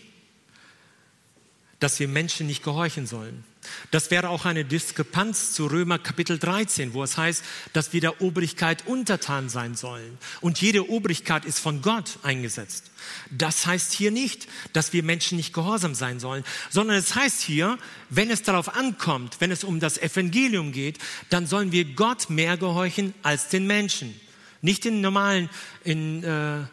dass 1.80 2.00
wir 2.00 2.08
Menschen 2.08 2.48
nicht 2.48 2.64
gehorchen 2.64 3.06
sollen. 3.06 3.44
Das 3.92 4.12
wäre 4.12 4.30
auch 4.30 4.46
eine 4.46 4.66
Diskrepanz 4.66 5.54
zu 5.54 5.68
Römer 5.68 6.00
Kapitel 6.00 6.40
13, 6.40 6.94
wo 6.94 7.04
es 7.04 7.18
heißt, 7.18 7.44
dass 7.74 7.92
wir 7.92 8.02
der 8.02 8.22
Obrigkeit 8.22 8.88
untertan 8.88 9.50
sein 9.50 9.76
sollen. 9.76 10.18
Und 10.42 10.62
jede 10.62 10.90
Obrigkeit 10.90 11.46
ist 11.46 11.60
von 11.60 11.82
Gott 11.82 12.20
eingesetzt. 12.24 12.92
Das 13.30 13.66
heißt 13.66 13.92
hier 13.94 14.12
nicht, 14.12 14.48
dass 14.74 14.94
wir 14.94 15.04
Menschen 15.04 15.38
nicht 15.38 15.54
gehorsam 15.54 15.96
sein 15.96 16.20
sollen, 16.20 16.46
sondern 16.70 16.98
es 16.98 17.16
heißt 17.16 17.42
hier, 17.42 17.78
wenn 18.10 18.32
es 18.32 18.42
darauf 18.44 18.76
ankommt, 18.76 19.38
wenn 19.40 19.52
es 19.52 19.64
um 19.64 19.80
das 19.80 19.98
Evangelium 19.98 20.72
geht, 20.72 21.00
dann 21.30 21.46
sollen 21.46 21.72
wir 21.72 21.86
Gott 21.86 22.30
mehr 22.30 22.58
gehorchen 22.58 23.14
als 23.22 23.50
den 23.50 23.68
Menschen. 23.68 24.20
Nicht 24.62 24.86
in 24.86 25.02
normalen, 25.02 25.50
in 25.84 26.24
äh, 26.24 26.64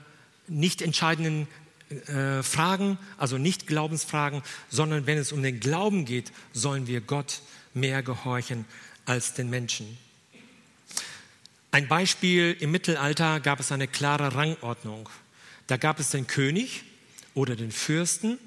nicht 0.49 0.83
entscheidenden 0.83 1.49
äh, 1.91 2.43
Fragen, 2.43 2.99
also 3.19 3.39
nicht 3.39 3.67
Glaubensfragen, 3.67 4.43
sondern 4.69 5.07
wenn 5.07 5.19
es 5.19 5.33
um 5.33 5.43
den 5.43 5.61
Glauben 5.61 6.05
geht, 6.05 6.33
sollen 6.53 6.87
wir 6.87 7.01
Gott 7.01 7.41
mehr 7.73 8.03
gehorchen 8.03 8.65
als 9.05 9.35
den 9.35 9.51
Menschen. 9.51 9.99
Ein 11.71 11.89
Beispiel, 11.89 12.57
im 12.61 12.71
Mittelalter 12.71 13.41
gab 13.41 13.61
es 13.61 13.73
eine 13.73 13.89
klare 13.89 14.35
Rangordnung. 14.35 15.09
Da 15.67 15.77
gab 15.77 15.99
es 15.99 16.11
den 16.11 16.27
König 16.27 16.85
oder 17.35 17.57
den 17.57 17.73
Fürsten 17.73 18.39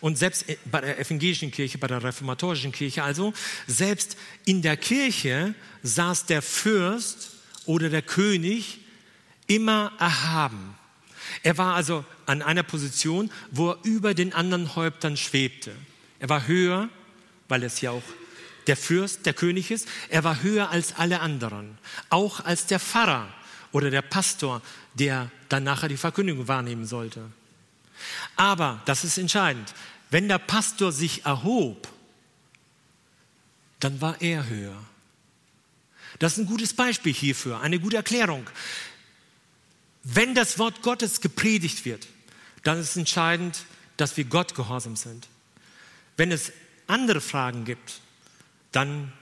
und 0.00 0.18
selbst 0.18 0.44
bei 0.66 0.80
der 0.80 0.98
evangelischen 0.98 1.50
Kirche, 1.50 1.78
bei 1.78 1.86
der 1.86 2.02
reformatorischen 2.02 2.72
Kirche 2.72 3.02
also, 3.02 3.32
selbst 3.66 4.16
in 4.44 4.62
der 4.62 4.76
Kirche 4.76 5.54
saß 5.82 6.26
der 6.26 6.42
Fürst 6.42 7.37
oder 7.68 7.90
der 7.90 8.00
König 8.00 8.80
immer 9.46 9.92
erhaben. 9.98 10.74
Er 11.42 11.58
war 11.58 11.74
also 11.74 12.04
an 12.24 12.40
einer 12.40 12.62
Position, 12.62 13.30
wo 13.50 13.70
er 13.70 13.78
über 13.84 14.14
den 14.14 14.32
anderen 14.32 14.74
Häuptern 14.74 15.18
schwebte. 15.18 15.74
Er 16.18 16.30
war 16.30 16.46
höher, 16.46 16.88
weil 17.46 17.62
es 17.62 17.82
ja 17.82 17.90
auch 17.90 18.02
der 18.66 18.76
Fürst, 18.76 19.26
der 19.26 19.34
König 19.34 19.70
ist. 19.70 19.86
Er 20.08 20.24
war 20.24 20.42
höher 20.42 20.70
als 20.70 20.96
alle 20.96 21.20
anderen, 21.20 21.76
auch 22.08 22.40
als 22.40 22.64
der 22.64 22.80
Pfarrer 22.80 23.28
oder 23.70 23.90
der 23.90 24.02
Pastor, 24.02 24.62
der 24.94 25.30
dann 25.50 25.64
nachher 25.64 25.88
die 25.88 25.98
Verkündigung 25.98 26.48
wahrnehmen 26.48 26.86
sollte. 26.86 27.20
Aber, 28.34 28.80
das 28.86 29.04
ist 29.04 29.18
entscheidend, 29.18 29.74
wenn 30.10 30.26
der 30.26 30.38
Pastor 30.38 30.90
sich 30.90 31.26
erhob, 31.26 31.86
dann 33.80 34.00
war 34.00 34.22
er 34.22 34.48
höher. 34.48 34.76
Das 36.18 36.32
ist 36.32 36.38
ein 36.38 36.46
gutes 36.46 36.72
Beispiel 36.72 37.12
hierfür, 37.12 37.60
eine 37.60 37.78
gute 37.78 37.96
Erklärung. 37.96 38.48
Wenn 40.02 40.34
das 40.34 40.58
Wort 40.58 40.82
Gottes 40.82 41.20
gepredigt 41.20 41.84
wird, 41.84 42.08
dann 42.64 42.78
ist 42.78 42.96
entscheidend, 42.96 43.64
dass 43.96 44.16
wir 44.16 44.24
Gott 44.24 44.54
gehorsam 44.54 44.96
sind. 44.96 45.28
Wenn 46.16 46.32
es 46.32 46.52
andere 46.86 47.20
Fragen 47.20 47.64
gibt, 47.64 48.00
dann 48.72 49.12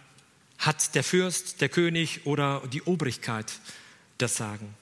hat 0.58 0.94
der 0.94 1.04
Fürst, 1.04 1.60
der 1.60 1.68
König 1.68 2.24
oder 2.24 2.62
die 2.72 2.82
Obrigkeit 2.82 3.52
das 4.18 4.36
Sagen. 4.36 4.74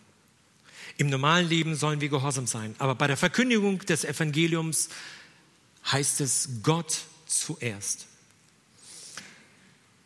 Im 0.96 1.08
normalen 1.08 1.48
Leben 1.48 1.74
sollen 1.74 2.00
wir 2.00 2.08
gehorsam 2.08 2.46
sein, 2.46 2.74
aber 2.78 2.94
bei 2.94 3.08
der 3.08 3.16
Verkündigung 3.16 3.80
des 3.80 4.04
Evangeliums 4.04 4.90
heißt 5.90 6.20
es 6.20 6.48
Gott 6.62 7.00
zuerst. 7.26 8.06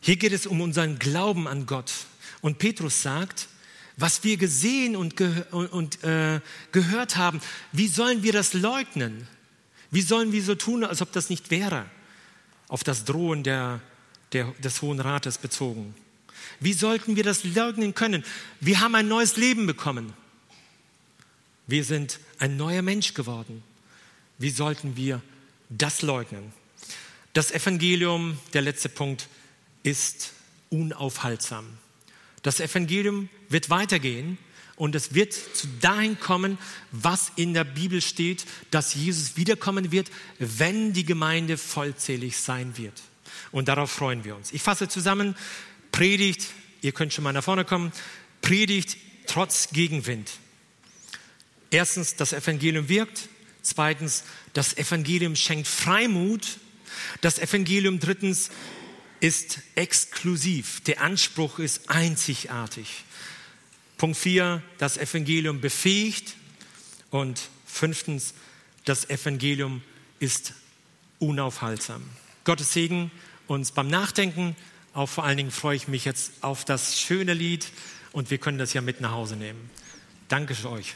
Hier 0.01 0.17
geht 0.17 0.33
es 0.33 0.47
um 0.47 0.61
unseren 0.61 0.99
Glauben 0.99 1.49
an 1.49 1.67
Gott. 1.67 1.93
Und 2.41 2.59
Petrus 2.59 3.03
sagt, 3.03 3.49
was 3.97 4.23
wir 4.23 4.37
gesehen 4.37 4.95
und, 4.95 5.17
ge 5.17 5.43
und, 5.51 6.05
äh, 6.05 6.41
gehört 6.71 7.17
haben, 7.17 7.41
wie 7.73 7.89
sollen 7.89 8.23
wir 8.23 8.33
das 8.33 8.55
leugnen? 8.55 9.27
Wie 9.91 10.03
sollen 10.03 10.33
wir 10.33 10.43
so 10.43 10.55
tun, 10.55 10.85
als 10.85 11.03
ob 11.03 11.13
das 11.13 11.31
nicht 11.31 11.51
wäre? 11.51 11.87
Auf 12.69 12.85
das 12.85 13.05
Drohen 13.05 13.43
der, 13.43 13.81
der, 14.33 14.53
des 14.63 14.83
Hohen 14.83 15.01
Rates 15.01 15.39
bezogen. 15.39 15.95
Wie 16.61 16.73
sollten 16.75 17.17
wir 17.17 17.25
das 17.25 17.45
leugnen 17.45 17.95
können? 17.95 18.25
Wir 18.61 18.81
haben 18.81 18.95
ein 18.95 19.09
neues 19.09 19.37
Leben 19.37 19.67
bekommen. 19.67 20.13
Wir 21.67 21.85
sind 21.85 22.21
ein 22.39 22.57
neuer 22.57 22.83
Mensch 22.83 23.15
geworden. 23.15 23.63
Wie 24.39 24.51
sollten 24.51 24.97
wir 24.97 25.21
das 25.69 26.03
leugnen? 26.03 26.53
Das 27.33 27.51
Evangelium, 27.51 28.39
der 28.53 28.63
letzte 28.63 28.89
Punkt, 28.89 29.29
ist 29.83 30.33
unaufhaltsam. 30.71 31.67
Das 32.43 32.61
Evangelium 32.61 33.29
wird 33.49 33.71
weitergehen 33.71 34.39
und 34.77 34.95
es 34.95 35.15
wird 35.15 35.33
zu 35.33 35.67
dahin 35.81 36.21
kommen, 36.21 36.57
was 36.93 37.33
in 37.37 37.53
der 37.53 37.65
Bibel 37.65 38.01
steht, 38.01 38.47
dass 38.71 38.95
Jesus 38.95 39.37
wiederkommen 39.37 39.91
wird, 39.91 40.11
wenn 40.39 40.93
die 40.93 41.05
Gemeinde 41.05 41.59
vollzählig 41.59 42.37
sein 42.39 42.77
wird. 42.77 43.03
Und 43.51 43.69
darauf 43.69 43.91
freuen 43.91 44.25
wir 44.25 44.37
uns. 44.37 44.53
Ich 44.53 44.63
fasse 44.63 44.89
zusammen, 44.89 45.35
Predigt, 45.91 46.47
ihr 46.81 46.93
könnt 46.93 47.13
schon 47.13 47.25
mal 47.25 47.33
nach 47.33 47.43
vorne 47.43 47.65
kommen, 47.65 47.93
Predigt 48.41 48.97
trotz 49.27 49.71
Gegenwind. 49.71 50.31
Erstens, 51.71 52.17
das 52.17 52.33
Evangelium 52.33 52.89
wirkt. 52.89 53.29
Zweitens, 53.63 54.25
das 54.53 54.77
Evangelium 54.77 55.37
schenkt 55.37 55.67
Freimut. 55.67 56.59
Das 57.21 57.39
Evangelium 57.39 58.01
drittens 58.01 58.51
ist 59.21 59.61
exklusiv. 59.75 60.81
Der 60.83 61.01
Anspruch 61.01 61.59
ist 61.59 61.91
einzigartig. 61.91 63.05
Punkt 63.97 64.17
4, 64.17 64.63
das 64.79 64.97
Evangelium 64.97 65.61
befähigt. 65.61 66.37
Und 67.11 67.41
fünftens, 67.67 68.35
das 68.85 69.09
Evangelium 69.11 69.83
ist 70.19 70.55
unaufhaltsam. 71.19 72.03
Gottes 72.45 72.73
Segen 72.73 73.11
uns 73.47 73.73
beim 73.73 73.89
Nachdenken. 73.89 74.57
Auch 74.95 75.09
vor 75.09 75.25
allen 75.25 75.37
Dingen 75.37 75.51
freue 75.51 75.77
ich 75.77 75.89
mich 75.89 76.05
jetzt 76.05 76.33
auf 76.43 76.65
das 76.65 77.01
schöne 77.01 77.35
Lied 77.35 77.67
und 78.13 78.31
wir 78.31 78.39
können 78.39 78.59
das 78.59 78.73
ja 78.73 78.81
mit 78.81 79.01
nach 79.01 79.13
Hause 79.13 79.37
nehmen. 79.37 79.71
Danke 80.29 80.55
für 80.55 80.71
euch. 80.71 80.95